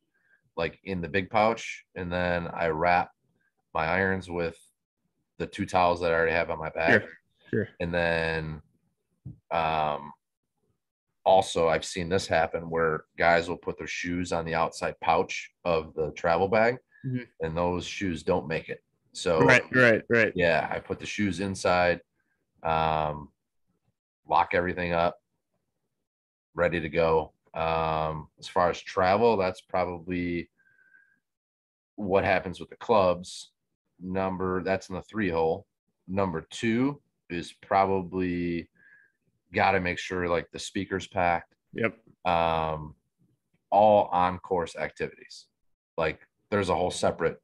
like 0.56 0.80
in 0.84 1.02
the 1.02 1.10
big 1.10 1.30
pouch 1.30 1.84
and 1.96 2.12
then 2.12 2.48
i 2.54 2.68
wrap 2.68 3.10
my 3.74 3.86
irons 3.86 4.30
with 4.30 4.58
the 5.40 5.46
two 5.48 5.66
towels 5.66 6.02
that 6.02 6.12
i 6.12 6.16
already 6.16 6.32
have 6.32 6.50
on 6.50 6.58
my 6.60 6.70
bag 6.70 7.02
Sure, 7.02 7.10
sure. 7.50 7.68
and 7.80 7.94
then 7.94 8.62
um 9.52 10.12
also 11.26 11.68
i've 11.68 11.86
seen 11.86 12.08
this 12.10 12.28
happen 12.28 12.70
where 12.70 13.06
guys 13.18 13.50
will 13.50 13.58
put 13.58 13.78
their 13.78 13.88
shoes 13.88 14.32
on 14.32 14.46
the 14.46 14.56
outside 14.56 14.96
pouch 15.02 15.52
of 15.66 15.94
the 15.96 16.12
travel 16.12 16.48
bag 16.48 16.78
Mhm. 17.06 17.28
and 17.42 17.56
those 17.56 17.86
shoes 17.86 18.24
don't 18.24 18.48
make 18.48 18.70
it 18.70 18.84
so 19.14 19.40
Right, 19.42 19.64
right, 19.74 20.02
right. 20.10 20.32
yeah 20.36 20.68
i 20.72 20.80
put 20.80 21.00
the 21.00 21.06
shoes 21.06 21.40
inside 21.40 22.02
um 22.64 23.30
lock 24.28 24.54
everything 24.54 24.94
up 24.94 25.18
ready 26.56 26.80
to 26.82 26.90
go 26.90 27.34
um 27.54 28.28
as 28.40 28.48
far 28.48 28.70
as 28.70 28.82
travel 28.82 29.38
that's 29.38 29.62
probably 29.62 30.50
what 31.96 32.24
happens 32.24 32.60
with 32.60 32.70
the 32.70 32.76
clubs 32.78 33.52
number 34.00 34.64
that's 34.64 34.90
in 34.90 34.96
the 34.96 35.02
three 35.04 35.30
hole 35.30 35.66
number 36.08 36.42
two 36.50 37.02
is 37.30 37.54
probably 37.62 38.70
got 39.54 39.72
to 39.72 39.80
make 39.80 40.00
sure 40.00 40.28
like 40.28 40.48
the 40.52 40.60
speakers 40.60 41.08
packed 41.08 41.54
Yep. 41.74 41.98
um 42.26 42.96
all 43.70 44.06
on 44.12 44.40
course 44.40 44.76
activities 44.76 45.46
like 45.98 46.20
there's 46.50 46.70
a 46.70 46.76
whole 46.76 46.92
separate 46.92 47.42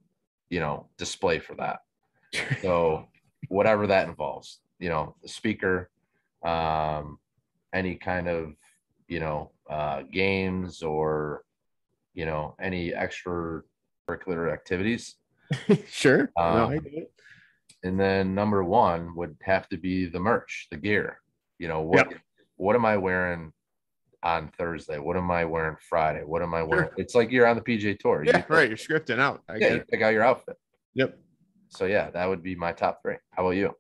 you 0.50 0.60
know 0.60 0.88
display 0.98 1.40
for 1.40 1.56
that 1.56 1.80
so 2.62 3.08
whatever 3.50 3.88
that 3.88 4.08
involves 4.08 4.60
you 4.80 4.90
know 4.90 5.16
the 5.22 5.28
speaker 5.28 5.90
um 6.46 7.18
any 7.74 7.96
kind 7.96 8.28
of 8.28 8.54
you 9.08 9.20
know 9.20 9.52
uh 9.70 10.02
games 10.12 10.82
or 10.84 11.44
you 12.14 12.26
know 12.26 12.56
any 12.60 12.94
extra 12.94 13.62
curricular 14.08 14.52
activities 14.52 15.16
sure. 15.88 16.32
no, 16.38 16.66
Um, 16.66 16.80
it. 16.86 17.12
And 17.84 18.00
then 18.00 18.34
number 18.34 18.64
one 18.64 19.16
would 19.16 19.36
have 19.44 19.68
to 19.70 19.78
be 19.78 20.06
the 20.06 20.20
merch 20.20 20.68
the 20.72 20.78
gear 20.78 21.20
you 21.60 21.68
know 21.68 21.82
what 21.82 22.12
what 22.56 22.76
am 22.76 22.86
i 22.86 22.96
wearing 22.98 23.52
on 24.24 24.50
thursday 24.58 24.98
what 25.00 25.18
am 25.18 25.30
i 25.32 25.44
wearing 25.44 25.76
friday 25.90 26.22
what 26.24 26.42
am 26.42 26.54
i 26.54 26.64
wearing 26.64 26.90
it's 26.98 27.14
like 27.16 27.30
you're 27.32 27.46
on 27.48 27.56
the 27.56 27.62
pj 27.62 27.98
tour 28.00 28.24
You 28.24 28.32
Yeah, 28.32 28.42
pick- 28.42 28.50
right. 28.50 28.68
You're 28.70 28.78
scripting 28.78 29.20
out. 29.20 29.42
I 29.50 29.54
yeah 29.54 29.60
get 29.60 29.72
you 29.74 29.84
pick 29.92 30.02
out 30.02 30.14
your 30.14 30.24
outfit 30.24 30.56
Yep. 30.96 31.18
so 31.70 31.86
yeah 31.86 32.10
that 32.12 32.28
would 32.30 32.42
be 32.44 32.56
my 32.56 32.72
top 32.72 33.02
three 33.02 33.18
how 33.32 33.44
about 33.44 33.52
you 33.58 33.76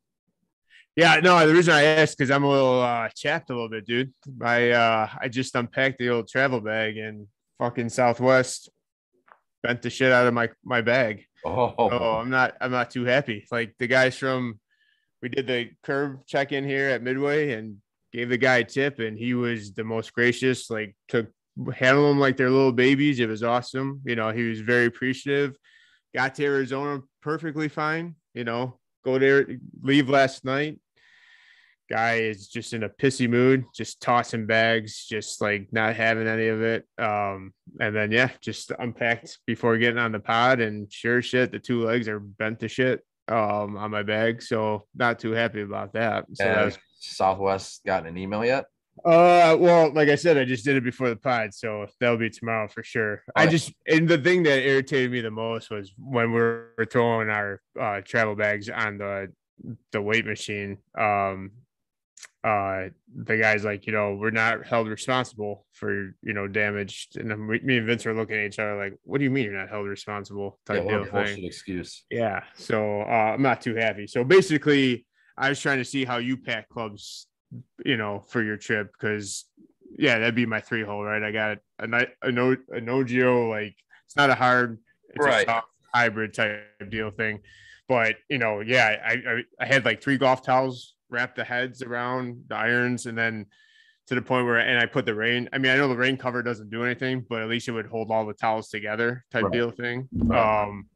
Yeah, 0.95 1.19
no, 1.23 1.47
the 1.47 1.53
reason 1.53 1.73
I 1.73 1.83
asked 1.83 2.17
because 2.17 2.29
I'm 2.29 2.43
a 2.43 2.49
little 2.49 2.79
uh 2.81 3.09
chapped 3.15 3.49
a 3.49 3.53
little 3.53 3.69
bit, 3.69 3.85
dude. 3.87 4.13
I 4.43 4.69
uh 4.71 5.07
I 5.23 5.27
just 5.27 5.55
unpacked 5.55 5.97
the 5.97 6.09
old 6.09 6.27
travel 6.27 6.61
bag 6.61 6.97
and 6.97 7.25
fucking 7.57 7.89
Southwest 7.89 8.69
bent 9.63 9.81
the 9.81 9.89
shit 9.89 10.11
out 10.11 10.27
of 10.27 10.33
my 10.35 10.49
my 10.63 10.81
bag. 10.81 11.25
Oh, 11.45 11.73
Oh, 11.77 12.13
I'm 12.15 12.29
not 12.29 12.55
I'm 12.61 12.71
not 12.71 12.91
too 12.91 13.05
happy. 13.05 13.45
Like 13.51 13.75
the 13.79 13.87
guys 13.87 14.17
from 14.17 14.59
we 15.21 15.29
did 15.29 15.47
the 15.47 15.71
curb 15.83 16.25
check 16.25 16.51
in 16.51 16.65
here 16.65 16.89
at 16.89 17.01
Midway 17.01 17.53
and 17.53 17.77
gave 18.11 18.29
the 18.29 18.37
guy 18.37 18.57
a 18.57 18.63
tip 18.63 18.99
and 18.99 19.17
he 19.17 19.33
was 19.33 19.73
the 19.73 19.83
most 19.83 20.13
gracious, 20.13 20.69
like 20.69 20.95
took 21.07 21.27
handle 21.75 22.07
them 22.07 22.19
like 22.19 22.37
they're 22.37 22.49
little 22.49 22.71
babies. 22.71 23.19
It 23.19 23.29
was 23.29 23.43
awesome. 23.43 24.01
You 24.05 24.15
know, 24.15 24.31
he 24.31 24.43
was 24.43 24.61
very 24.61 24.85
appreciative. 24.85 25.55
Got 26.13 26.35
to 26.35 26.45
Arizona 26.45 27.01
perfectly 27.21 27.69
fine, 27.69 28.15
you 28.33 28.43
know, 28.43 28.79
go 29.03 29.17
there, 29.17 29.47
leave 29.81 30.09
last 30.09 30.45
night. 30.45 30.79
Guy 31.93 32.15
is 32.15 32.47
just 32.47 32.73
in 32.73 32.81
a 32.81 32.89
pissy 32.89 33.29
mood, 33.29 33.65
just 33.75 34.01
tossing 34.01 34.47
bags, 34.47 35.05
just 35.05 35.41
like 35.41 35.67
not 35.71 35.95
having 35.95 36.27
any 36.27 36.47
of 36.47 36.63
it. 36.63 36.87
Um, 36.97 37.53
and 37.79 37.95
then 37.95 38.11
yeah, 38.11 38.31
just 38.41 38.71
unpacked 38.79 39.37
before 39.45 39.77
getting 39.77 39.99
on 39.99 40.11
the 40.11 40.19
pod, 40.19 40.59
and 40.59 40.91
sure 40.91 41.21
shit, 41.21 41.51
the 41.51 41.59
two 41.59 41.85
legs 41.85 42.07
are 42.07 42.19
bent 42.19 42.59
to 42.61 42.67
shit 42.67 43.05
um 43.27 43.77
on 43.77 43.91
my 43.91 44.01
bag. 44.01 44.41
So 44.41 44.87
not 44.95 45.19
too 45.19 45.31
happy 45.31 45.61
about 45.61 45.93
that. 45.93 46.25
So 46.33 46.43
that 46.43 46.65
was 46.65 46.77
southwest 46.99 47.85
gotten 47.85 48.07
an 48.07 48.17
email 48.17 48.43
yet 48.43 48.65
Uh, 49.05 49.55
well, 49.59 49.93
like 49.93 50.09
I 50.09 50.15
said, 50.15 50.37
I 50.37 50.45
just 50.45 50.65
did 50.65 50.77
it 50.77 50.83
before 50.83 51.09
the 51.09 51.15
pod, 51.15 51.53
so 51.53 51.85
that'll 51.99 52.17
be 52.17 52.29
tomorrow 52.29 52.67
for 52.67 52.83
sure. 52.83 53.23
I 53.35 53.47
just 53.47 53.71
and 53.87 54.07
the 54.07 54.17
thing 54.17 54.43
that 54.43 54.63
irritated 54.63 55.11
me 55.11 55.21
the 55.21 55.31
most 55.31 55.69
was 55.69 55.93
when 55.97 56.31
we 56.31 56.39
were 56.39 56.87
throwing 56.91 57.29
our 57.29 57.61
uh, 57.79 58.01
travel 58.01 58.35
bags 58.35 58.69
on 58.69 58.97
the 58.97 59.31
the 59.91 60.01
weight 60.01 60.25
machine. 60.25 60.77
Um, 60.97 61.51
uh, 62.43 62.89
the 63.15 63.37
guys 63.37 63.63
like, 63.63 63.87
you 63.87 63.93
know, 63.93 64.15
we're 64.15 64.29
not 64.31 64.65
held 64.65 64.87
responsible 64.87 65.65
for 65.71 66.15
you 66.21 66.33
know 66.33 66.47
damage, 66.47 67.07
and 67.15 67.47
we, 67.47 67.59
me 67.59 67.77
and 67.77 67.87
Vince 67.87 68.05
are 68.05 68.13
looking 68.13 68.35
at 68.37 68.45
each 68.45 68.59
other 68.59 68.75
like, 68.77 68.93
"What 69.03 69.19
do 69.19 69.23
you 69.23 69.31
mean 69.31 69.45
you're 69.45 69.53
not 69.59 69.69
held 69.69 69.87
responsible?" 69.87 70.59
Yeah, 70.69 70.75
Type 70.79 70.87
deal 70.87 71.05
thing. 71.05 71.43
excuse. 71.45 72.03
Yeah. 72.09 72.43
So 72.55 73.01
uh, 73.01 73.33
I'm 73.33 73.41
not 73.41 73.61
too 73.61 73.75
happy. 73.75 74.07
So 74.07 74.23
basically, 74.23 75.05
I 75.37 75.49
was 75.49 75.59
trying 75.59 75.77
to 75.79 75.85
see 75.85 76.03
how 76.05 76.17
you 76.17 76.35
pack 76.37 76.69
clubs, 76.69 77.27
you 77.85 77.97
know, 77.97 78.23
for 78.27 78.43
your 78.43 78.57
trip 78.57 78.91
because 78.93 79.45
yeah, 79.97 80.19
that'd 80.19 80.35
be 80.35 80.45
my 80.45 80.59
three 80.59 80.83
hole, 80.83 81.03
right? 81.03 81.23
I 81.23 81.31
got 81.31 81.59
a 81.79 81.87
night 81.87 82.09
a 82.21 82.31
no 82.31 82.57
a 82.69 82.81
no 82.81 83.03
geo 83.03 83.49
like 83.49 83.75
it's 84.05 84.17
not 84.17 84.29
a 84.29 84.35
hard, 84.35 84.79
it's 85.09 85.25
Right. 85.25 85.47
a 85.47 85.51
soft 85.51 85.67
hybrid 85.93 86.33
type 86.33 86.63
deal 86.89 87.11
thing. 87.11 87.39
But 87.87 88.15
you 88.29 88.37
know, 88.37 88.61
yeah, 88.61 88.97
I, 89.05 89.11
I 89.13 89.41
I 89.59 89.65
had 89.65 89.85
like 89.85 90.01
three 90.01 90.17
golf 90.17 90.43
towels 90.43 90.95
wrap 91.13 91.35
the 91.35 91.43
heads 91.43 91.81
around 91.81 92.43
the 92.47 92.55
irons 92.55 93.05
and 93.05 93.17
then 93.17 93.45
to 94.07 94.15
the 94.15 94.21
point 94.21 94.45
where 94.45 94.57
and 94.57 94.79
I 94.79 94.85
put 94.85 95.05
the 95.05 95.15
rain. 95.15 95.47
I 95.53 95.59
mean, 95.59 95.71
I 95.71 95.77
know 95.77 95.87
the 95.87 95.95
rain 95.95 96.17
cover 96.17 96.43
doesn't 96.43 96.69
do 96.69 96.83
anything, 96.83 97.25
but 97.29 97.41
at 97.41 97.47
least 97.47 97.69
it 97.69 97.71
would 97.71 97.85
hold 97.85 98.11
all 98.11 98.25
the 98.25 98.33
towels 98.33 98.67
together 98.69 99.23
type 99.31 99.43
Right. 99.43 99.53
deal 99.53 99.71
thing. 99.71 100.09
Right. 100.11 100.63
Um 100.63 100.87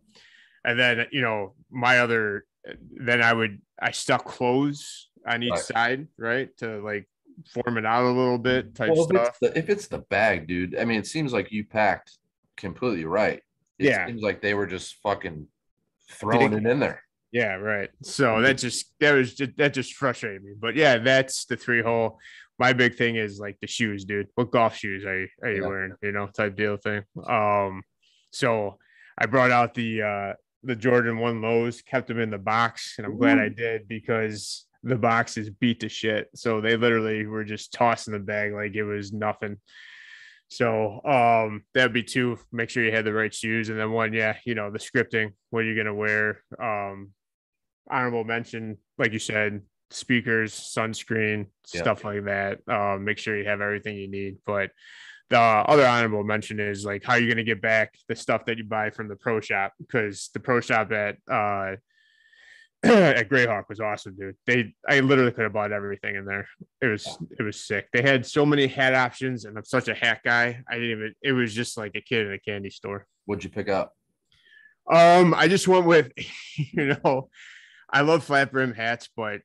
and 0.65 0.78
then 0.78 1.05
you 1.11 1.22
know, 1.22 1.53
my 1.72 1.99
other 1.99 2.45
then 2.91 3.22
I 3.22 3.32
would 3.32 3.61
I 3.82 3.91
stuck 3.91 4.26
clothes 4.26 5.09
on 5.26 5.43
each 5.43 5.51
Right. 5.51 5.61
side, 5.61 6.07
right? 6.18 6.57
To 6.57 6.82
like 6.82 7.07
form 7.53 7.78
it 7.78 7.86
out 7.86 8.03
a 8.03 8.11
little 8.11 8.39
bit 8.39 8.76
type 8.76 8.89
Well, 8.89 9.03
if 9.03 9.09
stuff. 9.09 9.28
it's, 9.30 9.39
the, 9.39 9.57
if 9.57 9.70
it's 9.70 9.88
the 9.88 9.99
bag, 9.99 10.47
dude, 10.47 10.76
I 10.78 10.84
mean, 10.84 10.99
it 10.99 11.05
seems 11.07 11.32
like 11.32 11.51
you 11.51 11.63
packed 11.63 12.18
completely 12.57 13.05
right. 13.05 13.41
It 13.80 13.86
Yeah. 13.86 14.05
seems 14.07 14.22
like 14.24 14.41
they 14.41 14.55
were 14.55 14.65
just 14.68 14.95
fucking 15.03 15.47
throwing 16.09 16.53
it 16.53 16.65
in 16.65 16.80
there. 16.80 17.03
Yeah, 17.38 17.54
right. 17.56 17.90
So 18.02 18.42
that 18.42 18.58
just 18.58 18.94
that 19.00 19.12
was 19.12 19.36
just 19.36 19.52
that 19.58 19.74
just 19.74 19.94
frustrated 19.94 20.44
me. 20.44 20.54
But 20.60 20.76
yeah, 20.76 20.98
that's 20.98 21.46
the 21.46 21.56
three 21.56 21.84
hole. 21.84 22.18
My 22.58 22.74
big 22.74 22.96
thing 22.96 23.16
is 23.18 23.38
like 23.40 23.58
the 23.62 23.68
shoes, 23.68 24.06
dude. 24.06 24.28
What 24.34 24.50
golf 24.52 24.76
shoes 24.76 25.06
are 25.06 25.20
you, 25.22 25.28
are 25.44 25.52
you 25.52 25.62
Yeah. 25.62 25.68
wearing? 25.68 25.94
You 26.02 26.12
know, 26.14 26.28
type 26.28 26.56
deal 26.56 26.78
thing. 26.78 27.04
Um, 27.28 27.84
so 28.32 28.80
I 29.18 29.28
brought 29.28 29.52
out 29.52 29.76
the 29.76 30.02
uh 30.02 30.34
the 30.64 30.76
Jordan 30.76 31.20
one 31.20 31.42
lows, 31.42 31.84
kept 31.84 32.08
them 32.08 32.20
in 32.20 32.32
the 32.32 32.40
box, 32.40 32.96
and 32.98 33.06
I'm 33.06 33.18
glad 33.18 33.38
I 33.38 33.50
did 33.50 33.88
because 33.88 34.66
the 34.82 34.96
box 34.96 35.38
is 35.38 35.52
beat 35.52 35.82
to 35.82 35.90
shit. 35.90 36.30
So 36.34 36.60
they 36.62 36.76
literally 36.76 37.28
were 37.28 37.44
just 37.44 37.72
tossing 37.72 38.14
the 38.14 38.20
bag 38.20 38.54
like 38.54 38.74
it 38.74 38.84
was 38.84 39.14
nothing. 39.14 39.58
So 40.50 41.02
um 41.06 41.64
that'd 41.76 41.94
be 41.94 42.04
two. 42.04 42.40
Make 42.52 42.70
sure 42.72 42.84
you 42.84 42.92
had 42.92 43.06
the 43.06 43.14
right 43.14 43.34
shoes, 43.34 43.70
and 43.70 43.78
then 43.80 43.92
one, 43.92 44.14
yeah, 44.14 44.38
you 44.46 44.56
know, 44.56 44.72
the 44.72 44.80
scripting. 44.80 45.34
What 45.52 45.60
are 45.60 45.66
you 45.66 45.76
gonna 45.76 45.94
wear? 45.94 46.42
Um, 46.60 47.12
honorable 47.90 48.24
mention, 48.24 48.78
like 48.98 49.14
you 49.14 49.20
said, 49.20 49.62
speakers, 49.90 50.54
sunscreen, 50.54 51.48
Yeah. 51.74 51.82
stuff 51.82 52.04
like 52.04 52.26
that. 52.26 52.60
Um, 52.68 53.06
make 53.06 53.18
sure 53.18 53.38
you 53.38 53.46
have 53.46 53.62
everything 53.62 53.96
you 53.98 54.08
need. 54.10 54.38
But 54.46 54.72
the 55.30 55.40
other 55.40 55.86
honorable 55.86 56.24
mention 56.24 56.60
is 56.60 56.86
like 56.86 57.04
how 57.04 57.16
you're 57.16 57.30
gonna 57.30 57.44
get 57.44 57.62
back 57.62 57.96
the 58.08 58.16
stuff 58.16 58.46
that 58.46 58.58
you 58.58 58.64
buy 58.64 58.90
from 58.90 59.08
the 59.10 59.16
pro 59.16 59.42
shop 59.42 59.74
because 59.78 60.30
the 60.34 60.40
pro 60.40 60.62
shop 60.62 60.92
at 60.92 61.18
uh 61.30 61.76
at 62.84 63.28
Grayhawk 63.28 63.68
was 63.70 63.80
awesome, 63.80 64.16
dude. 64.16 64.38
They 64.46 64.74
I 64.88 65.00
literally 65.00 65.32
could 65.32 65.44
have 65.44 65.54
bought 65.54 65.72
everything 65.72 66.16
in 66.16 66.26
there. 66.26 66.48
It 66.80 66.86
was 66.88 67.18
it 67.40 67.44
was 67.44 67.60
sick. 67.66 67.88
They 67.92 68.04
had 68.04 68.26
so 68.26 68.46
many 68.46 68.68
hat 68.68 68.94
options, 68.94 69.46
and 69.46 69.58
I'm 69.58 69.66
such 69.66 69.88
a 69.88 69.96
hat 69.96 70.20
guy. 70.24 70.62
I 70.70 70.76
didn't 70.76 70.92
even. 70.92 71.16
It 71.24 71.32
was 71.32 71.54
just 71.54 71.76
like 71.78 71.94
a 71.96 72.02
kid 72.02 72.28
in 72.28 72.34
a 72.34 72.40
candy 72.40 72.70
store. 72.70 73.08
What'd 73.26 73.44
you 73.44 73.50
pick 73.50 73.68
up? 73.68 73.94
Um, 74.90 75.34
I 75.34 75.48
just 75.50 75.68
went 75.68 75.86
with, 75.86 76.12
you 76.56 76.96
know, 77.04 77.30
I 77.90 78.02
love 78.02 78.24
flat 78.24 78.52
brim 78.52 78.74
hats, 78.74 79.10
but 79.16 79.42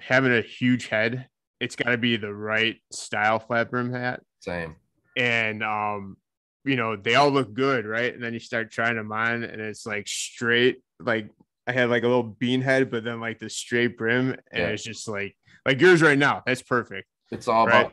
having 0.00 0.32
a 0.32 0.40
huge 0.42 0.88
head, 0.88 1.28
it's 1.60 1.76
got 1.76 1.90
to 1.90 1.98
be 1.98 2.16
the 2.16 2.32
right 2.34 2.76
style 2.92 3.38
flat 3.38 3.70
brim 3.70 3.92
hat. 3.92 4.20
Same. 4.40 4.76
And 5.16 5.62
um, 5.62 6.16
you 6.64 6.76
know, 6.76 6.96
they 6.96 7.14
all 7.14 7.30
look 7.30 7.54
good, 7.54 7.86
right? 7.86 8.12
And 8.12 8.22
then 8.22 8.34
you 8.34 8.40
start 8.40 8.70
trying 8.70 8.96
them 8.96 9.12
on, 9.12 9.44
and 9.44 9.60
it's 9.62 9.86
like 9.86 10.06
straight, 10.08 10.82
like 11.00 11.30
I 11.66 11.72
had 11.72 11.88
like 11.90 12.02
a 12.02 12.06
little 12.08 12.22
bean 12.22 12.60
head, 12.60 12.90
but 12.90 13.04
then 13.04 13.20
like 13.20 13.38
the 13.38 13.48
straight 13.48 13.96
brim, 13.96 14.30
and 14.52 14.62
Yeah. 14.62 14.68
it's 14.68 14.82
just 14.82 15.08
like 15.08 15.36
like 15.64 15.80
yours 15.80 16.02
right 16.02 16.18
now. 16.18 16.42
That's 16.46 16.62
perfect. 16.62 17.08
It's 17.30 17.48
all 17.48 17.66
Right. 17.66 17.80
about. 17.86 17.92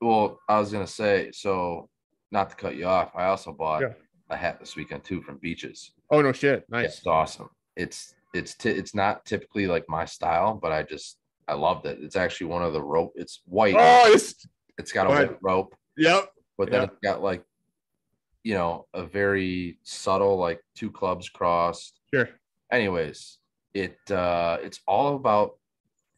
Well, 0.00 0.38
I 0.48 0.58
was 0.58 0.70
gonna 0.72 0.86
say 0.86 1.30
so. 1.32 1.88
Not 2.32 2.50
to 2.50 2.54
cut 2.56 2.76
you 2.76 2.84
off, 2.86 3.10
I 3.16 3.24
also 3.24 3.50
bought 3.50 3.82
Yeah. 3.82 3.94
a 4.28 4.36
hat 4.36 4.60
this 4.60 4.76
weekend 4.76 5.02
too 5.02 5.20
from 5.22 5.38
Beaches. 5.38 5.90
Oh 6.08 6.22
no 6.22 6.30
shit, 6.30 6.64
nice. 6.70 6.98
It's 6.98 7.06
awesome. 7.06 7.48
It's 7.74 8.14
it's 8.34 8.54
t- 8.54 8.70
it's 8.70 8.94
not 8.94 9.24
typically 9.24 9.66
like 9.66 9.84
my 9.88 10.04
style, 10.04 10.54
but 10.54 10.72
I 10.72 10.82
just 10.82 11.18
I 11.48 11.54
loved 11.54 11.86
it. 11.86 11.98
It's 12.00 12.16
actually 12.16 12.46
one 12.48 12.62
of 12.62 12.72
the 12.72 12.82
rope. 12.82 13.12
It's 13.16 13.42
white. 13.46 13.74
Oh, 13.76 14.12
it's 14.12 14.46
It's 14.78 14.92
got 14.92 15.06
a 15.06 15.10
white 15.10 15.36
rope, 15.42 15.74
yep. 15.96 16.30
but 16.56 16.70
then 16.70 16.82
Yeah. 16.82 16.86
it's 16.86 16.98
got 17.02 17.22
like, 17.22 17.42
you 18.44 18.54
know, 18.54 18.86
a 18.94 19.02
very 19.04 19.78
subtle 19.82 20.36
like 20.36 20.60
two 20.74 20.90
clubs 20.90 21.28
crossed. 21.28 22.00
Sure. 22.14 22.28
Anyways, 22.70 23.38
it 23.74 23.98
uh 24.10 24.58
it's 24.62 24.80
all 24.86 25.16
about 25.16 25.58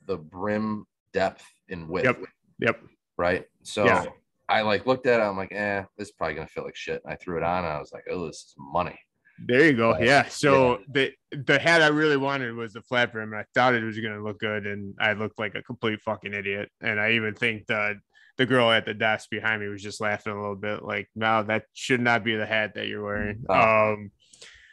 the 0.06 0.16
brim 0.18 0.86
depth 1.12 1.44
and 1.70 1.88
width, 1.88 2.04
Yep. 2.04 2.20
Yep. 2.60 2.80
right? 3.16 3.44
So 3.62 3.84
Yeah. 3.86 4.04
I 4.48 4.60
like 4.62 4.84
looked 4.86 5.06
at 5.06 5.20
it. 5.20 5.22
I'm 5.22 5.36
like, 5.36 5.52
eh, 5.52 5.84
this 5.96 6.08
is 6.08 6.12
probably 6.12 6.34
gonna 6.34 6.46
feel 6.46 6.64
like 6.64 6.76
shit. 6.76 7.00
And 7.04 7.12
I 7.12 7.16
threw 7.16 7.38
it 7.38 7.42
on. 7.42 7.64
And 7.64 7.72
I 7.72 7.78
was 7.78 7.92
like, 7.92 8.04
oh, 8.10 8.26
this 8.26 8.36
is 8.36 8.54
money. 8.58 8.98
There 9.47 9.66
you 9.66 9.74
go. 9.74 9.99
Yeah. 9.99 10.28
So 10.28 10.80
the 10.88 11.12
the 11.30 11.59
hat 11.59 11.82
I 11.82 11.88
really 11.88 12.16
wanted 12.16 12.55
was 12.55 12.72
the 12.72 12.82
flat 12.82 13.12
brim. 13.12 13.32
and 13.32 13.40
I 13.40 13.45
thought 13.55 13.74
it 13.74 13.84
was 13.84 13.99
gonna 13.99 14.22
look 14.22 14.38
good, 14.38 14.66
and 14.66 14.95
I 15.01 15.12
looked 15.12 15.38
like 15.38 15.55
a 15.55 15.62
complete 15.62 16.01
fucking 16.01 16.34
idiot. 16.34 16.70
And 16.80 17.01
I 17.01 17.12
even 17.12 17.34
think 17.34 17.66
the 17.66 17.99
the 18.38 18.47
girl 18.47 18.70
at 18.70 18.86
the 18.86 18.95
desk 18.95 19.28
behind 19.30 19.61
me 19.61 19.68
was 19.68 19.82
just 19.82 20.01
laughing 20.01 20.32
a 20.32 20.40
little 20.40 20.57
bit, 20.57 20.82
like, 20.82 21.09
"No, 21.14 21.43
that 21.45 21.64
should 21.74 22.01
not 22.01 22.24
be 22.24 22.36
the 22.36 22.47
hat 22.47 22.74
that 22.74 22.88
you're 22.88 23.05
wearing." 23.05 23.45
Oh. 23.49 23.93
Um. 23.93 24.11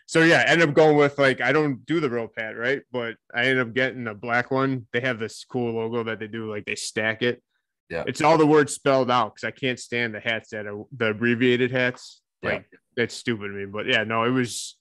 So 0.05 0.23
yeah, 0.23 0.43
I 0.47 0.51
ended 0.51 0.69
up 0.69 0.75
going 0.75 0.97
with 0.97 1.19
like 1.19 1.39
I 1.39 1.51
don't 1.51 1.85
do 1.85 1.99
the 1.99 2.09
rope 2.09 2.33
hat, 2.35 2.57
right? 2.57 2.81
But 2.91 3.15
I 3.33 3.45
ended 3.45 3.59
up 3.59 3.73
getting 3.73 4.07
a 4.07 4.15
black 4.15 4.49
one. 4.49 4.87
They 4.91 5.01
have 5.01 5.19
this 5.19 5.45
cool 5.45 5.73
logo 5.73 6.03
that 6.03 6.19
they 6.19 6.27
do, 6.27 6.49
like 6.49 6.65
they 6.65 6.75
stack 6.75 7.21
it. 7.21 7.43
Yeah. 7.89 8.03
It's 8.07 8.21
all 8.21 8.37
the 8.37 8.45
words 8.45 8.73
spelled 8.73 9.11
out 9.11 9.35
because 9.35 9.47
I 9.47 9.51
can't 9.51 9.79
stand 9.79 10.13
the 10.13 10.19
hats 10.19 10.49
that 10.49 10.67
are 10.67 10.83
the 10.95 11.07
abbreviated 11.11 11.71
hats. 11.71 12.21
Yeah. 12.41 12.49
Like 12.49 12.65
that's 12.95 13.15
stupid 13.15 13.47
to 13.47 13.53
me. 13.53 13.65
But 13.65 13.85
yeah, 13.85 14.03
no, 14.03 14.23
it 14.23 14.31
was 14.31 14.77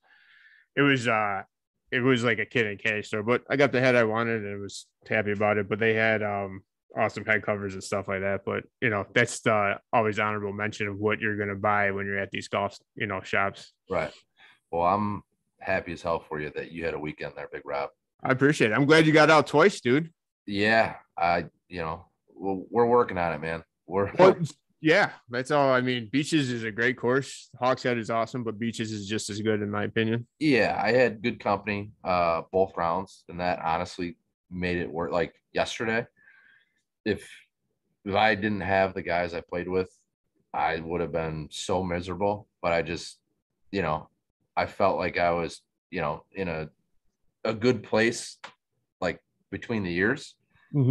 it 0.77 0.83
was 0.83 1.09
uh 1.09 1.43
it 1.91 2.01
was 2.01 2.25
like 2.25 2.39
a 2.39 2.47
kid 2.47 2.67
in 2.67 2.73
a 2.73 2.77
candy 2.77 3.03
store. 3.03 3.23
But 3.23 3.43
I 3.49 3.57
got 3.57 3.73
the 3.73 3.81
head 3.81 3.97
I 3.97 4.05
wanted 4.05 4.45
and 4.45 4.61
was 4.61 4.87
happy 5.09 5.33
about 5.33 5.59
it. 5.59 5.69
But 5.69 5.79
they 5.79 5.95
had 5.95 6.23
um 6.23 6.63
awesome 6.97 7.25
head 7.25 7.43
covers 7.43 7.75
and 7.75 7.83
stuff 7.83 8.09
like 8.09 8.21
that. 8.21 8.43
But 8.45 8.65
you 8.81 8.91
know, 8.91 9.07
that's 9.15 9.41
the 9.41 9.79
always 9.93 10.19
honorable 10.19 10.53
mention 10.53 10.89
of 10.89 10.99
what 10.99 11.21
you're 11.21 11.37
gonna 11.37 11.55
buy 11.55 11.91
when 11.91 12.07
you're 12.07 12.19
at 12.19 12.31
these 12.31 12.49
golf, 12.49 12.77
you 12.95 13.07
know, 13.07 13.21
shops. 13.23 13.73
Right. 13.91 14.13
Well, 14.71 14.83
I'm 14.83 15.23
happy 15.61 15.93
as 15.93 16.03
hell 16.03 16.25
for 16.29 16.41
you 16.41 16.51
that 16.55 16.73
you 16.73 16.85
had 16.85 16.95
a 16.95 16.99
weekend 16.99 17.33
there, 17.37 17.49
Big 17.51 17.63
Rob. 17.65 17.91
I 18.23 18.33
appreciate 18.33 18.71
it. 18.71 18.75
I'm 18.75 18.87
glad 18.87 19.07
you 19.07 19.13
got 19.13 19.31
out 19.31 19.47
twice, 19.47 19.81
dude. 19.81 20.11
Yeah, 20.47 20.97
I 21.17 21.47
you 21.69 21.81
know 21.81 22.07
we're, 22.35 22.63
we're 22.71 22.87
working 22.87 23.19
on 23.19 23.33
it, 23.33 23.41
man. 23.41 23.63
We're 23.87 24.13
Well, 24.19 24.37
yeah, 24.81 25.11
that's 25.29 25.51
all. 25.51 25.71
I 25.73 25.81
mean, 25.81 26.09
Beaches 26.13 26.51
is 26.51 26.65
a 26.65 26.71
great 26.71 26.97
course. 26.97 27.51
Hawkshead 27.61 27.99
is 27.99 28.11
awesome, 28.11 28.45
but 28.45 28.59
Beaches 28.59 28.93
is 28.93 29.07
just 29.07 29.29
as 29.31 29.41
good 29.41 29.61
in 29.63 29.71
my 29.71 29.85
opinion. 29.85 30.27
yeah. 30.39 30.81
I 30.83 30.93
had 30.93 31.23
good 31.23 31.41
company 31.41 31.91
uh 32.05 32.43
both 32.53 32.77
rounds, 32.77 33.25
and 33.29 33.41
that 33.41 33.61
honestly 33.65 34.17
made 34.51 34.79
it 34.79 34.91
work. 34.91 35.11
Like 35.13 35.35
yesterday, 35.53 36.07
if 37.05 37.29
if 38.05 38.15
I 38.15 38.35
didn't 38.35 38.61
have 38.63 38.95
the 38.95 39.03
guys 39.03 39.35
I 39.35 39.41
played 39.41 39.69
with, 39.69 39.91
I 40.55 40.81
would 40.81 41.01
have 41.01 41.13
been 41.13 41.49
so 41.51 41.83
miserable. 41.83 42.47
But 42.63 42.73
I 42.73 42.83
just, 42.83 43.19
you 43.71 43.83
know, 43.83 44.09
I 44.57 44.67
felt 44.67 44.99
like 44.99 45.19
I 45.19 45.31
was, 45.33 45.61
you 45.91 46.01
know, 46.01 46.25
in 46.33 46.49
a 46.49 46.69
a 47.45 47.55
good 47.55 47.83
place, 47.83 48.39
like 49.01 49.21
between 49.51 49.83
the 49.83 49.93
years. 49.93 50.35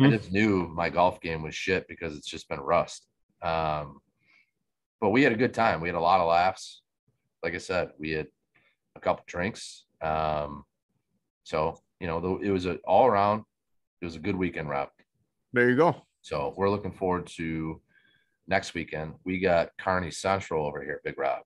I 0.04 0.10
just 0.10 0.32
knew 0.32 0.68
my 0.68 0.90
golf 0.90 1.22
game 1.22 1.44
was 1.44 1.54
shit 1.54 1.88
because 1.88 2.18
it's 2.18 2.28
just 2.28 2.50
been 2.50 2.60
rust. 2.60 3.06
Um, 3.42 4.00
but 5.00 5.10
we 5.12 5.24
had 5.24 5.32
a 5.34 5.38
good 5.38 5.54
time. 5.54 5.82
We 5.82 5.88
had 5.90 5.96
a 5.96 6.00
lot 6.00 6.20
of 6.22 6.28
laughs. 6.28 6.82
Like 7.44 7.54
I 7.54 7.60
said, 7.60 7.92
we 8.00 8.12
had 8.12 8.28
a 8.96 9.00
couple 9.00 9.24
drinks. 9.28 9.86
Um, 10.02 10.64
so 11.44 11.80
you 12.00 12.08
know, 12.08 12.20
though 12.20 12.40
it 12.42 12.50
was 12.50 12.66
an 12.66 12.80
all 12.86 13.06
around. 13.08 13.44
It 14.02 14.06
was 14.06 14.16
a 14.16 14.20
good 14.20 14.36
weekend, 14.36 14.70
Rob. 14.70 14.90
There 15.54 15.70
you 15.70 15.76
go. 15.76 15.96
So 16.22 16.54
we're 16.56 16.70
looking 16.70 16.92
forward 16.92 17.26
to 17.38 17.82
next 18.48 18.74
weekend. 18.76 19.14
We 19.24 19.40
got 19.40 19.70
Carney 19.80 20.12
Central 20.12 20.68
over 20.68 20.84
here, 20.84 21.02
Big 21.04 21.18
Rob. 21.18 21.40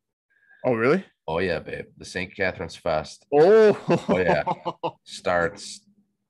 Oh, 0.66 0.74
really? 0.74 1.06
Oh 1.28 1.40
yeah, 1.40 1.60
babe. 1.60 1.86
The 1.98 2.06
St. 2.06 2.36
Catherine's 2.36 2.76
Fest 2.76 3.26
Oh, 3.34 3.78
Oh, 4.10 4.18
yeah. 4.18 4.44
starts, 5.06 5.82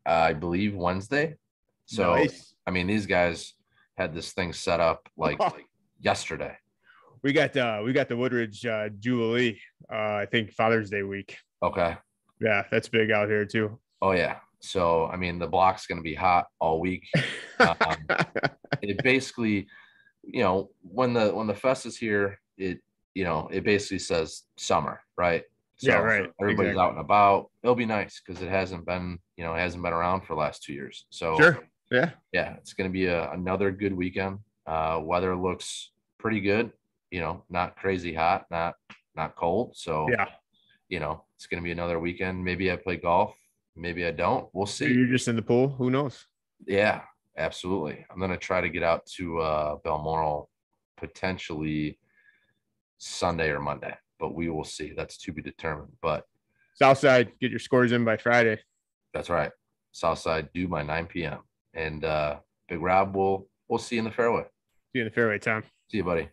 uh, 0.05 0.11
I 0.11 0.33
believe, 0.33 0.75
Wednesday. 0.75 1.37
So 1.85 2.13
Nice. 2.15 2.53
I 2.67 2.71
mean, 2.71 2.87
these 2.87 3.05
guys 3.07 3.53
had 4.01 4.13
this 4.13 4.33
thing 4.33 4.51
set 4.53 4.79
up 4.79 5.07
like, 5.17 5.39
like 5.39 5.65
yesterday. 5.99 6.55
We 7.23 7.33
got 7.33 7.55
uh 7.55 7.81
we 7.85 7.93
got 7.93 8.09
the 8.09 8.17
Woodridge 8.17 8.65
uh 8.65 8.89
Jubilee, 8.99 9.59
uh 9.91 10.15
I 10.15 10.27
think 10.29 10.51
Father's 10.53 10.89
Day 10.89 11.03
week. 11.03 11.37
Okay. 11.61 11.95
Yeah, 12.39 12.63
that's 12.71 12.89
big 12.89 13.11
out 13.11 13.29
here 13.29 13.45
too. 13.45 13.79
Oh 14.01 14.11
yeah. 14.11 14.37
So 14.61 15.05
I 15.07 15.17
mean, 15.17 15.39
the 15.39 15.47
block's 15.47 15.85
going 15.85 15.99
to 15.99 16.03
be 16.03 16.15
hot 16.15 16.45
all 16.59 16.79
week. 16.79 17.07
Um, 17.59 17.97
it 18.81 19.03
basically, 19.03 19.67
you 20.23 20.41
know, 20.41 20.69
when 20.81 21.13
the 21.13 21.29
when 21.29 21.47
the 21.47 21.53
fest 21.53 21.85
is 21.85 21.97
here, 21.97 22.39
it 22.57 22.79
you 23.13 23.23
know 23.23 23.49
it 23.51 23.63
basically 23.63 23.99
says 23.99 24.43
summer, 24.57 25.01
right? 25.17 25.43
Yeah, 25.81 25.97
right. 25.97 26.29
Everybody's 26.39 26.71
Exactly. 26.71 26.81
out 26.83 26.91
and 26.91 26.99
about. 26.99 27.49
It'll 27.63 27.75
be 27.75 27.85
nice 27.85 28.21
because 28.21 28.41
it 28.41 28.49
hasn't 28.49 28.85
been, 28.85 29.17
you 29.35 29.43
know, 29.43 29.55
it 29.55 29.59
hasn't 29.59 29.83
been 29.83 29.93
around 29.93 30.21
for 30.21 30.35
the 30.35 30.39
last 30.39 30.63
two 30.63 30.73
years. 30.73 31.05
So 31.09 31.37
sure. 31.37 31.67
Yeah. 31.91 32.11
yeah, 32.31 32.53
it's 32.55 32.73
going 32.73 32.89
to 32.89 32.93
be 32.93 33.05
a, 33.07 33.29
another 33.31 33.69
good 33.71 33.93
weekend. 33.93 34.39
Uh, 34.65 35.01
weather 35.03 35.35
looks 35.35 35.91
pretty 36.17 36.39
good. 36.39 36.71
You 37.11 37.19
know, 37.19 37.43
not 37.49 37.75
crazy 37.75 38.13
hot, 38.13 38.45
not 38.49 38.75
not 39.15 39.35
cold. 39.35 39.75
So 39.75 40.07
Yeah. 40.09 40.27
you 40.87 40.99
know, 41.01 41.25
it's 41.35 41.47
going 41.47 41.61
to 41.61 41.63
be 41.63 41.71
another 41.71 41.99
weekend. 41.99 42.43
Maybe 42.45 42.71
I 42.71 42.77
play 42.77 42.95
golf. 42.95 43.35
Maybe 43.75 44.05
I 44.05 44.11
don't. 44.11 44.47
We'll 44.53 44.65
see. 44.65 44.87
You're 44.93 45.07
just 45.07 45.27
in 45.27 45.35
the 45.35 45.41
pool. 45.41 45.69
Who 45.69 45.89
knows? 45.89 46.25
Yeah, 46.65 47.01
absolutely. 47.37 48.05
I'm 48.09 48.19
gonna 48.19 48.37
try 48.37 48.61
to 48.61 48.69
get 48.69 48.83
out 48.83 49.05
to 49.17 49.39
uh 49.39 49.75
Balmoral 49.83 50.49
potentially 50.97 51.97
Sunday 52.97 53.49
or 53.49 53.59
Monday, 53.59 53.95
but 54.19 54.35
we 54.35 54.49
will 54.49 54.63
see. 54.63 54.93
That's 54.95 55.17
to 55.19 55.31
be 55.33 55.41
determined. 55.41 55.91
But 56.01 56.25
Southside, 56.75 57.31
get 57.39 57.49
your 57.51 57.59
scores 57.59 57.91
in 57.91 58.05
by 58.05 58.17
Friday. 58.17 58.59
that's 59.13 59.29
right. 59.29 59.51
Southside 59.91 60.49
due 60.53 60.67
by 60.69 60.83
9 60.83 61.05
p.m. 61.07 61.39
And 61.73 62.03
uh 62.03 62.39
Big 62.67 62.81
Rob 62.81 63.15
we'll 63.15 63.47
we'll 63.67 63.79
see 63.79 63.95
you 63.95 63.99
in 63.99 64.05
the 64.05 64.11
fairway. 64.11 64.43
See 64.43 64.99
you 64.99 65.01
in 65.01 65.07
the 65.07 65.13
fairway, 65.13 65.39
Tom. 65.39 65.63
See 65.89 65.97
you, 65.97 66.03
buddy. 66.03 66.29